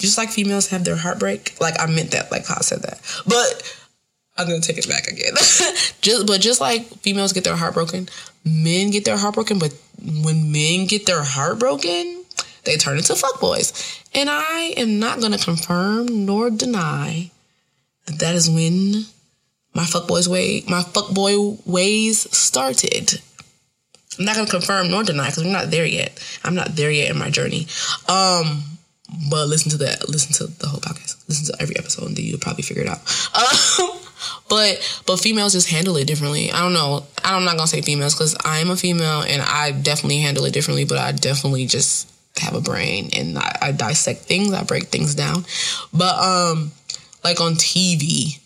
Just 0.00 0.18
like 0.18 0.30
females 0.30 0.68
have 0.68 0.84
their 0.84 0.96
heartbreak. 0.96 1.54
Like 1.60 1.80
I 1.80 1.86
meant 1.86 2.10
that, 2.12 2.32
like 2.32 2.50
I 2.50 2.60
said 2.62 2.82
that. 2.82 3.00
But 3.26 3.83
I'm 4.36 4.48
gonna 4.48 4.60
take 4.60 4.78
it 4.78 4.88
back 4.88 5.06
again. 5.06 5.34
just 6.00 6.26
but 6.26 6.40
just 6.40 6.60
like 6.60 6.86
females 7.02 7.32
get 7.32 7.44
their 7.44 7.56
heart 7.56 7.74
broken, 7.74 8.08
men 8.44 8.90
get 8.90 9.04
their 9.04 9.16
heart 9.16 9.34
broken. 9.34 9.58
But 9.58 9.74
when 10.22 10.50
men 10.50 10.86
get 10.86 11.06
their 11.06 11.22
heart 11.22 11.58
broken, 11.58 12.24
they 12.64 12.76
turn 12.76 12.96
into 12.96 13.12
fuckboys. 13.12 14.00
And 14.14 14.28
I 14.28 14.74
am 14.76 14.98
not 14.98 15.20
to 15.20 15.38
confirm 15.38 16.26
nor 16.26 16.50
deny 16.50 17.30
that 18.06 18.18
that 18.18 18.34
is 18.34 18.50
when 18.50 19.04
my 19.74 19.84
fuckboys 19.84 20.28
way, 20.28 20.62
my 20.68 20.82
fuckboy 20.82 21.66
ways 21.66 22.28
started. 22.36 23.20
I'm 24.18 24.24
not 24.24 24.36
to 24.36 24.46
confirm 24.46 24.90
nor 24.90 25.02
deny 25.02 25.28
because 25.28 25.44
we're 25.44 25.50
not 25.52 25.70
there 25.70 25.86
yet. 25.86 26.22
I'm 26.44 26.54
not 26.54 26.76
there 26.76 26.90
yet 26.90 27.10
in 27.10 27.18
my 27.18 27.30
journey. 27.30 27.66
Um, 28.08 28.62
But 29.30 29.48
listen 29.48 29.70
to 29.72 29.78
that. 29.78 30.08
Listen 30.08 30.32
to 30.34 30.52
the 30.58 30.66
whole 30.66 30.80
podcast. 30.80 31.28
Listen 31.28 31.46
to 31.46 31.62
every 31.62 31.76
episode, 31.76 32.06
and 32.06 32.16
then 32.16 32.24
you'll 32.24 32.38
probably 32.38 32.62
figure 32.62 32.84
it 32.84 32.88
out. 32.88 33.00
Um, 33.34 34.00
but 34.48 35.02
but 35.06 35.18
females 35.18 35.52
just 35.52 35.68
handle 35.70 35.96
it 35.96 36.06
differently. 36.06 36.50
I 36.52 36.60
don't 36.60 36.72
know. 36.72 37.06
I'm 37.22 37.44
not 37.44 37.56
gonna 37.56 37.66
say 37.66 37.82
females 37.82 38.14
because 38.14 38.36
I 38.44 38.58
am 38.58 38.70
a 38.70 38.76
female 38.76 39.22
and 39.22 39.42
I 39.42 39.72
definitely 39.72 40.18
handle 40.20 40.44
it 40.44 40.52
differently. 40.52 40.84
But 40.84 40.98
I 40.98 41.12
definitely 41.12 41.66
just 41.66 42.10
have 42.38 42.54
a 42.54 42.60
brain 42.60 43.10
and 43.12 43.38
I, 43.38 43.58
I 43.62 43.72
dissect 43.72 44.22
things. 44.22 44.52
I 44.52 44.64
break 44.64 44.84
things 44.84 45.14
down. 45.14 45.44
But 45.92 46.18
um, 46.18 46.72
like 47.22 47.40
on 47.40 47.54
TV, 47.54 48.38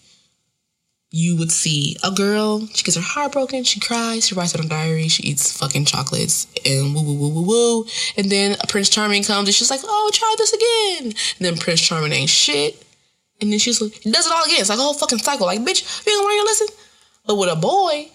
you 1.11 1.37
would 1.37 1.51
see 1.51 1.97
a 2.05 2.11
girl, 2.11 2.67
she 2.67 2.85
gets 2.85 2.97
her 2.97 3.03
heart 3.03 3.33
broken, 3.33 3.65
she 3.65 3.81
cries, 3.81 4.27
she 4.27 4.35
writes 4.35 4.55
it 4.55 4.61
on 4.61 4.69
diary, 4.69 5.09
she 5.09 5.23
eats 5.23 5.57
fucking 5.57 5.87
chocolates 5.87 6.47
and 6.67 6.95
woo 6.95 7.03
woo 7.03 7.15
woo 7.15 7.29
woo 7.31 7.43
woo. 7.47 7.87
And 8.17 8.31
then 8.31 8.57
Prince 8.69 8.91
Charming 8.91 9.23
comes 9.23 9.49
and 9.49 9.55
she's 9.55 9.71
like, 9.71 9.81
oh, 9.85 10.11
try 10.13 10.35
this 10.37 10.53
again. 10.53 11.15
And 11.39 11.47
then 11.47 11.57
Prince 11.57 11.81
Charming 11.81 12.13
ain't 12.13 12.29
shit. 12.29 12.85
And 13.41 13.53
then 13.53 13.59
she's 13.59 13.81
like, 13.81 14.01
does 14.03 14.27
it 14.27 14.33
all 14.33 14.45
again. 14.45 14.61
It's 14.61 14.69
like 14.69 14.79
a 14.79 14.83
whole 14.83 14.95
fucking 14.95 15.19
cycle. 15.19 15.47
Like, 15.47 15.61
bitch, 15.61 16.05
you 16.07 16.13
gonna 16.17 16.27
learn 16.27 16.37
your 16.37 16.45
lesson? 16.45 16.67
But 17.27 17.37
with 17.37 17.51
a 17.51 17.57
boy, 17.57 18.09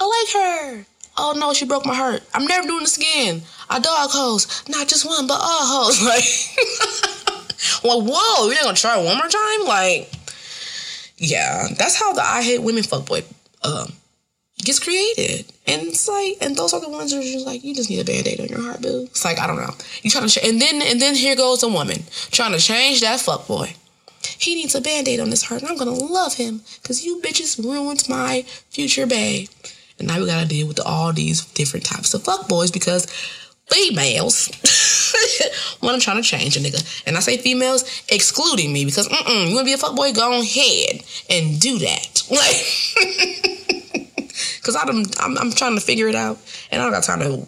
I 0.00 0.04
like 0.04 0.32
her. 0.42 0.86
Oh 1.16 1.34
no, 1.36 1.52
she 1.52 1.64
broke 1.64 1.86
my 1.86 1.94
heart. 1.94 2.22
I'm 2.34 2.46
never 2.46 2.66
doing 2.66 2.80
this 2.80 2.96
again. 2.96 3.42
I 3.70 3.78
dog 3.78 4.10
hoes. 4.10 4.64
Not 4.68 4.88
just 4.88 5.06
one, 5.06 5.26
but 5.26 5.38
all 5.40 5.66
hoes. 5.66 6.00
Like, 7.74 7.82
well, 7.82 8.02
whoa, 8.02 8.46
you're 8.46 8.56
not 8.56 8.64
gonna 8.64 8.76
try 8.76 8.96
one 8.96 9.16
more 9.16 9.28
time? 9.28 9.64
Like, 9.66 10.10
yeah, 11.16 11.68
that's 11.78 11.98
how 11.98 12.12
the 12.12 12.22
I 12.22 12.42
hate 12.42 12.62
women 12.62 12.82
fuckboy 12.82 13.24
um 13.62 13.92
gets 14.58 14.78
created. 14.78 15.46
And 15.66 15.82
it's 15.82 16.08
like, 16.08 16.36
and 16.40 16.56
those 16.56 16.72
are 16.74 16.80
the 16.80 16.88
ones 16.88 17.10
that 17.12 17.18
are 17.18 17.22
just 17.22 17.46
like, 17.46 17.64
you 17.64 17.74
just 17.74 17.88
need 17.90 18.00
a 18.00 18.04
band-aid 18.04 18.40
on 18.40 18.48
your 18.48 18.62
heart, 18.62 18.82
boo. 18.82 19.04
It's 19.04 19.24
like, 19.24 19.38
I 19.38 19.46
don't 19.46 19.56
know. 19.56 19.74
You 20.02 20.10
trying 20.10 20.26
to, 20.28 20.40
ch- 20.40 20.44
and 20.44 20.60
then, 20.60 20.82
and 20.82 21.00
then 21.00 21.14
here 21.14 21.36
goes 21.36 21.62
a 21.62 21.68
woman 21.68 22.02
trying 22.30 22.52
to 22.52 22.58
change 22.58 23.00
that 23.00 23.20
fuckboy. 23.20 23.74
He 24.26 24.54
needs 24.54 24.74
a 24.74 24.80
band-aid 24.80 25.20
on 25.20 25.30
his 25.30 25.42
heart, 25.42 25.62
and 25.62 25.70
I'm 25.70 25.76
gonna 25.76 25.92
love 25.92 26.34
him 26.34 26.62
because 26.82 27.04
you 27.04 27.20
bitches 27.20 27.62
ruined 27.62 28.08
my 28.08 28.42
future 28.70 29.06
babe. 29.06 29.48
And 29.98 30.08
now 30.08 30.18
we 30.18 30.26
gotta 30.26 30.48
deal 30.48 30.66
with 30.66 30.80
all 30.84 31.12
these 31.12 31.44
different 31.44 31.86
types 31.86 32.14
of 32.14 32.22
fuckboys 32.22 32.72
because 32.72 33.06
females 33.70 34.50
when 35.80 35.94
I'm 35.94 36.00
trying 36.00 36.22
to 36.22 36.28
change 36.28 36.56
a 36.56 36.60
nigga. 36.60 37.02
And 37.06 37.16
I 37.16 37.20
say 37.20 37.36
females 37.36 37.84
excluding 38.08 38.72
me 38.72 38.84
because 38.84 39.08
mm-mm, 39.08 39.48
you 39.48 39.54
wanna 39.54 39.64
be 39.64 39.72
a 39.72 39.78
fuckboy, 39.78 40.14
go 40.14 40.40
ahead 40.40 41.02
and 41.30 41.60
do 41.60 41.78
that. 41.78 42.22
Like 42.30 43.54
Cause 44.64 44.76
I 44.76 44.84
don't, 44.86 45.06
I'm, 45.20 45.36
I'm 45.36 45.52
trying 45.52 45.74
to 45.74 45.80
figure 45.80 46.08
it 46.08 46.14
out, 46.14 46.38
and 46.70 46.80
I 46.80 46.84
don't 46.84 46.92
got 46.92 47.04
time 47.04 47.20
to. 47.20 47.46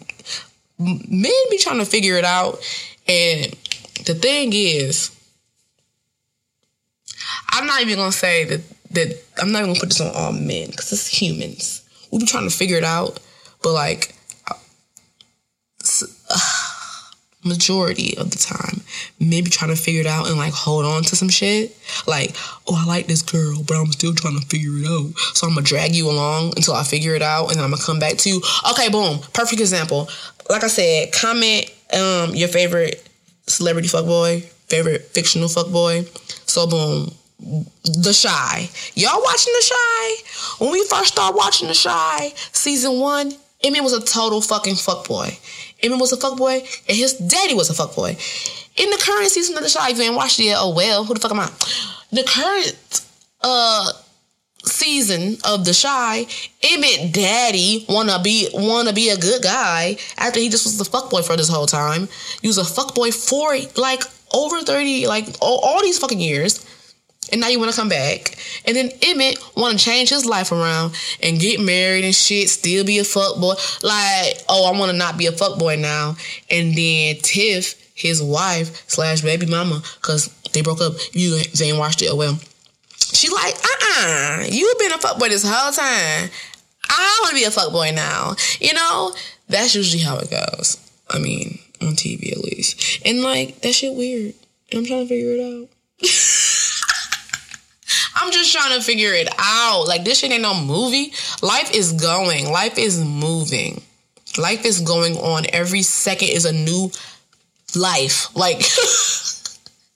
Men 0.79 1.31
be 1.49 1.57
trying 1.57 1.79
to 1.79 1.85
figure 1.85 2.15
it 2.15 2.23
out, 2.23 2.59
and 3.07 3.51
the 4.05 4.13
thing 4.13 4.51
is, 4.53 5.09
I'm 7.51 7.65
not 7.65 7.81
even 7.81 7.97
gonna 7.97 8.11
say 8.11 8.45
that 8.45 8.61
that 8.91 9.23
I'm 9.41 9.51
not 9.51 9.59
even 9.59 9.71
gonna 9.71 9.79
put 9.79 9.89
this 9.89 10.01
on 10.01 10.13
all 10.15 10.31
men 10.31 10.69
because 10.69 10.91
it's 10.91 11.07
humans. 11.07 11.83
We 12.11 12.19
be 12.19 12.25
trying 12.25 12.49
to 12.49 12.55
figure 12.55 12.77
it 12.77 12.83
out, 12.83 13.19
but 13.61 13.73
like 13.73 14.13
majority 17.43 18.17
of 18.17 18.31
the 18.31 18.37
time, 18.37 18.81
maybe 19.19 19.49
trying 19.49 19.73
to 19.73 19.81
figure 19.81 20.01
it 20.01 20.07
out 20.07 20.27
and 20.27 20.37
like 20.37 20.53
hold 20.53 20.85
on 20.85 21.03
to 21.03 21.15
some 21.15 21.29
shit. 21.29 21.75
Like, 22.05 22.35
oh, 22.67 22.75
I 22.77 22.85
like 22.85 23.07
this 23.07 23.21
girl, 23.21 23.63
but 23.63 23.75
I'm 23.75 23.91
still 23.91 24.13
trying 24.13 24.39
to 24.39 24.45
figure 24.47 24.77
it 24.77 24.85
out. 24.85 25.17
So 25.33 25.47
I'm 25.47 25.53
gonna 25.53 25.65
drag 25.65 25.95
you 25.95 26.09
along 26.09 26.53
until 26.57 26.73
I 26.73 26.83
figure 26.83 27.15
it 27.15 27.21
out, 27.21 27.51
and 27.51 27.61
I'm 27.61 27.71
gonna 27.71 27.81
come 27.81 27.99
back 27.99 28.17
to 28.17 28.29
you. 28.29 28.41
Okay, 28.71 28.89
boom, 28.89 29.19
perfect 29.33 29.61
example. 29.61 30.09
Like 30.49 30.63
I 30.63 30.67
said, 30.67 31.11
comment 31.11 31.71
um 31.93 32.35
your 32.35 32.49
favorite 32.49 33.07
celebrity 33.47 33.87
fuckboy, 33.87 34.43
favorite 34.67 35.03
fictional 35.03 35.47
fuckboy. 35.47 36.05
So 36.49 36.67
boom, 36.67 37.11
the 37.39 38.19
Chi. 38.23 38.69
Y'all 38.95 39.21
watching 39.21 39.53
The 39.53 39.69
Chi? 39.69 40.15
When 40.59 40.71
we 40.71 40.83
first 40.85 41.13
started 41.13 41.37
watching 41.37 41.67
The 41.67 41.79
Chi, 41.81 42.33
season 42.51 42.99
one, 42.99 43.33
Emmett 43.63 43.83
was 43.83 43.93
a 43.93 44.01
total 44.03 44.41
fucking 44.41 44.75
fuckboy. 44.75 45.37
Emmett 45.83 45.99
was 45.99 46.13
a 46.13 46.17
fuckboy, 46.17 46.59
and 46.87 46.97
his 46.97 47.13
daddy 47.13 47.53
was 47.53 47.69
a 47.69 47.73
fuckboy. 47.73 48.11
In 48.77 48.89
the 48.89 48.97
current 48.97 49.29
season 49.29 49.57
of 49.57 49.63
The 49.63 49.75
Chi, 49.75 49.91
if 49.91 49.97
you 49.97 50.03
ain't 50.03 50.15
watched 50.15 50.39
it 50.39 50.45
yet, 50.45 50.57
oh 50.59 50.73
well, 50.73 51.03
who 51.03 51.13
the 51.13 51.19
fuck 51.19 51.31
am 51.31 51.39
I? 51.39 51.51
The 52.11 52.23
current 52.23 53.01
uh 53.41 53.91
season 54.65 55.37
of 55.45 55.63
The 55.63 55.79
Chi, 55.79 56.25
Emmett 56.63 57.13
daddy 57.13 57.85
wanna 57.87 58.19
be 58.23 58.49
wanna 58.53 58.93
be 58.93 59.09
a 59.09 59.17
good 59.17 59.43
guy 59.43 59.97
after 60.17 60.39
he 60.39 60.49
just 60.49 60.65
was 60.65 60.77
the 60.77 60.83
fuckboy 60.83 61.25
for 61.25 61.37
this 61.37 61.49
whole 61.49 61.67
time. 61.67 62.09
He 62.41 62.47
was 62.47 62.57
a 62.57 62.61
fuckboy 62.61 63.13
for 63.13 63.55
like 63.79 64.03
over 64.33 64.59
30, 64.61 65.07
like 65.07 65.27
all, 65.39 65.59
all 65.59 65.81
these 65.81 65.99
fucking 65.99 66.19
years 66.19 66.65
and 67.31 67.41
now 67.41 67.47
you 67.47 67.59
want 67.59 67.71
to 67.71 67.77
come 67.77 67.89
back. 67.89 68.37
And 68.65 68.75
then 68.75 68.91
Emmett 69.01 69.37
want 69.55 69.77
to 69.77 69.83
change 69.83 70.09
his 70.09 70.25
life 70.25 70.51
around 70.51 70.93
and 71.21 71.39
get 71.39 71.59
married 71.59 72.05
and 72.05 72.15
shit, 72.15 72.49
still 72.49 72.85
be 72.85 72.99
a 72.99 73.03
fuck 73.03 73.39
boy. 73.39 73.53
Like, 73.83 74.43
oh, 74.49 74.71
I 74.71 74.77
want 74.77 74.91
to 74.91 74.97
not 74.97 75.17
be 75.17 75.25
a 75.25 75.31
fuck 75.31 75.59
boy 75.59 75.75
now. 75.75 76.15
And 76.49 76.75
then 76.75 77.17
Tiff, 77.17 77.75
his 77.93 78.21
wife 78.21 78.89
slash 78.89 79.21
baby 79.21 79.45
mama, 79.45 79.81
because 80.01 80.27
they 80.53 80.61
broke 80.61 80.81
up. 80.81 80.93
You 81.13 81.41
they 81.57 81.69
ain't 81.69 81.77
watched 81.77 82.01
it. 82.01 82.09
Oh 82.11 82.15
well. 82.15 82.39
She 82.99 83.29
like, 83.29 83.55
uh-uh, 83.55 84.45
you've 84.49 84.79
been 84.79 84.91
a 84.91 84.97
fuck 84.97 85.17
boy 85.17 85.29
this 85.29 85.47
whole 85.47 85.71
time. 85.71 86.29
I 86.89 87.19
want 87.21 87.29
to 87.29 87.35
be 87.35 87.45
a 87.45 87.51
fuck 87.51 87.71
boy 87.71 87.91
now. 87.93 88.35
You 88.59 88.73
know, 88.73 89.13
that's 89.47 89.75
usually 89.75 90.03
how 90.03 90.17
it 90.17 90.29
goes. 90.29 90.77
I 91.09 91.19
mean, 91.19 91.59
on 91.81 91.93
TV 91.93 92.31
at 92.31 92.43
least. 92.43 93.01
And 93.05 93.21
like, 93.21 93.61
that 93.61 93.73
shit 93.73 93.93
weird. 93.95 94.33
And 94.71 94.79
I'm 94.79 94.85
trying 94.85 95.03
to 95.03 95.07
figure 95.07 95.31
it 95.31 95.63
out. 95.63 95.69
I'm 98.19 98.31
just 98.31 98.51
trying 98.51 98.77
to 98.77 98.83
figure 98.83 99.13
it 99.13 99.29
out. 99.37 99.85
Like 99.87 100.03
this 100.03 100.19
shit 100.19 100.31
ain't 100.31 100.41
no 100.41 100.59
movie. 100.59 101.13
Life 101.41 101.73
is 101.73 101.93
going. 101.93 102.51
Life 102.51 102.77
is 102.77 103.03
moving. 103.03 103.81
Life 104.37 104.65
is 104.65 104.81
going 104.81 105.15
on. 105.17 105.45
Every 105.53 105.81
second 105.83 106.29
is 106.29 106.45
a 106.45 106.51
new 106.51 106.91
life. 107.75 108.35
Like 108.35 108.57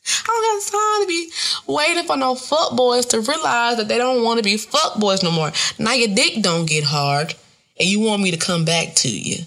I 0.06 0.28
don't 0.28 0.72
got 0.72 0.72
time 0.72 1.02
to 1.04 1.08
be 1.08 1.32
waiting 1.68 2.04
for 2.06 2.18
no 2.18 2.36
fuck 2.36 2.76
boys 2.76 3.06
to 3.08 3.22
realize 3.22 3.78
that 3.78 3.88
they 3.88 3.98
don't 3.98 4.24
want 4.24 4.38
to 4.38 4.44
be 4.44 4.58
fuck 4.58 5.00
boys 5.00 5.24
no 5.24 5.32
more. 5.32 5.52
Now 5.80 5.94
your 5.94 6.14
dick 6.14 6.42
don't 6.42 6.68
get 6.68 6.84
hard, 6.84 7.34
and 7.80 7.90
you 7.90 8.00
want 8.00 8.22
me 8.22 8.32
to 8.32 8.38
come 8.38 8.66
back 8.66 8.94
to 8.96 9.10
you. 9.10 9.44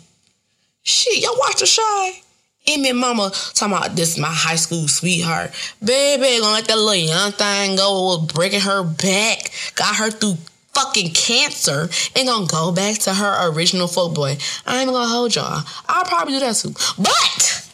Shit, 0.82 1.22
y'all 1.22 1.38
watch 1.38 1.60
the 1.60 1.66
Chi. 1.66 2.23
Emmett 2.66 2.96
mama 2.96 3.30
talking 3.52 3.76
about 3.76 3.94
this 3.94 4.16
my 4.18 4.28
high 4.28 4.56
school 4.56 4.88
sweetheart. 4.88 5.50
Baby, 5.84 6.40
gonna 6.40 6.54
let 6.54 6.66
that 6.66 6.78
little 6.78 6.94
young 6.94 7.32
thing 7.32 7.76
go 7.76 8.18
with 8.20 8.34
breaking 8.34 8.60
her 8.60 8.82
back. 8.82 9.50
Got 9.74 9.96
her 9.96 10.10
through 10.10 10.36
fucking 10.72 11.10
cancer 11.10 11.88
and 12.16 12.28
gonna 12.28 12.46
go 12.46 12.72
back 12.72 12.98
to 12.98 13.14
her 13.14 13.50
original 13.50 13.86
folk 13.86 14.14
boy. 14.14 14.36
I 14.66 14.80
ain't 14.80 14.90
gonna 14.90 15.06
hold 15.06 15.34
y'all. 15.34 15.62
I'll 15.88 16.04
probably 16.04 16.34
do 16.34 16.40
that 16.40 16.56
too. 16.56 16.74
But 16.98 17.68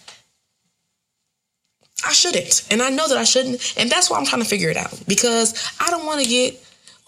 I 2.04 2.12
shouldn't. 2.12 2.66
And 2.70 2.82
I 2.82 2.90
know 2.90 3.08
that 3.08 3.18
I 3.18 3.24
shouldn't. 3.24 3.74
And 3.76 3.90
that's 3.90 4.10
why 4.10 4.18
I'm 4.18 4.26
trying 4.26 4.42
to 4.42 4.48
figure 4.48 4.70
it 4.70 4.76
out. 4.76 4.92
Because 5.06 5.54
I 5.78 5.90
don't 5.90 6.06
wanna 6.06 6.24
get 6.24 6.60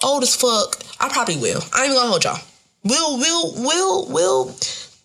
old 0.02 0.22
as 0.22 0.34
fuck. 0.36 0.82
I 1.00 1.08
probably 1.08 1.36
will. 1.36 1.62
I 1.72 1.84
ain't 1.84 1.86
even 1.86 1.96
gonna 1.96 2.10
hold 2.10 2.24
y'all. 2.24 2.38
We'll, 2.84 3.18
we'll, 3.18 3.52
we'll, 3.56 4.06
we'll 4.08 4.56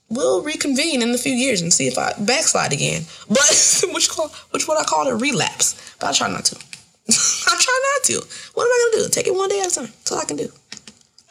we'll 0.10 0.42
reconvene 0.44 1.02
in 1.02 1.10
a 1.10 1.18
few 1.18 1.34
years 1.34 1.62
and 1.62 1.74
see 1.74 1.88
if 1.88 1.98
I 1.98 2.14
backslide 2.20 2.74
again. 2.74 3.04
But 3.28 3.84
which 3.94 4.10
call 4.10 4.30
which 4.52 4.68
what 4.68 4.80
I 4.80 4.84
call 4.84 5.08
a 5.08 5.16
relapse. 5.16 5.96
But 6.00 6.08
I 6.08 6.12
try 6.14 6.30
not 6.30 6.46
to. 6.46 6.56
I 7.10 7.56
try 7.60 7.94
not 7.96 8.04
to. 8.06 8.28
What 8.54 8.64
am 8.64 8.72
I 8.72 8.90
gonna 8.92 9.04
do? 9.04 9.10
Take 9.10 9.28
it 9.28 9.36
one 9.36 9.50
day 9.50 9.60
at 9.62 9.72
a 9.72 9.76
time. 9.76 9.86
That's 9.86 10.12
all 10.12 10.20
I 10.20 10.26
can 10.26 10.38
do. 10.38 10.50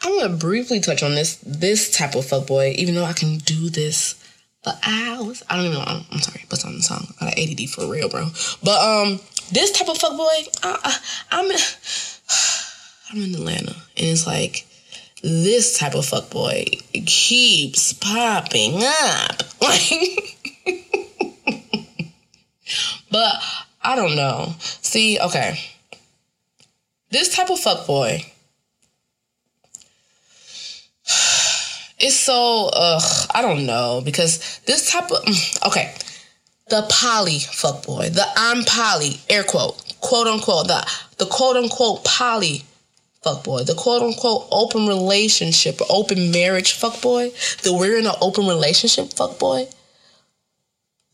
I'm 0.03 0.19
gonna 0.19 0.37
briefly 0.37 0.79
touch 0.79 1.03
on 1.03 1.15
this 1.15 1.37
this 1.37 1.91
type 1.91 2.15
of 2.15 2.25
fuckboy, 2.25 2.75
even 2.75 2.95
though 2.95 3.05
I 3.05 3.13
can 3.13 3.37
do 3.39 3.69
this 3.69 4.15
for 4.63 4.73
hours. 4.83 5.43
I 5.49 5.55
don't 5.55 5.65
even 5.65 5.77
know. 5.77 5.83
I'm, 5.85 6.05
I'm 6.11 6.19
sorry, 6.19 6.45
but 6.49 6.63
on 6.65 6.75
the 6.75 6.83
song. 6.83 7.07
I 7.19 7.25
got 7.25 7.39
ADD 7.39 7.69
for 7.69 7.89
real, 7.91 8.09
bro. 8.09 8.27
But 8.63 8.81
um, 8.81 9.19
this 9.51 9.71
type 9.71 9.89
of 9.89 9.97
fuckboy, 9.97 10.59
I, 10.63 10.79
I, 10.83 10.97
I'm 11.31 11.51
in, 11.51 11.57
I'm 13.11 13.23
in 13.23 13.35
Atlanta, 13.35 13.71
and 13.71 14.07
it's 14.07 14.27
like 14.27 14.67
this 15.23 15.77
type 15.77 15.95
of 15.95 16.05
fuckboy 16.05 16.83
keeps 17.05 17.93
popping 17.93 18.81
up. 18.83 19.43
but 23.11 23.35
I 23.81 23.95
don't 23.95 24.15
know. 24.15 24.53
See, 24.59 25.19
okay. 25.19 25.59
This 27.09 27.35
type 27.35 27.49
of 27.49 27.59
fuckboy 27.59 28.25
it's 31.99 32.15
so 32.15 32.69
ugh, 32.73 33.27
I 33.33 33.41
don't 33.41 33.65
know 33.65 34.01
because 34.03 34.59
this 34.65 34.91
type 34.91 35.09
of 35.11 35.23
mm, 35.23 35.67
okay, 35.67 35.93
the 36.69 36.85
poly 36.89 37.39
fuckboy, 37.39 38.13
the 38.13 38.25
I'm 38.35 38.63
poly 38.65 39.19
air 39.29 39.43
quote 39.43 39.81
quote 40.01 40.27
unquote 40.27 40.67
the 40.67 40.85
the 41.17 41.25
quote 41.25 41.55
unquote 41.55 42.03
poly 42.03 42.63
fuckboy, 43.23 43.65
the 43.65 43.75
quote 43.75 44.01
unquote 44.01 44.47
open 44.51 44.87
relationship 44.87 45.79
open 45.89 46.31
marriage 46.31 46.79
fuckboy, 46.79 47.31
that 47.63 47.73
we're 47.73 47.97
in 47.97 48.05
an 48.05 48.15
open 48.21 48.47
relationship 48.47 49.05
fuckboy, 49.07 49.67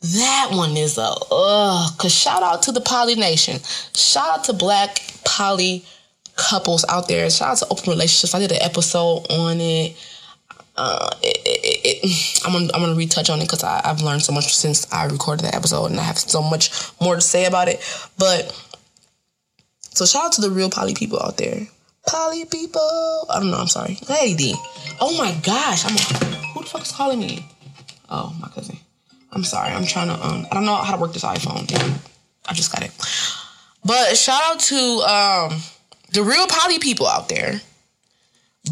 That 0.02 0.50
one 0.52 0.76
is 0.76 0.98
a 0.98 1.14
ugh. 1.32 1.98
Cause 1.98 2.14
shout 2.14 2.44
out 2.44 2.64
to 2.64 2.72
the 2.72 2.82
poly 2.82 3.16
nation. 3.16 3.60
Shout 3.96 4.40
out 4.40 4.44
to 4.46 4.54
black 4.54 5.02
poly 5.26 5.86
couples 6.36 6.84
out 6.90 7.08
there. 7.08 7.30
Shout 7.30 7.50
out 7.52 7.58
to 7.60 7.68
open 7.70 7.92
relationships. 7.92 8.36
I 8.36 8.40
did 8.40 8.52
an 8.52 8.62
episode 8.62 9.26
on 9.30 9.62
it. 9.62 9.96
Uh, 10.76 11.10
it, 11.22 11.38
it, 11.46 12.04
it, 12.04 12.42
I'm 12.46 12.52
gonna 12.52 12.70
I'm 12.74 12.82
gonna 12.82 12.96
retouch 12.96 13.30
on 13.30 13.40
it 13.40 13.44
because 13.44 13.64
I've 13.64 14.02
learned 14.02 14.24
so 14.24 14.34
much 14.34 14.56
since 14.56 14.92
I 14.92 15.06
recorded 15.06 15.46
that 15.46 15.56
episode, 15.56 15.92
and 15.92 16.00
I 16.00 16.04
have 16.04 16.18
so 16.18 16.42
much 16.42 16.72
more 17.00 17.16
to 17.16 17.22
say 17.22 17.46
about 17.46 17.68
it. 17.68 17.80
But 18.18 18.52
so 19.94 20.06
shout 20.06 20.26
out 20.26 20.32
to 20.34 20.42
the 20.42 20.50
real 20.50 20.72
poly 20.72 20.96
people 20.96 21.20
out 21.22 21.38
there. 21.38 21.68
Poly 22.08 22.46
people. 22.46 23.26
I 23.30 23.40
don't 23.40 23.52
know. 23.52 23.58
I'm 23.58 23.68
sorry. 23.68 23.94
Hey 24.08 24.34
D. 24.34 24.56
Oh 25.00 25.16
my 25.18 25.32
gosh. 25.44 25.86
I'm. 25.86 25.98
Who 26.54 26.62
the 26.62 26.68
fuck 26.68 26.82
is 26.82 26.92
calling 26.92 27.20
me? 27.20 27.46
Oh, 28.10 28.36
my 28.40 28.50
cousin. 28.50 28.78
I'm 29.32 29.44
sorry. 29.44 29.72
I'm 29.72 29.86
trying 29.86 30.08
to. 30.08 30.14
Um. 30.14 30.46
I 30.52 30.54
don't 30.54 30.66
know 30.66 30.76
how 30.76 30.96
to 30.96 31.02
work 31.02 31.14
this 31.14 31.24
iPhone. 31.24 31.70
I 32.48 32.54
just 32.54 32.72
got 32.72 32.84
it. 32.84 32.92
But 33.86 34.18
shout 34.18 34.42
out 34.44 34.60
to 34.62 34.76
um 34.76 35.62
the 36.12 36.24
real 36.24 36.48
poly 36.48 36.80
people 36.80 37.08
out 37.08 37.30
there. 37.30 37.62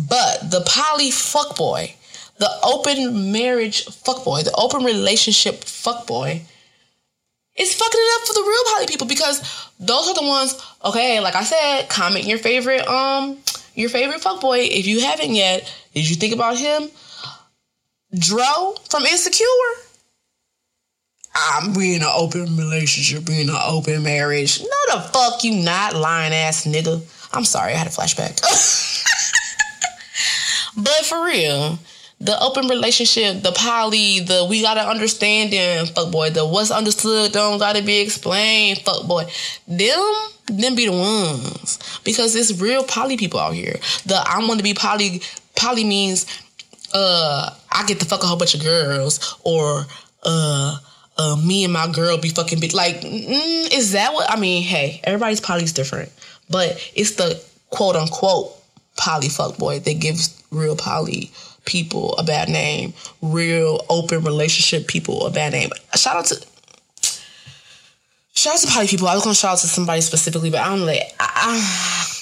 But 0.08 0.52
the 0.52 0.62
poly 0.66 1.10
fuckboy, 1.10 1.94
the 2.38 2.50
open 2.64 3.32
marriage 3.32 3.86
fuckboy, 3.86 4.44
the 4.44 4.54
open 4.56 4.84
relationship 4.84 5.62
fuckboy 5.62 6.42
is 7.58 7.76
fucking 7.76 8.00
it 8.00 8.22
up 8.22 8.28
for 8.28 8.34
the 8.34 8.42
real 8.42 8.74
poly 8.74 8.88
people 8.88 9.08
because 9.08 9.70
those 9.80 10.08
are 10.08 10.14
the 10.14 10.28
ones, 10.28 10.56
okay, 10.86 11.20
like 11.20 11.36
I 11.36 11.44
said, 11.44 11.90
comment 11.90 12.26
your 12.26 12.38
favorite, 12.38 12.88
um, 12.88 13.38
your 13.76 13.90
favorite 13.90 14.22
fuckboy. 14.22 14.68
If 14.70 14.88
you 14.88 15.02
haven't 15.02 15.36
yet, 15.36 15.72
did 15.94 16.10
you 16.10 16.16
think 16.16 16.34
about 16.34 16.58
him? 16.58 16.90
Dro 18.18 18.76
from 18.90 19.04
Insecure. 19.04 19.46
I'm 21.34 21.74
being 21.74 22.02
an 22.02 22.10
open 22.14 22.58
relationship, 22.58 23.26
being 23.26 23.50
an 23.50 23.56
open 23.66 24.04
marriage. 24.04 24.62
No, 24.62 24.96
the 24.96 25.02
fuck 25.02 25.44
you 25.44 25.64
not, 25.64 25.96
lying 25.96 26.34
ass 26.34 26.66
nigga. 26.66 27.02
I'm 27.34 27.46
sorry, 27.46 27.74
I 27.74 27.78
had 27.78 27.88
a 27.88 27.90
flashback. 27.90 28.42
but 30.78 31.06
for 31.06 31.24
real, 31.24 31.80
the 32.22 32.40
open 32.40 32.68
relationship, 32.68 33.42
the 33.42 33.52
poly, 33.52 34.20
the 34.20 34.46
we 34.48 34.62
gotta 34.62 34.82
understand 34.82 35.52
them, 35.52 35.88
fuck 35.88 36.12
boy, 36.12 36.30
the 36.30 36.46
what's 36.46 36.70
understood 36.70 37.32
don't 37.32 37.58
gotta 37.58 37.82
be 37.82 38.00
explained, 38.00 38.78
fuck 38.80 39.08
boy. 39.08 39.26
Them, 39.68 40.14
them 40.46 40.76
be 40.76 40.86
the 40.86 40.92
ones. 40.92 41.80
Because 42.04 42.36
it's 42.36 42.62
real 42.62 42.84
poly 42.84 43.18
people 43.18 43.40
out 43.40 43.56
here. 43.56 43.76
The 44.06 44.16
I 44.16 44.38
want 44.48 44.60
to 44.60 44.64
be 44.64 44.76
poly 44.76 45.22
poly 45.56 45.84
means 45.84 46.28
uh 46.94 47.50
I 47.72 47.86
get 47.88 48.00
to 48.02 48.06
fuck 48.06 48.24
a 48.24 48.28
whole 48.28 48.38
bunch 48.38 48.54
of 48.54 48.62
girls 48.62 49.38
or 49.44 49.88
uh 50.24 50.78
uh, 51.18 51.36
me 51.36 51.64
and 51.66 51.74
my 51.74 51.92
girl 51.92 52.18
be 52.18 52.30
fucking 52.30 52.60
big. 52.60 52.74
Like, 52.74 53.02
mm, 53.02 53.74
is 53.74 53.92
that 53.92 54.14
what 54.14 54.32
I 54.32 54.40
mean? 54.40 54.64
Hey, 54.64 55.02
everybody's 55.04 55.42
poly's 55.42 55.74
different, 55.74 56.12
but 56.50 56.92
it's 56.96 57.12
the 57.12 57.44
quote 57.70 57.96
unquote 57.96 58.56
poly 58.98 59.30
fuck 59.30 59.58
boy 59.58 59.80
that 59.80 60.00
gives 60.00 60.42
real 60.52 60.76
poly 60.76 61.32
people 61.66 62.16
a 62.16 62.24
bad 62.24 62.50
name, 62.50 62.94
real 63.22 63.82
open 63.90 64.24
relationship 64.24 64.88
people 64.88 65.26
a 65.26 65.32
bad 65.32 65.54
name. 65.54 65.70
Shout 65.96 66.18
out 66.18 66.26
to 66.26 66.46
shout 68.34 68.56
out 68.56 68.60
to 68.60 68.68
poly 68.68 68.88
people. 68.88 69.08
I 69.08 69.16
was 69.16 69.24
gonna 69.24 69.36
shout 69.36 69.54
out 69.54 69.60
to 69.60 69.68
somebody 69.68 70.02
specifically, 70.02 70.50
but 70.50 70.62
I 70.62 70.70
don't 70.70 70.86
like 70.86 71.04
I, 71.20 71.30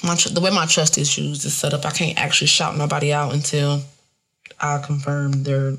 I, 0.03 0.07
my 0.07 0.15
the 0.15 0.41
way 0.41 0.51
my 0.51 0.65
trust 0.65 0.97
issues 0.97 1.45
is 1.45 1.53
set 1.53 1.73
up. 1.73 1.85
I 1.85 1.91
can't 1.91 2.17
actually 2.17 2.47
shout 2.47 2.77
nobody 2.77 3.13
out 3.13 3.33
until 3.33 3.81
I 4.59 4.81
confirm 4.85 5.43
their 5.43 5.73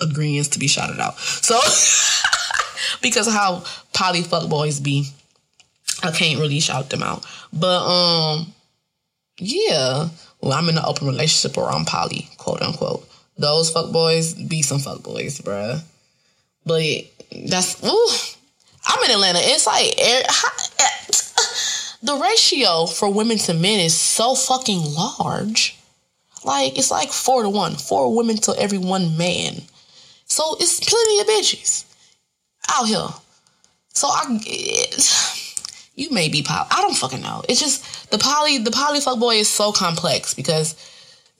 agreements 0.00 0.48
to 0.50 0.58
be 0.58 0.68
shouted 0.68 1.00
out. 1.00 1.18
So 1.18 1.58
because 3.02 3.32
how 3.32 3.64
poly 3.92 4.22
fuck 4.22 4.48
boys 4.48 4.80
be, 4.80 5.06
I 6.02 6.10
can't 6.10 6.40
really 6.40 6.60
shout 6.60 6.90
them 6.90 7.02
out. 7.02 7.24
But 7.52 7.84
um, 7.86 8.52
yeah. 9.38 10.08
Well, 10.42 10.52
I'm 10.52 10.68
in 10.68 10.78
an 10.78 10.84
open 10.84 11.06
relationship 11.06 11.58
or 11.58 11.70
I'm 11.70 11.84
poly, 11.84 12.28
quote 12.38 12.62
unquote. 12.62 13.06
Those 13.36 13.70
fuck 13.70 13.92
boys 13.92 14.34
be 14.34 14.62
some 14.62 14.78
fuck 14.78 15.02
boys, 15.02 15.40
bruh. 15.40 15.82
But 16.64 16.82
that's 17.46 17.82
ooh. 17.84 18.36
I'm 18.86 19.02
in 19.04 19.10
Atlanta. 19.10 19.38
It's 19.42 19.66
like 19.66 19.94
er, 19.98 20.22
eh, 20.78 21.06
the 22.02 22.16
ratio 22.16 22.86
for 22.86 23.12
women 23.12 23.38
to 23.38 23.54
men 23.54 23.80
is 23.80 23.96
so 23.96 24.34
fucking 24.34 24.80
large. 24.94 25.76
Like 26.44 26.78
it's 26.78 26.90
like 26.90 27.10
four 27.10 27.42
to 27.42 27.48
one, 27.50 27.74
four 27.74 28.14
women 28.14 28.36
to 28.38 28.54
every 28.58 28.78
one 28.78 29.16
man. 29.16 29.62
So 30.26 30.56
it's 30.58 30.80
plenty 30.80 31.20
of 31.20 31.26
bitches 31.26 31.84
out 32.70 32.86
here. 32.86 33.08
So 33.92 34.08
I, 34.08 34.24
it, 34.46 34.94
you 36.00 36.10
may 36.10 36.28
be 36.28 36.42
poly. 36.42 36.66
I 36.70 36.80
don't 36.80 36.96
fucking 36.96 37.20
know. 37.20 37.42
It's 37.48 37.60
just 37.60 38.10
the 38.10 38.18
poly, 38.18 38.58
the 38.58 38.70
poly 38.70 39.00
fuck 39.00 39.18
boy 39.18 39.36
is 39.36 39.48
so 39.48 39.70
complex 39.70 40.32
because, 40.34 40.74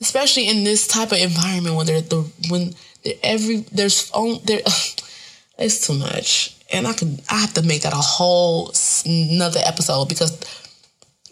especially 0.01 0.49
in 0.49 0.65
this 0.65 0.87
type 0.87 1.13
of 1.13 1.19
environment 1.19 1.77
when 1.77 1.87
they're 1.87 2.03
the 2.03 2.31
when 2.49 2.75
they're 3.03 3.15
every 3.23 3.65
there's 3.73 4.11
on 4.13 4.41
there, 4.45 4.61
it's 5.59 5.87
too 5.87 5.95
much, 5.95 6.57
and 6.73 6.87
I 6.87 6.93
could 6.93 7.23
I 7.31 7.39
have 7.39 7.55
to 7.55 7.63
make 7.63 7.83
that 7.83 7.95
a 7.95 7.97
whole 7.97 8.73
another 9.07 9.61
episode 9.65 10.09
because 10.09 10.39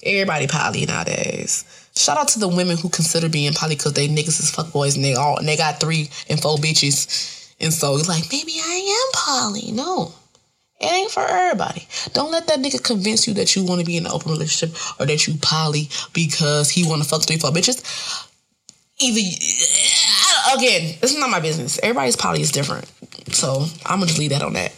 everybody 0.03 0.47
poly 0.47 0.87
nowadays. 0.87 1.65
Shout 1.95 2.17
out 2.17 2.29
to 2.29 2.39
the 2.39 2.49
women 2.49 2.77
who 2.77 2.89
consider 2.89 3.29
being 3.29 3.53
poly 3.53 3.75
because 3.75 3.93
they 3.93 4.09
niggas 4.09 4.41
is 4.41 4.51
fuck 4.51 4.73
boys 4.73 4.97
and 4.97 5.05
they 5.05 5.15
all 5.15 5.37
and 5.37 5.47
they 5.47 5.57
got 5.57 5.81
three 5.81 6.09
and 6.31 6.41
four 6.41 6.57
bitches 6.57 7.39
and 7.61 7.73
so 7.73 7.97
he's 7.97 8.09
like, 8.09 8.25
maybe 8.31 8.53
I 8.55 9.05
am 9.05 9.53
poly. 9.53 9.73
No, 9.73 10.13
it 10.81 10.93
ain't 10.93 11.11
for 11.11 11.27
everybody. 11.27 11.87
Don't 12.13 12.31
let 12.31 12.47
that 12.47 12.61
nigga 12.61 12.83
convince 12.83 13.27
you 13.27 13.35
that 13.35 13.57
you 13.57 13.65
want 13.65 13.81
to 13.81 13.87
be 13.87 13.97
in 13.97 14.07
an 14.07 14.13
open 14.13 14.31
relationship 14.31 14.77
or 15.01 15.07
that 15.07 15.27
you 15.27 15.35
poly 15.43 15.89
because 16.13 16.71
he 16.71 16.89
want 16.89 17.03
to 17.03 17.09
fuck 17.09 17.23
three, 17.23 17.37
four 17.37 17.51
bitches. 17.51 17.83
Either 19.01 19.21
again, 20.57 20.97
this 21.01 21.13
is 21.13 21.19
not 21.19 21.31
my 21.31 21.41
business. 21.41 21.79
Everybody's 21.83 22.17
poly 22.17 22.41
is 22.41 22.53
different, 22.53 22.87
so 23.33 23.67
I'm 23.87 23.99
gonna 23.99 24.07
just 24.07 24.19
leave 24.19 24.31
that 24.31 24.43
on 24.43 24.53
that. 24.55 24.73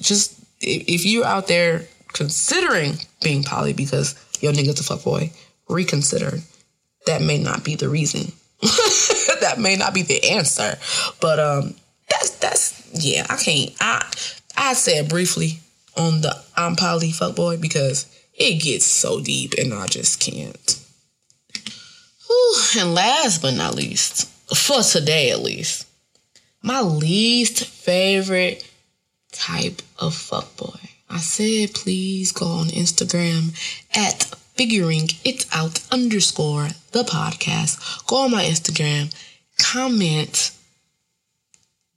Just 0.00 0.38
if 0.60 1.06
you're 1.06 1.24
out 1.24 1.46
there 1.46 1.86
considering 2.12 2.98
being 3.22 3.42
poly 3.42 3.72
because 3.72 4.14
your 4.40 4.52
nigga's 4.52 4.80
a 4.80 4.82
fuck 4.82 5.04
boy, 5.04 5.30
reconsider. 5.68 6.38
That 7.06 7.22
may 7.22 7.38
not 7.38 7.64
be 7.64 7.76
the 7.76 7.88
reason. 7.88 8.32
that 9.40 9.56
may 9.58 9.76
not 9.76 9.94
be 9.94 10.02
the 10.02 10.22
answer, 10.30 10.78
but 11.20 11.38
um, 11.38 11.74
that's 12.10 12.30
that's 12.38 12.90
yeah. 12.92 13.26
I 13.30 13.36
can't. 13.36 13.72
I 13.80 14.10
I 14.62 14.74
said 14.74 15.08
briefly 15.08 15.58
on 15.96 16.20
the 16.20 16.36
I'm 16.54 16.76
poly 16.76 17.12
fuckboy 17.12 17.62
because 17.62 18.06
it 18.34 18.62
gets 18.62 18.84
so 18.84 19.20
deep 19.20 19.54
and 19.54 19.72
I 19.72 19.86
just 19.86 20.20
can't. 20.20 20.84
Whew. 22.26 22.56
And 22.78 22.94
last 22.94 23.40
but 23.40 23.54
not 23.54 23.74
least, 23.74 24.28
for 24.54 24.82
today 24.82 25.30
at 25.30 25.40
least, 25.40 25.86
my 26.62 26.82
least 26.82 27.64
favorite 27.64 28.70
type 29.32 29.80
of 29.98 30.12
fuckboy. 30.12 30.90
I 31.08 31.18
said 31.18 31.72
please 31.74 32.30
go 32.30 32.46
on 32.46 32.66
Instagram 32.66 33.56
at 33.96 34.24
figuring 34.56 35.08
it 35.24 35.46
out 35.54 35.80
underscore 35.90 36.68
the 36.92 37.02
podcast. 37.02 38.06
Go 38.06 38.24
on 38.24 38.30
my 38.32 38.44
Instagram, 38.44 39.10
comment 39.58 40.52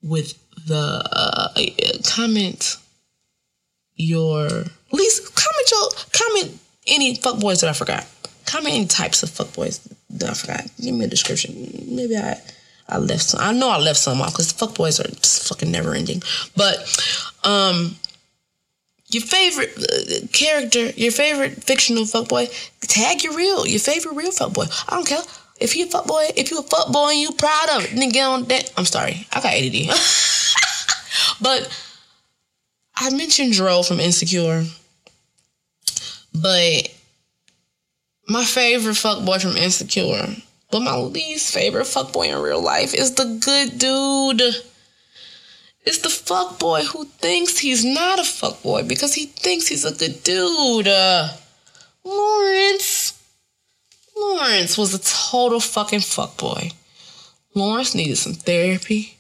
with 0.02 0.40
the 0.68 1.04
uh, 1.12 1.54
comment 2.06 2.78
your 3.96 4.48
least 4.92 5.36
comment 5.36 5.72
your 5.72 5.90
comment 6.12 6.60
any 6.88 7.16
fuck 7.16 7.40
boys 7.40 7.62
that 7.62 7.70
I 7.70 7.74
forgot. 7.74 8.06
Comment 8.46 8.76
any 8.76 8.86
types 8.86 9.24
of 9.24 9.30
fuck 9.30 9.54
boys 9.54 9.80
that 10.10 10.30
I 10.30 10.34
forgot. 10.34 10.66
Give 10.82 10.94
me 10.96 11.06
a 11.06 11.08
description. 11.08 11.86
Maybe 11.88 12.18
I 12.18 12.40
I 12.90 12.98
left 12.98 13.24
some. 13.24 13.40
I 13.42 13.52
know 13.54 13.70
I 13.70 13.78
left 13.78 14.00
some 14.00 14.22
off 14.22 14.34
because 14.34 14.52
fuck 14.52 14.76
boys 14.76 15.00
are 15.00 15.08
just 15.08 15.48
fucking 15.48 15.72
never 15.72 15.94
ending. 15.94 16.22
But 16.56 16.78
um 17.44 17.96
your 19.10 19.22
favorite 19.22 19.78
uh, 19.78 20.28
character, 20.34 20.90
your 20.92 21.12
favorite 21.12 21.64
fictional 21.64 22.04
fuckboy, 22.04 22.50
tag 22.82 23.24
your 23.24 23.36
real, 23.36 23.68
your 23.68 23.80
favorite 23.80 24.16
real 24.16 24.32
fuckboy. 24.32 24.68
I 24.92 24.96
don't 24.96 25.08
care. 25.08 25.22
If 25.64 25.78
you 25.78 25.86
a 25.86 25.88
fuck 25.88 26.06
boy, 26.06 26.28
if 26.36 26.52
you 26.52 26.60
a 26.60 26.64
fuck 26.64 26.92
boy 26.92 27.12
and 27.12 27.20
you 27.22 27.32
proud 27.32 27.70
of 27.72 27.86
it, 27.86 27.96
then 27.96 28.10
get 28.10 28.26
on 28.26 28.44
that. 28.44 28.70
I'm 28.76 28.84
sorry, 28.84 29.26
I 29.32 29.40
got 29.40 29.54
ADD. 29.54 29.88
but 31.42 31.86
I 32.98 33.10
mentioned 33.12 33.54
Dro 33.54 33.82
from 33.82 34.02
Insecure, 34.02 34.66
but 36.34 36.94
my 38.28 38.44
favorite 38.44 38.98
fuck 38.98 39.24
boy 39.24 39.40
from 39.40 39.56
Insecure, 39.56 40.36
but 40.70 40.82
my 40.82 40.98
least 40.98 41.54
favorite 41.54 41.86
fuck 41.86 42.12
boy 42.12 42.24
in 42.24 42.42
real 42.42 42.62
life 42.62 42.94
is 42.94 43.16
the 43.16 43.40
good 43.42 43.80
dude. 43.80 44.42
It's 45.86 46.00
the 46.00 46.10
fuck 46.10 46.60
boy 46.60 46.84
who 46.84 47.06
thinks 47.06 47.60
he's 47.60 47.86
not 47.86 48.20
a 48.20 48.26
fuck 48.26 48.62
boy 48.64 48.84
because 48.84 49.14
he 49.14 49.28
thinks 49.28 49.68
he's 49.68 49.86
a 49.86 49.96
good 49.96 50.24
dude. 50.26 50.90
Uh, 50.90 51.30
Lawrence. 52.04 53.13
Lawrence 54.16 54.78
was 54.78 54.94
a 54.94 55.00
total 55.00 55.60
fucking 55.60 56.00
fuckboy. 56.00 56.74
Lawrence 57.56 57.96
needed 57.96 58.18
some 58.18 58.34
therapy. 58.34 59.18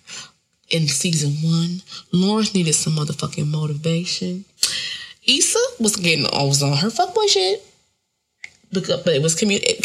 in 0.69 0.87
season 0.87 1.33
one. 1.47 1.81
Lawrence 2.11 2.53
needed 2.53 2.73
some 2.73 2.93
motherfucking 2.93 3.47
motivation. 3.47 4.45
Issa 5.27 5.59
was 5.79 5.95
getting 5.95 6.23
was 6.25 6.63
on 6.63 6.77
her 6.77 6.89
fuckboy 6.89 7.29
shit. 7.29 7.63
Because, 8.71 9.03
but 9.03 9.13
it 9.13 9.21
was 9.21 9.35
community. 9.35 9.75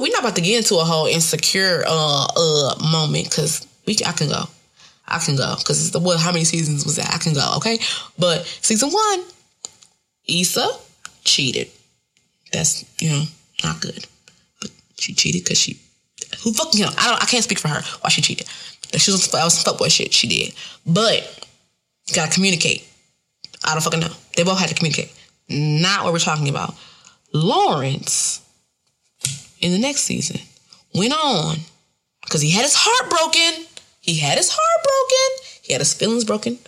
We're 0.00 0.10
not 0.10 0.20
about 0.20 0.34
to 0.36 0.42
get 0.42 0.58
into 0.58 0.74
a 0.76 0.84
whole 0.84 1.06
insecure 1.06 1.84
uh 1.86 2.26
uh 2.36 2.74
moment 2.90 3.30
because 3.30 3.66
we 3.86 3.96
I 4.04 4.12
can 4.12 4.28
go, 4.28 4.44
I 5.06 5.18
can 5.18 5.36
go 5.36 5.54
because 5.58 5.92
the 5.92 6.00
what 6.00 6.18
how 6.18 6.32
many 6.32 6.44
seasons 6.44 6.84
was 6.84 6.96
that 6.96 7.14
I 7.14 7.18
can 7.18 7.34
go 7.34 7.54
okay, 7.58 7.78
but 8.18 8.44
season 8.60 8.90
one, 8.90 9.24
Issa 10.26 10.68
cheated. 11.24 11.70
That's 12.52 12.84
you 13.00 13.10
know 13.10 13.22
not 13.62 13.80
good, 13.80 14.06
she 15.02 15.14
cheated 15.14 15.44
because 15.44 15.58
she 15.58 15.80
who 16.42 16.52
fucking 16.52 16.78
you 16.80 16.86
know 16.86 16.92
I 16.98 17.10
don't 17.10 17.22
I 17.22 17.26
can't 17.26 17.44
speak 17.44 17.58
for 17.58 17.68
her 17.68 17.82
why 18.00 18.10
she 18.10 18.22
cheated. 18.22 18.46
She 18.96 19.10
was 19.10 19.28
that 19.28 19.44
was 19.44 19.58
some 19.58 19.74
fuckboy 19.74 19.90
shit 19.90 20.12
she 20.12 20.28
did, 20.28 20.54
but 20.86 21.48
gotta 22.14 22.32
communicate. 22.32 22.88
I 23.64 23.72
don't 23.72 23.82
fucking 23.82 24.00
know. 24.00 24.12
They 24.36 24.44
both 24.44 24.58
had 24.58 24.68
to 24.68 24.74
communicate. 24.74 25.12
Not 25.48 26.04
what 26.04 26.12
we're 26.12 26.18
talking 26.18 26.48
about. 26.48 26.74
Lawrence 27.32 28.40
in 29.60 29.72
the 29.72 29.78
next 29.78 30.02
season 30.02 30.40
went 30.94 31.14
on 31.14 31.56
because 32.22 32.40
he 32.40 32.50
had 32.50 32.62
his 32.62 32.74
heart 32.76 33.10
broken. 33.10 33.66
He 34.00 34.18
had 34.18 34.36
his 34.36 34.50
heart 34.50 34.84
broken. 34.84 35.46
He 35.62 35.72
had 35.72 35.80
his 35.80 35.94
feelings 35.94 36.24
broken. 36.24 36.58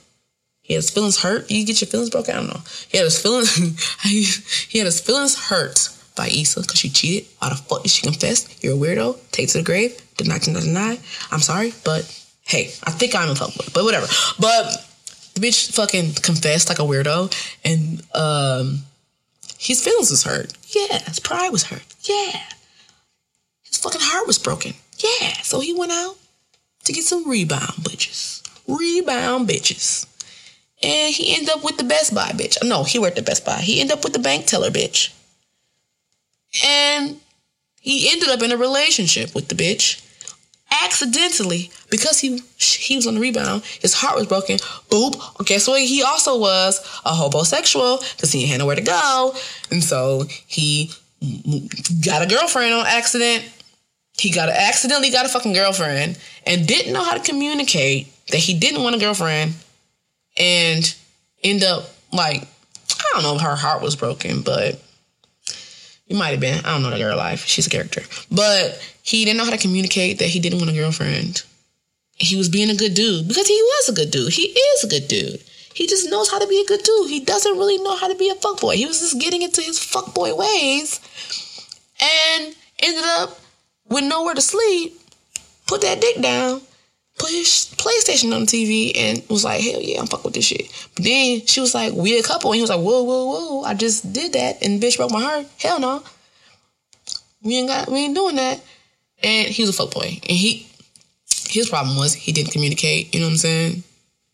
He 0.62 0.74
had 0.74 0.82
his 0.82 0.91
feelings 0.91 1.20
hurt. 1.20 1.51
You 1.51 1.66
get 1.66 1.80
your 1.80 1.89
feelings 1.89 2.11
broken? 2.11 2.35
I 2.35 2.39
don't 2.39 2.47
know. 2.47 2.61
He 2.89 2.97
had 2.97 3.05
his 3.05 3.20
feelings. 3.20 3.55
he 4.68 4.78
had 4.78 4.87
his 4.87 5.01
feelings 5.01 5.37
hurt 5.49 5.91
by 6.17 6.29
Issa 6.29 6.61
because 6.61 6.79
she 6.79 6.89
cheated. 6.89 7.29
Why 7.39 7.51
the 7.51 7.57
fuck 7.57 7.83
did 7.83 7.91
she 7.91 8.03
confess? 8.03 8.49
You're 8.62 8.75
a 8.75 8.77
weirdo. 8.77 9.19
Take 9.33 9.49
to 9.51 9.59
the 9.59 9.65
grave. 9.65 10.01
Deny, 10.17 10.39
deny, 10.39 10.61
deny. 10.61 10.99
I'm 11.31 11.41
sorry, 11.41 11.73
but 11.85 12.05
hey, 12.47 12.67
I 12.85 12.91
think 12.91 13.15
I'm 13.15 13.31
a 13.31 13.35
fuckboy, 13.35 13.73
but 13.75 13.85
whatever. 13.85 14.07
But 14.39 14.87
the 15.35 15.41
bitch 15.41 15.75
fucking 15.75 16.15
confessed 16.15 16.69
like 16.69 16.79
a 16.79 16.83
weirdo, 16.83 17.33
and 17.65 18.03
um, 18.15 18.85
his 19.59 19.83
feelings 19.83 20.11
was 20.11 20.23
hurt. 20.23 20.53
Yeah, 20.69 20.99
his 21.01 21.19
pride 21.19 21.51
was 21.51 21.65
hurt. 21.65 21.85
Yeah, 22.03 22.41
his 23.62 23.79
fucking 23.79 24.01
heart 24.03 24.27
was 24.27 24.39
broken. 24.39 24.75
Yeah, 24.99 25.33
so 25.43 25.61
he 25.61 25.75
went 25.75 25.93
out 25.93 26.17
to 26.85 26.93
get 26.93 27.05
some 27.05 27.29
rebound 27.29 27.83
bitches. 27.83 28.43
Rebound 28.69 29.49
bitches. 29.49 30.07
And 30.83 31.15
he 31.15 31.35
ended 31.35 31.51
up 31.51 31.65
with 31.65 31.79
the 31.79 31.85
Best 31.85 32.15
Buy 32.15 32.29
bitch. 32.29 32.59
No, 32.62 32.85
he 32.85 32.99
worked 32.99 33.19
at 33.19 33.25
Best 33.25 33.45
Buy. 33.45 33.57
He 33.57 33.81
ended 33.81 33.97
up 33.97 34.05
with 34.05 34.12
the 34.12 34.19
bank 34.19 34.47
teller 34.47 34.71
bitch. 34.71 35.12
And 36.65 37.21
he 37.81 38.11
ended 38.11 38.29
up 38.29 38.43
in 38.43 38.53
a 38.53 38.57
relationship 38.57 39.35
with 39.35 39.49
the 39.49 39.55
bitch. 39.55 40.01
Accidentally, 40.83 41.71
because 41.89 42.19
he 42.19 42.41
he 42.59 42.97
was 42.97 43.07
on 43.07 43.15
the 43.15 43.21
rebound, 43.21 43.63
his 43.81 43.95
heart 43.95 44.17
was 44.17 44.27
broken. 44.27 44.57
Boop. 44.91 45.47
Guess 45.47 45.69
what? 45.69 45.81
He 45.81 46.03
also 46.03 46.39
was 46.39 46.81
a 47.05 47.13
hobosexual 47.13 48.01
because 48.17 48.33
he 48.33 48.47
had 48.47 48.59
nowhere 48.59 48.75
to 48.75 48.83
go, 48.83 49.35
and 49.71 49.85
so 49.85 50.25
he 50.47 50.91
got 52.05 52.23
a 52.23 52.27
girlfriend 52.27 52.75
on 52.75 52.87
accident. 52.87 53.45
He 54.19 54.31
got 54.31 54.49
a, 54.49 54.61
accidentally 54.61 55.11
got 55.11 55.27
a 55.27 55.29
fucking 55.29 55.53
girlfriend 55.53 56.19
and 56.47 56.67
didn't 56.67 56.93
know 56.93 57.03
how 57.03 57.17
to 57.17 57.21
communicate 57.21 58.09
that 58.29 58.39
he 58.39 58.55
didn't 58.55 58.83
want 58.83 58.97
a 58.97 58.99
girlfriend, 58.99 59.55
and 60.37 60.95
end 61.43 61.63
up 61.63 61.85
like 62.13 62.43
I 62.43 63.11
don't 63.13 63.23
know 63.23 63.37
if 63.37 63.43
her 63.43 63.57
heart 63.57 63.81
was 63.81 63.95
broken, 63.95 64.43
but 64.43 64.81
it 66.07 66.17
might 66.17 66.31
have 66.31 66.41
been. 66.41 66.65
I 66.65 66.73
don't 66.73 66.83
know 66.83 66.91
the 66.91 66.99
girl 66.99 67.17
life. 67.17 67.45
She's 67.47 67.67
a 67.67 67.71
character. 67.71 68.03
But 68.31 68.81
he 69.03 69.25
didn't 69.25 69.39
know 69.39 69.45
how 69.45 69.51
to 69.51 69.59
communicate 69.59 70.19
that 70.19 70.29
he 70.29 70.41
didn't 70.41 70.59
want 70.59 70.71
a 70.71 70.75
girlfriend. 70.75 71.43
He 72.17 72.37
was 72.37 72.49
being 72.49 72.71
a 72.71 72.77
good 72.77 72.95
dude 72.95 73.27
because 73.27 73.49
he 73.49 73.61
was 73.61 73.89
a 73.89 73.93
good 73.93 74.11
dude. 74.11 74.33
He 74.33 74.43
is 74.43 74.85
a 74.85 74.89
good 74.89 75.09
dude. 75.09 75.43
He 75.75 75.89
just 75.89 76.09
knows 76.09 76.31
how 76.31 76.39
to 76.39 76.47
be 76.47 76.61
a 76.61 76.67
good 76.67 76.83
dude. 76.85 77.11
He 77.11 77.21
doesn't 77.21 77.59
really 77.59 77.79
know 77.79 77.97
how 77.97 78.07
to 78.09 78.15
be 78.15 78.29
a 78.29 78.35
fuckboy. 78.35 78.75
He 78.75 78.87
was 78.87 79.01
just 79.01 79.21
getting 79.21 79.43
into 79.43 79.61
his 79.61 79.79
fuckboy 79.79 80.37
ways 80.37 81.01
and 82.01 82.55
ended 82.81 83.05
up 83.05 83.41
with 83.89 84.05
nowhere 84.05 84.35
to 84.35 84.41
sleep, 84.41 85.01
put 85.67 85.81
that 85.83 86.01
dick 86.01 86.21
down, 86.21 86.61
put 87.19 87.31
his 87.31 87.75
PlayStation 87.79 88.35
on 88.35 88.45
the 88.45 88.47
TV, 88.47 88.93
and 88.97 89.23
was 89.29 89.45
like, 89.45 89.62
hell 89.62 89.81
yeah, 89.81 90.01
I'm 90.01 90.07
fucking 90.07 90.25
with 90.25 90.35
this 90.35 90.47
shit. 90.47 90.69
But 90.95 91.05
then 91.05 91.47
she 91.47 91.61
was 91.61 91.75
like, 91.75 91.93
we 91.93 92.19
a 92.19 92.23
couple, 92.23 92.51
and 92.51 92.57
he 92.57 92.61
was 92.61 92.71
like, 92.71 92.81
whoa, 92.81 93.03
whoa, 93.03 93.27
whoa, 93.27 93.62
I 93.62 93.75
just 93.75 94.12
did 94.12 94.33
that, 94.33 94.62
and 94.62 94.83
bitch 94.83 94.97
broke 94.97 95.12
my 95.12 95.23
heart. 95.23 95.47
Hell 95.59 95.81
no. 95.81 96.03
We 97.43 97.57
ain't 97.57 97.69
got, 97.69 97.89
we 97.89 97.99
ain't 97.99 98.15
doing 98.15 98.37
that. 98.37 98.61
And 99.23 99.49
he 99.49 99.62
was 99.62 99.79
a 99.79 99.83
fuckboy. 99.83 100.15
And 100.23 100.37
he, 100.37 100.67
his 101.49 101.69
problem 101.69 101.97
was 101.97 102.15
he 102.15 102.33
didn't 102.33 102.53
communicate, 102.53 103.15
you 103.15 103.21
know 103.21 103.27
what 103.27 103.33
I'm 103.33 103.39
saying? 103.39 103.83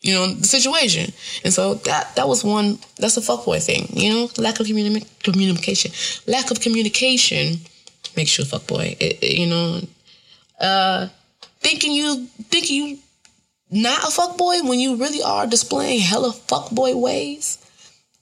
You 0.01 0.13
know, 0.15 0.27
the 0.33 0.47
situation. 0.47 1.13
And 1.43 1.53
so 1.53 1.75
that 1.75 2.15
that 2.15 2.27
was 2.27 2.43
one, 2.43 2.79
that's 2.97 3.17
a 3.17 3.21
fuckboy 3.21 3.63
thing, 3.63 3.87
you 3.93 4.09
know? 4.09 4.29
Lack 4.37 4.59
of 4.59 4.65
communi- 4.65 5.05
communication. 5.21 5.91
Lack 6.25 6.49
of 6.49 6.59
communication 6.59 7.59
makes 8.15 8.37
you 8.37 8.43
a 8.43 8.47
fuckboy. 8.47 8.97
It, 8.99 9.21
it, 9.21 9.37
you 9.37 9.47
know, 9.47 9.81
uh, 10.59 11.07
thinking 11.61 11.93
you 11.93 12.27
thinking 12.49 12.75
you 12.75 12.99
not 13.71 14.03
a 14.03 14.07
fuckboy 14.07 14.67
when 14.67 14.79
you 14.79 14.97
really 14.97 15.23
are 15.23 15.47
displaying 15.47 16.01
hella 16.01 16.31
fuckboy 16.31 16.99
ways. 16.99 17.57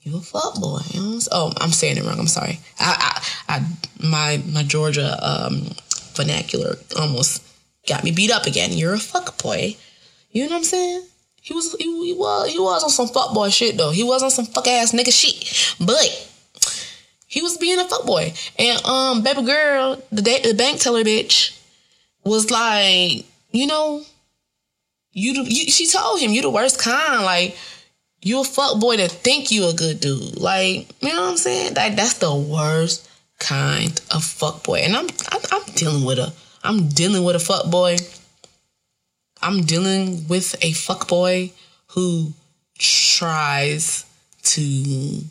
You 0.01 0.17
a 0.17 0.21
fuckboy. 0.21 1.27
Oh, 1.31 1.51
I'm 1.57 1.71
saying 1.71 1.97
it 1.97 2.03
wrong. 2.05 2.19
I'm 2.19 2.27
sorry. 2.27 2.59
I, 2.79 3.21
I, 3.47 3.55
I 3.55 3.65
my 4.07 4.41
my 4.47 4.63
Georgia 4.63 5.17
um, 5.21 5.67
vernacular 6.13 6.77
almost 6.97 7.43
got 7.87 8.03
me 8.03 8.11
beat 8.11 8.31
up 8.31 8.45
again. 8.45 8.71
You're 8.71 8.93
a 8.93 8.97
fuckboy. 8.97 9.77
You 10.31 10.43
know 10.43 10.51
what 10.51 10.57
I'm 10.57 10.63
saying? 10.63 11.03
He 11.41 11.53
was 11.53 11.75
he, 11.79 11.85
he 12.05 12.13
was 12.13 12.51
he 12.51 12.59
was 12.59 12.83
on 12.83 12.89
some 12.89 13.07
fuckboy 13.07 13.51
shit 13.51 13.77
though. 13.77 13.91
He 13.91 14.03
was 14.03 14.23
on 14.23 14.31
some 14.31 14.45
fuck 14.45 14.67
ass 14.67 14.93
nigga 14.93 15.11
shit. 15.11 15.75
But 15.85 16.27
he 17.25 17.41
was 17.41 17.57
being 17.57 17.79
a 17.79 17.83
fuckboy. 17.83 18.53
And 18.57 18.85
um 18.85 19.23
baby 19.23 19.43
girl, 19.43 20.01
the 20.11 20.21
the 20.21 20.53
bank 20.55 20.79
teller 20.79 21.03
bitch, 21.03 21.58
was 22.23 22.51
like, 22.51 23.25
you 23.51 23.67
know, 23.67 24.03
you, 25.11 25.43
you 25.43 25.71
she 25.71 25.87
told 25.87 26.19
him 26.19 26.31
you 26.31 26.41
the 26.41 26.49
worst 26.49 26.79
kind. 26.79 27.23
Like 27.23 27.57
you 28.21 28.41
a 28.41 28.43
fuck 28.43 28.79
boy 28.79 28.97
to 28.97 29.07
think 29.07 29.51
you 29.51 29.67
a 29.67 29.73
good 29.73 29.99
dude. 29.99 30.37
Like 30.37 30.87
you 31.01 31.09
know 31.09 31.21
what 31.21 31.31
I'm 31.31 31.37
saying? 31.37 31.73
Like 31.73 31.95
that's 31.95 32.15
the 32.15 32.33
worst 32.33 33.09
kind 33.39 33.99
of 34.11 34.23
fuck 34.23 34.63
boy. 34.63 34.79
And 34.79 34.95
I'm 34.95 35.07
I'm, 35.31 35.41
I'm 35.51 35.73
dealing 35.73 36.05
with 36.05 36.19
a 36.19 36.33
I'm 36.63 36.89
dealing 36.89 37.23
with 37.23 37.35
a 37.35 37.39
fuck 37.39 37.69
boy. 37.71 37.97
I'm 39.41 39.61
dealing 39.61 40.27
with 40.27 40.55
a 40.61 40.73
fuck 40.73 41.07
boy 41.07 41.51
who 41.87 42.33
tries 42.77 44.05
to 44.43 45.21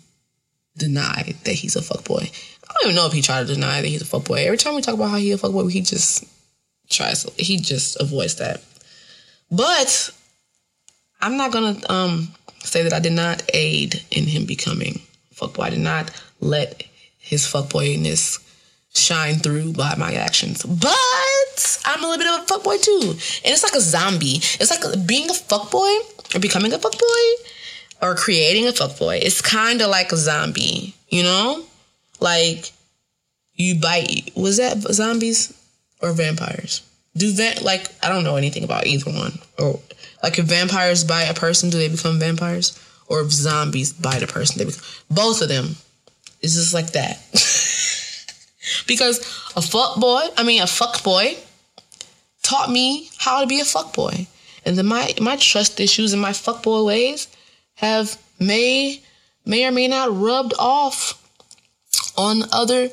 deny 0.76 1.34
that 1.44 1.52
he's 1.52 1.76
a 1.76 1.82
fuck 1.82 2.04
boy. 2.04 2.30
I 2.68 2.74
don't 2.74 2.90
even 2.90 2.96
know 2.96 3.06
if 3.06 3.12
he 3.12 3.22
tried 3.22 3.46
to 3.46 3.54
deny 3.54 3.82
that 3.82 3.88
he's 3.88 4.02
a 4.02 4.06
fuck 4.06 4.24
boy. 4.24 4.44
Every 4.44 4.56
time 4.56 4.74
we 4.74 4.80
talk 4.80 4.94
about 4.94 5.10
how 5.10 5.16
he 5.16 5.32
a 5.32 5.38
fuck 5.38 5.52
boy, 5.52 5.66
he 5.66 5.80
just 5.82 6.24
tries 6.90 7.24
he 7.36 7.58
just 7.58 8.00
avoids 8.00 8.36
that. 8.36 8.62
But 9.50 10.10
I'm 11.20 11.36
not 11.36 11.52
gonna 11.52 11.76
um 11.88 12.28
say 12.62 12.82
that 12.82 12.92
I 12.92 13.00
did 13.00 13.12
not 13.12 13.42
aid 13.54 14.02
in 14.10 14.24
him 14.24 14.44
becoming 14.44 15.00
fuckboy. 15.34 15.64
I 15.64 15.70
did 15.70 15.80
not 15.80 16.10
let 16.40 16.82
his 17.18 17.44
fuckboyness 17.44 18.44
shine 18.94 19.36
through 19.36 19.72
by 19.72 19.94
my 19.96 20.14
actions. 20.14 20.64
But 20.64 21.82
I'm 21.84 22.02
a 22.02 22.08
little 22.08 22.24
bit 22.24 22.26
of 22.26 22.40
a 22.40 22.44
fuckboy 22.44 22.82
too. 22.82 23.10
And 23.44 23.52
it's 23.52 23.62
like 23.62 23.74
a 23.74 23.80
zombie. 23.80 24.36
It's 24.60 24.70
like 24.70 25.06
being 25.06 25.30
a 25.30 25.34
fuckboy 25.34 26.34
or 26.34 26.40
becoming 26.40 26.72
a 26.72 26.78
fuckboy 26.78 27.32
or 28.02 28.14
creating 28.14 28.66
a 28.66 28.72
fuckboy. 28.72 29.20
It's 29.22 29.40
kind 29.40 29.80
of 29.80 29.90
like 29.90 30.12
a 30.12 30.16
zombie, 30.16 30.94
you 31.08 31.22
know? 31.22 31.64
Like 32.20 32.72
you 33.54 33.80
bite. 33.80 34.30
Was 34.34 34.56
that 34.58 34.78
zombies 34.78 35.52
or 36.00 36.12
vampires? 36.12 36.82
Do 37.16 37.32
that 37.32 37.62
like 37.62 37.88
I 38.02 38.08
don't 38.08 38.24
know 38.24 38.36
anything 38.36 38.64
about 38.64 38.86
either 38.86 39.10
one. 39.10 39.38
Or 39.58 39.80
like 40.22 40.38
if 40.38 40.46
vampires 40.46 41.04
bite 41.04 41.30
a 41.30 41.34
person, 41.34 41.70
do 41.70 41.78
they 41.78 41.88
become 41.88 42.18
vampires? 42.18 42.78
Or 43.06 43.20
if 43.20 43.32
zombies 43.32 43.92
bite 43.92 44.22
a 44.22 44.26
person, 44.26 44.58
they 44.58 44.64
become 44.64 44.84
both 45.10 45.42
of 45.42 45.48
them. 45.48 45.76
It's 46.40 46.54
just 46.54 46.74
like 46.74 46.92
that. 46.92 47.18
because 48.86 49.18
a 49.56 49.62
fuck 49.62 49.98
boy, 49.98 50.22
I 50.36 50.42
mean 50.44 50.62
a 50.62 50.66
fuck 50.66 51.02
boy, 51.02 51.36
taught 52.42 52.70
me 52.70 53.10
how 53.18 53.40
to 53.40 53.46
be 53.46 53.60
a 53.60 53.64
fuck 53.64 53.94
boy. 53.94 54.26
And 54.64 54.76
then 54.76 54.86
my 54.86 55.14
my 55.20 55.36
trust 55.36 55.80
issues 55.80 56.12
and 56.12 56.22
my 56.22 56.32
fuck 56.32 56.62
boy 56.62 56.84
ways 56.84 57.28
have 57.74 58.18
may 58.38 59.00
may 59.44 59.66
or 59.66 59.70
may 59.70 59.88
not 59.88 60.14
rubbed 60.14 60.54
off 60.58 61.24
on 62.16 62.42
other 62.52 62.90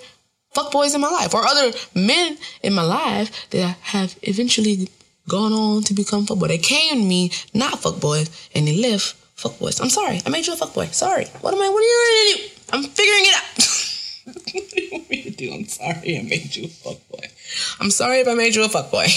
fuckboys 0.56 0.96
in 0.96 1.02
my 1.02 1.10
life 1.10 1.34
or 1.34 1.46
other 1.46 1.78
men 1.94 2.38
in 2.64 2.74
my 2.74 2.82
life 2.82 3.50
that 3.52 3.78
have 3.82 4.18
eventually 4.24 4.90
gone 5.28 5.54
on 5.54 5.84
to 5.84 5.94
become 5.94 6.26
fuckboys. 6.26 6.48
They 6.48 6.58
came 6.58 7.02
to 7.02 7.06
me 7.06 7.32
not 7.54 7.74
fuckboys 7.74 8.50
and 8.56 8.68
they 8.68 8.78
left 8.78 9.16
fuckboys. 9.38 9.82
I'm 9.82 9.90
sorry. 9.90 10.22
I 10.26 10.30
made 10.30 10.48
you 10.48 10.54
a 10.54 10.56
fuckboy. 10.56 10.94
Sorry. 10.94 11.26
What 11.42 11.54
am 11.54 11.62
I? 11.62 11.70
What 11.70 11.80
are 11.80 11.82
you 11.82 12.38
to 12.38 12.42
do? 12.42 12.50
I'm 12.74 12.84
figuring 12.84 13.26
it 13.26 13.36
out. 13.36 14.26
what 14.56 14.70
do 14.72 14.82
you 14.82 14.90
want 14.92 15.10
me 15.10 15.24
to 15.24 15.32
do? 15.32 15.54
I'm 15.54 15.66
sorry 15.66 16.18
I 16.18 16.22
made 16.24 16.56
you 16.56 16.66
a 16.66 16.68
fuckboy. 16.68 17.80
I'm 17.80 17.92
sorry 17.92 18.20
if 18.20 18.28
I 18.28 18.34
made 18.34 18.56
you 18.56 18.64
a 18.64 18.68
fuckboy. 18.68 19.08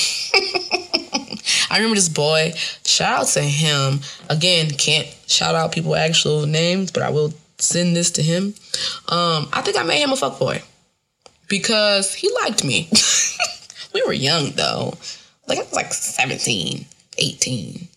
I 1.71 1.77
remember 1.77 1.97
this 1.97 2.09
boy 2.09 2.53
shout 2.85 3.21
out 3.21 3.27
to 3.29 3.41
him. 3.41 4.01
Again, 4.29 4.71
can't 4.71 5.07
shout 5.27 5.55
out 5.55 5.73
people 5.73 5.95
actual 5.95 6.47
names, 6.47 6.91
but 6.91 7.03
I 7.03 7.11
will 7.11 7.33
send 7.59 7.95
this 7.95 8.11
to 8.13 8.23
him. 8.23 8.55
Um, 9.09 9.49
I 9.53 9.63
think 9.63 9.77
I 9.77 9.83
made 9.83 10.03
him 10.03 10.11
a 10.11 10.17
fuckboy 10.17 10.63
because 11.49 12.15
he 12.15 12.31
liked 12.43 12.65
me. 12.65 12.89
we 13.95 14.03
were 14.07 14.13
young 14.13 14.51
though. 14.51 14.95
Like 15.47 15.59
I 15.59 15.63
was 15.63 15.73
like 15.73 15.93
17, 15.93 16.85
18. 17.19 17.89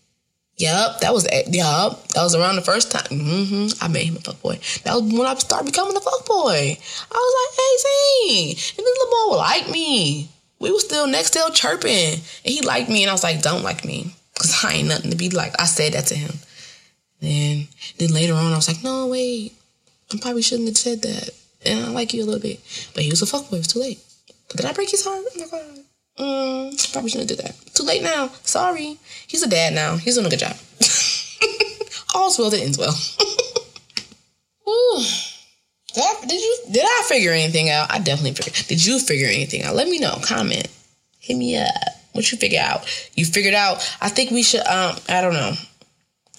Yup, 0.58 1.00
that 1.00 1.12
was 1.14 1.28
yup. 1.48 2.08
That 2.10 2.24
was 2.24 2.36
around 2.36 2.56
the 2.56 2.62
first 2.62 2.92
time. 2.92 3.20
hmm 3.20 3.68
I 3.82 3.88
made 3.88 4.06
him 4.06 4.18
a 4.18 4.20
fuckboy. 4.20 4.84
That 4.84 4.94
was 4.94 5.12
when 5.12 5.26
I 5.26 5.34
started 5.36 5.66
becoming 5.66 5.98
a 5.98 6.00
fuckboy. 6.00 6.78
I 7.12 7.16
was 7.16 7.36
like 7.42 8.38
18, 8.38 8.50
and 8.50 8.58
this 8.58 8.78
little 8.78 9.12
boy 9.12 9.32
would 9.32 9.38
like 9.38 9.70
me. 9.70 10.30
We 10.60 10.72
were 10.72 10.80
still 10.80 11.08
next 11.08 11.32
to 11.32 11.50
chirping, 11.54 12.14
and 12.14 12.22
he 12.44 12.62
liked 12.62 12.90
me, 12.90 13.02
and 13.02 13.10
I 13.10 13.14
was 13.14 13.24
like, 13.24 13.42
"Don't 13.42 13.64
like 13.64 13.84
me, 13.84 14.14
cause 14.38 14.64
I 14.64 14.74
ain't 14.74 14.88
nothing 14.88 15.10
to 15.10 15.18
be 15.18 15.32
like." 15.32 15.60
I 15.60 15.66
said 15.66 15.94
that 15.94 16.06
to 16.08 16.16
him. 16.16 16.34
And 17.24 17.68
then 17.98 18.14
later 18.14 18.36
on, 18.36 18.54
I 18.54 18.56
was 18.56 18.68
like, 18.68 18.84
"No, 18.84 19.08
wait, 19.08 19.56
I 20.14 20.20
probably 20.20 20.44
shouldn't 20.44 20.70
have 20.70 20.78
said 20.78 21.02
that." 21.02 21.32
And 21.66 21.86
I 21.86 21.90
like 21.90 22.14
you 22.14 22.24
a 22.24 22.26
little 22.26 22.42
bit, 22.42 22.60
but 22.94 23.04
he 23.04 23.10
was 23.10 23.22
a 23.22 23.26
fuckboy. 23.26 23.54
It 23.54 23.58
was 23.58 23.68
too 23.68 23.80
late. 23.80 24.00
But 24.48 24.58
did 24.58 24.66
I 24.66 24.74
break 24.74 24.90
his 24.90 25.06
heart? 25.06 25.24
Oh 25.24 25.40
my 25.40 25.46
god. 25.48 25.86
Mm, 26.20 26.92
probably 26.92 27.10
shouldn't 27.10 27.30
did 27.30 27.40
that. 27.40 27.56
Too 27.74 27.84
late 27.84 28.04
now. 28.04 28.28
Sorry. 28.44 28.98
He's 29.28 29.44
a 29.44 29.50
dad 29.50 29.74
now. 29.74 29.98
He's 29.98 30.16
doing 30.16 30.28
a 30.28 30.30
good 30.30 30.40
job. 30.40 30.56
All's 32.16 32.38
well 32.38 32.50
that 32.50 32.62
ends 32.62 32.78
well. 32.78 32.94
Ooh. 34.68 35.04
Did, 35.94 36.04
I, 36.04 36.22
did 36.22 36.42
you 36.42 36.58
did 36.72 36.84
I 36.86 37.04
figure 37.08 37.32
anything 37.32 37.70
out? 37.70 37.92
I 37.92 38.00
definitely 38.00 38.34
figured. 38.34 38.68
Did 38.68 38.86
you 38.86 39.00
figure 39.00 39.28
anything 39.28 39.64
out? 39.64 39.76
Let 39.76 39.88
me 39.88 40.00
know. 40.00 40.18
Comment. 40.24 40.68
Hit 41.20 41.38
me 41.38 41.58
up. 41.58 41.68
What 42.14 42.32
you 42.32 42.38
figure 42.38 42.62
out? 42.62 42.86
You 43.16 43.26
figured 43.26 43.54
out. 43.54 43.78
I 44.02 44.10
think 44.10 44.32
we 44.32 44.44
should. 44.44 44.62
Um, 44.62 44.96
I 45.08 45.22
don't 45.22 45.34
know. 45.34 45.54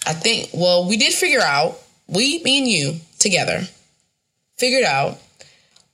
I 0.05 0.13
think. 0.13 0.49
Well, 0.53 0.87
we 0.87 0.97
did 0.97 1.13
figure 1.13 1.41
out. 1.41 1.79
We, 2.07 2.43
me, 2.43 2.59
and 2.59 2.67
you 2.67 2.99
together 3.17 3.61
figured 4.57 4.83
out. 4.83 5.17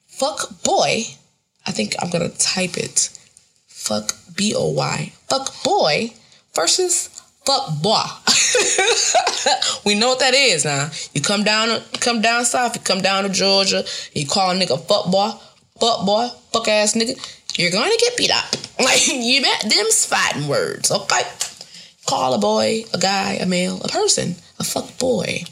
Fuck 0.08 0.64
boy. 0.64 1.04
I 1.66 1.72
think 1.72 1.96
I'm 2.00 2.10
gonna 2.10 2.30
type 2.30 2.78
it. 2.78 3.18
Fuck 3.68 4.14
B 4.36 4.54
O 4.56 4.70
Y. 4.70 5.14
Fuck 5.28 5.64
boy 5.64 6.14
versus 6.54 7.08
fuck 7.46 7.82
boy. 7.82 8.04
we 9.86 9.96
know 9.96 10.10
what 10.10 10.20
that 10.20 10.34
is 10.34 10.66
now. 10.66 10.90
You 11.14 11.22
come 11.22 11.44
down, 11.44 11.82
come 12.00 12.22
down 12.22 12.46
south, 12.46 12.76
you 12.76 12.82
come 12.82 13.02
down 13.02 13.24
to 13.24 13.30
Georgia, 13.30 13.84
you 14.14 14.28
call 14.28 14.52
a 14.52 14.56
nigga 14.56 14.80
fuck 14.88 15.12
boy, 15.12 15.32
fuck 15.80 16.06
boy, 16.06 16.30
fuck 16.52 16.68
ass 16.68 16.94
nigga. 16.94 17.18
You're 17.58 17.72
gonna 17.72 17.96
get 18.00 18.18
beat 18.18 18.32
up. 18.32 18.46
Like 18.80 19.10
you 19.10 19.42
met 19.42 19.66
them's 19.68 20.06
fighting 20.06 20.48
words, 20.48 20.90
okay? 20.90 21.24
Call 22.08 22.34
a 22.34 22.38
boy, 22.38 22.86
a 22.94 22.98
guy, 22.98 23.34
a 23.34 23.46
male, 23.46 23.82
a 23.84 23.90
person, 23.90 24.38
a 24.58 24.64
fuck 24.64 24.98
boy. 24.98 25.44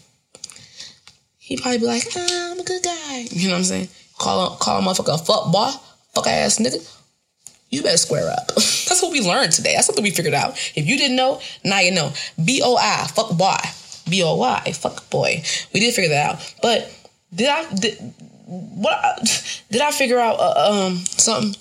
He 1.48 1.56
probably 1.56 1.78
be 1.78 1.86
like, 1.86 2.04
ah, 2.14 2.52
I'm 2.52 2.60
a 2.60 2.64
good 2.66 2.84
guy. 2.84 3.26
You 3.32 3.48
know 3.48 3.54
what 3.54 3.60
I'm 3.60 3.64
saying? 3.64 3.88
Call 4.18 4.54
a, 4.54 4.58
call 4.58 4.80
a 4.80 4.82
motherfucker 4.82 5.16
a 5.16 5.18
fuck 5.18 5.50
boy, 5.50 5.70
fuck 6.14 6.28
ass 6.28 6.60
nigga. 6.60 6.86
You 7.70 7.82
better 7.82 7.96
square 7.96 8.30
up. 8.30 8.48
That's 8.56 9.02
what 9.02 9.14
we 9.14 9.22
learned 9.22 9.54
today. 9.54 9.72
That's 9.74 9.86
something 9.86 10.04
we 10.04 10.12
figured 10.12 10.34
out. 10.34 10.58
If 10.76 10.86
you 10.86 10.98
didn't 10.98 11.16
know, 11.16 11.40
now 11.64 11.80
you 11.80 11.92
know. 11.92 12.12
B 12.44 12.62
O 12.62 12.76
I, 12.76 13.08
fuck 13.08 13.38
boy. 13.38 13.56
B 14.10 14.22
O 14.24 14.36
Y, 14.36 14.74
fuck 14.74 15.10
boy. 15.10 15.42
We 15.74 15.80
did 15.80 15.94
figure 15.94 16.10
that 16.10 16.36
out. 16.36 16.56
But 16.62 16.94
did 17.34 17.48
I 17.48 17.74
did 17.74 17.98
what 18.46 19.64
did 19.72 19.82
I 19.82 19.92
figure 19.92 20.20
out 20.20 20.36
uh, 20.42 20.86
um 20.86 20.98
something? 20.98 21.56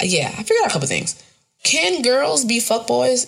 Uh, 0.00 0.04
yeah, 0.04 0.28
I 0.28 0.44
figured 0.44 0.62
out 0.62 0.70
a 0.70 0.72
couple 0.72 0.86
things. 0.86 1.20
Can 1.64 2.02
girls 2.02 2.44
be 2.44 2.60
fuck 2.60 2.86
boys? 2.86 3.26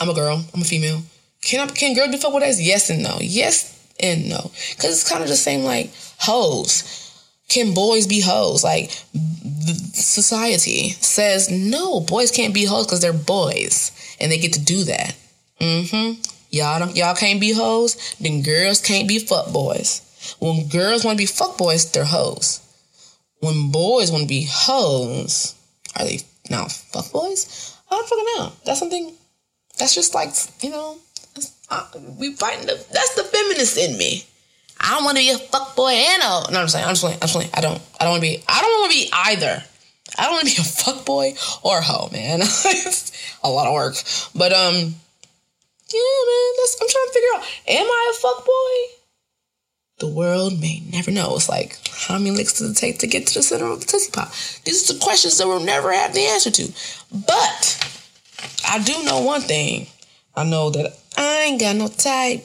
I'm 0.00 0.08
a 0.08 0.14
girl. 0.14 0.44
I'm 0.54 0.62
a 0.62 0.64
female. 0.64 1.02
Can 1.42 1.68
I, 1.68 1.72
can 1.72 1.96
girls 1.96 2.12
be 2.12 2.18
fuck 2.18 2.30
boys? 2.30 2.60
Yes 2.60 2.88
and 2.88 3.02
no. 3.02 3.18
Yes 3.20 3.75
and 4.00 4.28
no. 4.28 4.50
Cause 4.78 4.90
it's 4.90 5.08
kind 5.08 5.22
of 5.22 5.28
the 5.28 5.36
same 5.36 5.64
like 5.64 5.90
hoes. 6.18 7.02
Can 7.48 7.74
boys 7.74 8.06
be 8.06 8.20
hoes? 8.20 8.64
Like 8.64 8.90
society 9.92 10.90
says 10.90 11.50
no, 11.50 12.00
boys 12.00 12.30
can't 12.30 12.54
be 12.54 12.64
hoes 12.64 12.86
because 12.86 13.00
they're 13.00 13.12
boys 13.12 13.92
and 14.20 14.30
they 14.30 14.38
get 14.38 14.52
to 14.54 14.64
do 14.64 14.84
that. 14.84 15.16
Mm-hmm. 15.60 16.20
Y'all 16.50 16.78
don't, 16.78 16.96
y'all 16.96 17.14
can't 17.14 17.40
be 17.40 17.52
hoes, 17.52 18.14
then 18.20 18.42
girls 18.42 18.80
can't 18.80 19.08
be 19.08 19.18
fuck 19.18 19.52
boys. 19.52 20.02
When 20.38 20.68
girls 20.68 21.04
want 21.04 21.18
to 21.18 21.22
be 21.22 21.26
fuck 21.26 21.58
boys, 21.58 21.90
they're 21.90 22.04
hoes. 22.04 22.60
When 23.40 23.70
boys 23.70 24.10
want 24.10 24.22
to 24.22 24.28
be 24.28 24.46
hoes, 24.50 25.54
are 25.96 26.04
they 26.04 26.20
now 26.50 26.66
fuck 26.66 27.10
boys? 27.12 27.76
I 27.90 27.94
don't 27.94 28.08
fucking 28.08 28.24
know. 28.36 28.52
That's 28.64 28.78
something. 28.78 29.12
That's 29.78 29.94
just 29.94 30.14
like 30.14 30.30
you 30.62 30.70
know. 30.70 30.98
Uh, 31.68 31.86
we 32.18 32.34
fighting 32.34 32.66
the. 32.66 32.74
That's 32.92 33.14
the 33.14 33.24
feminist 33.24 33.76
in 33.76 33.98
me. 33.98 34.24
I 34.80 34.94
don't 34.94 35.04
want 35.04 35.16
to 35.16 35.22
be 35.22 35.30
a 35.30 35.38
fuck 35.38 35.74
boy 35.74 35.90
and 35.90 36.22
a. 36.22 36.52
No, 36.52 36.60
I'm 36.60 36.68
saying. 36.68 36.84
I'm 36.84 36.92
just 36.92 37.02
playing. 37.02 37.16
I'm 37.16 37.28
just 37.28 37.34
playing. 37.34 37.50
I 37.54 37.60
don't. 37.60 37.80
I 38.00 38.04
don't 38.04 38.12
want 38.12 38.22
to 38.22 38.28
be. 38.28 38.44
I 38.48 38.60
don't 38.60 38.70
want 38.70 38.92
to 38.92 38.98
be 38.98 39.10
either. 39.12 39.64
I 40.18 40.22
don't 40.24 40.32
want 40.32 40.48
to 40.48 40.54
be 40.54 40.62
a 40.62 40.64
fuck 40.64 41.04
boy 41.04 41.34
or 41.62 41.78
a 41.78 41.82
hoe, 41.82 42.08
man. 42.12 42.40
it's 42.42 43.36
a 43.42 43.50
lot 43.50 43.66
of 43.66 43.74
work. 43.74 43.96
But 44.34 44.52
um, 44.52 44.74
yeah, 44.74 46.18
man. 46.28 46.52
That's, 46.56 46.78
I'm 46.80 46.88
trying 46.88 47.06
to 47.06 47.12
figure 47.12 47.28
out. 47.36 47.44
Am 47.68 47.86
I 47.86 48.12
a 48.12 48.20
fuck 48.20 48.46
boy? 48.46 48.96
The 49.98 50.08
world 50.08 50.60
may 50.60 50.82
never 50.92 51.10
know. 51.10 51.34
It's 51.36 51.48
like 51.48 51.78
how 51.88 52.18
many 52.18 52.30
licks 52.30 52.58
does 52.58 52.70
it 52.70 52.76
take 52.76 52.98
to 52.98 53.06
get 53.06 53.26
to 53.28 53.34
the 53.34 53.42
center 53.42 53.66
of 53.66 53.80
the 53.80 53.86
tootsie 53.86 54.10
pop? 54.12 54.30
These 54.64 54.88
are 54.88 54.94
the 54.94 55.00
questions 55.00 55.38
that 55.38 55.46
we'll 55.46 55.60
never 55.60 55.92
have 55.92 56.12
the 56.12 56.26
answer 56.26 56.50
to. 56.50 56.72
But 57.10 58.02
I 58.68 58.78
do 58.78 59.02
know 59.04 59.22
one 59.22 59.40
thing. 59.40 59.86
I 60.36 60.44
know 60.44 60.68
that 60.70 60.98
I 61.16 61.42
ain't 61.44 61.60
got 61.60 61.76
no 61.76 61.88
type. 61.88 62.44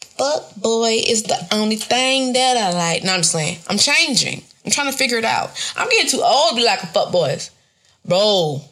Fuck 0.00 0.54
boy 0.56 1.00
is 1.06 1.24
the 1.24 1.48
only 1.52 1.76
thing 1.76 2.32
that 2.34 2.56
I 2.56 2.72
like. 2.72 3.02
No, 3.02 3.12
I'm 3.12 3.20
just 3.20 3.32
saying. 3.32 3.58
I'm 3.68 3.78
changing. 3.78 4.42
I'm 4.64 4.70
trying 4.70 4.90
to 4.90 4.96
figure 4.96 5.18
it 5.18 5.24
out. 5.24 5.50
I'm 5.76 5.88
getting 5.88 6.10
too 6.10 6.22
old 6.22 6.50
to 6.50 6.56
be 6.56 6.64
like 6.64 6.82
a 6.82 6.86
fuck 6.86 7.10
boys. 7.10 7.50
Bro, 8.04 8.62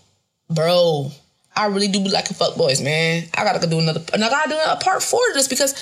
bro. 0.49 1.11
I 1.57 1.67
really 1.67 1.89
do 1.89 2.01
be 2.01 2.11
like 2.11 2.31
a 2.31 2.35
fuck 2.35 2.57
boys, 2.57 2.81
man. 2.81 3.25
I 3.35 3.45
gotta 3.45 3.67
do 3.67 3.79
another 3.79 4.03
and 4.13 4.25
I 4.25 4.29
gotta 4.29 4.51
do 4.51 4.57
a 4.57 4.77
part 4.77 5.03
four 5.03 5.21
of 5.29 5.35
this 5.35 5.49
because 5.49 5.73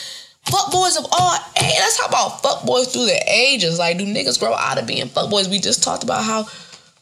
fuck 0.46 0.72
boys 0.72 0.96
of 0.96 1.06
all 1.12 1.36
age. 1.56 1.74
Let's 1.78 1.98
talk 1.98 2.08
about 2.08 2.42
fuck 2.42 2.64
boys 2.64 2.88
through 2.92 3.06
the 3.06 3.22
ages. 3.28 3.78
Like, 3.78 3.98
do 3.98 4.06
niggas 4.06 4.40
grow 4.40 4.54
out 4.54 4.78
of 4.78 4.86
being 4.86 5.08
fuck 5.08 5.30
boys? 5.30 5.48
We 5.48 5.58
just 5.58 5.82
talked 5.82 6.04
about 6.04 6.24
how 6.24 6.46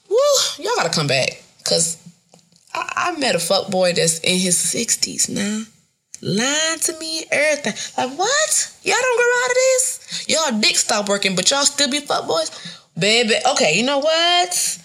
woo, 0.08 0.16
y'all 0.58 0.72
gotta 0.76 0.90
come 0.90 1.06
back. 1.06 1.42
Cause 1.64 1.96
I, 2.74 3.12
I 3.14 3.18
met 3.18 3.36
a 3.36 3.38
fuck 3.38 3.70
boy 3.70 3.92
that's 3.92 4.18
in 4.20 4.38
his 4.38 4.58
sixties 4.58 5.28
now. 5.28 5.62
Lying 6.22 6.78
to 6.80 6.98
me, 6.98 7.24
everything. 7.30 7.74
Like, 7.96 8.18
what? 8.18 8.78
Y'all 8.82 8.96
don't 9.00 9.16
grow 9.16 9.44
out 9.44 9.50
of 9.50 9.54
this? 9.54 10.26
Y'all 10.28 10.60
dick 10.60 10.76
stop 10.76 11.08
working, 11.08 11.36
but 11.36 11.50
y'all 11.50 11.64
still 11.64 11.90
be 11.90 12.00
fuck 12.00 12.26
boys? 12.26 12.50
Baby, 12.98 13.34
okay, 13.52 13.76
you 13.76 13.84
know 13.84 13.98
what? 13.98 14.78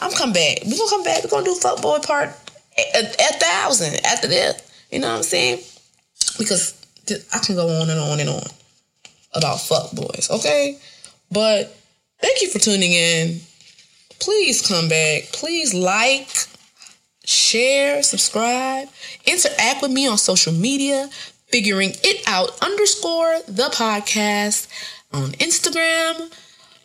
I'm 0.00 0.12
come 0.12 0.32
back. 0.32 0.58
We 0.64 0.76
gonna 0.76 0.90
come 0.90 1.02
back. 1.02 1.24
We 1.24 1.30
gonna 1.30 1.44
do 1.44 1.54
fuck 1.54 1.80
boy 1.82 1.98
part 1.98 2.30
a, 2.78 3.00
a 3.00 3.32
thousand 3.38 4.04
after 4.04 4.28
that. 4.28 4.62
You 4.90 5.00
know 5.00 5.08
what 5.08 5.16
I'm 5.18 5.22
saying? 5.22 5.58
Because 6.38 6.74
I 7.34 7.38
can 7.38 7.56
go 7.56 7.68
on 7.68 7.90
and 7.90 7.98
on 7.98 8.20
and 8.20 8.28
on 8.28 8.42
about 9.34 9.60
fuck 9.60 9.92
boys, 9.92 10.28
okay? 10.30 10.78
But 11.30 11.76
thank 12.20 12.42
you 12.42 12.48
for 12.50 12.58
tuning 12.58 12.92
in. 12.92 13.40
Please 14.18 14.66
come 14.66 14.88
back. 14.88 15.24
Please 15.32 15.74
like, 15.74 16.46
share, 17.26 18.02
subscribe, 18.02 18.88
interact 19.26 19.82
with 19.82 19.90
me 19.90 20.06
on 20.08 20.16
social 20.16 20.52
media, 20.52 21.08
figuring 21.48 21.90
it 22.02 22.26
out 22.26 22.50
underscore 22.62 23.40
the 23.46 23.68
podcast 23.74 24.68
on 25.12 25.30
Instagram, 25.32 26.32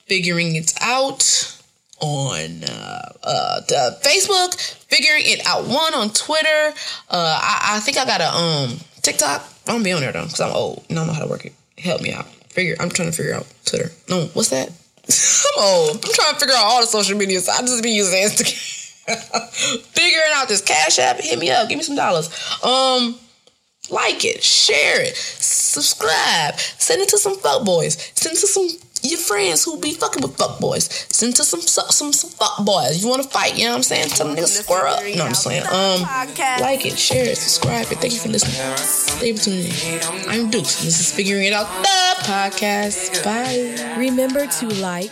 figuring 0.08 0.56
it 0.56 0.74
out 0.82 1.58
on 2.00 2.64
uh, 2.64 3.12
uh, 3.24 3.62
Facebook, 4.02 4.60
figuring 4.90 5.24
it 5.26 5.46
out 5.46 5.66
one 5.68 5.94
on 5.94 6.10
Twitter. 6.10 6.74
Uh, 7.10 7.40
I, 7.42 7.76
I 7.76 7.80
think 7.80 7.98
I 7.98 8.06
got 8.06 8.22
a 8.22 8.36
um 8.36 8.78
TikTok. 9.02 9.48
I 9.68 9.72
don't 9.72 9.84
be 9.84 9.92
on 9.92 10.02
there 10.02 10.12
though 10.12 10.24
because 10.24 10.42
I'm 10.42 10.54
old 10.54 10.84
and 10.90 10.98
I 10.98 11.02
don't 11.02 11.08
know 11.08 11.14
how 11.14 11.24
to 11.24 11.30
work 11.30 11.46
it. 11.46 11.54
Help 11.78 12.02
me 12.02 12.12
out. 12.12 12.26
Figure. 12.50 12.76
I'm 12.80 12.90
trying 12.90 13.10
to 13.12 13.16
figure 13.16 13.36
out 13.36 13.48
Twitter. 13.66 13.92
No, 14.10 14.26
what's 14.34 14.50
that? 14.50 14.70
I'm 15.58 15.64
old. 15.64 15.96
I'm 15.96 16.12
trying 16.14 16.34
to 16.34 16.40
figure 16.40 16.56
out 16.56 16.66
all 16.66 16.82
the 16.82 16.88
social 16.88 17.18
media. 17.18 17.40
So 17.40 17.52
I 17.52 17.60
just 17.62 17.84
be 17.84 17.92
using 17.92 18.20
Instagram. 18.20 18.81
figuring 19.94 20.32
out 20.34 20.48
this 20.48 20.62
cash 20.62 21.00
app 21.00 21.20
hit 21.20 21.40
me 21.40 21.50
up 21.50 21.70
give 21.70 21.78
me 21.78 21.84
some 21.84 21.96
dollars. 21.96 22.28
Um 22.64 23.18
like 23.90 24.24
it 24.24 24.44
share 24.44 25.02
it 25.02 25.16
subscribe 25.16 26.58
send 26.58 27.02
it 27.02 27.10
to 27.10 27.18
some 27.18 27.36
fuck 27.38 27.66
boys 27.66 27.98
send 28.16 28.38
it 28.38 28.40
to 28.40 28.48
some 28.48 28.68
your 29.04 29.18
friends 29.20 29.66
who 29.66 29.80
be 29.80 29.94
fucking 29.94 30.22
with 30.22 30.38
fuck 30.38 30.60
boys 30.60 30.86
send 31.10 31.34
it 31.34 31.36
to 31.36 31.44
some 31.44 31.60
some 31.62 32.14
some 32.14 32.30
fuck 32.30 32.64
boys. 32.64 33.04
You 33.04 33.10
want 33.10 33.24
to 33.24 33.30
fight 33.30 33.58
you 33.58 33.66
know 33.66 33.72
what 33.72 33.78
i'm 33.78 33.84
saying? 33.84 34.10
Tell 34.10 34.28
them 34.28 34.36
niggas 34.36 34.62
square 34.64 34.88
up 34.88 35.00
no 35.16 35.26
i'm 35.26 35.34
saying? 35.34 35.64
Um 35.64 36.02
like 36.62 36.86
it 36.86 36.98
share 36.98 37.26
it 37.26 37.38
subscribe 37.38 37.92
it. 37.92 37.98
Thank 37.98 38.14
you 38.14 38.20
for 38.20 38.30
listening. 38.30 38.78
Stay 38.78 39.28
you 39.30 39.38
for 39.38 39.44
tuning 39.44 39.66
in 39.66 40.30
i'm 40.30 40.50
dukes 40.52 40.84
this 40.84 41.00
is 41.00 41.12
figuring 41.12 41.46
it 41.46 41.54
out 41.54 41.68
the 41.82 42.02
podcast. 42.24 43.24
Bye. 43.24 43.96
Remember 43.98 44.46
to 44.46 44.68
like, 44.82 45.12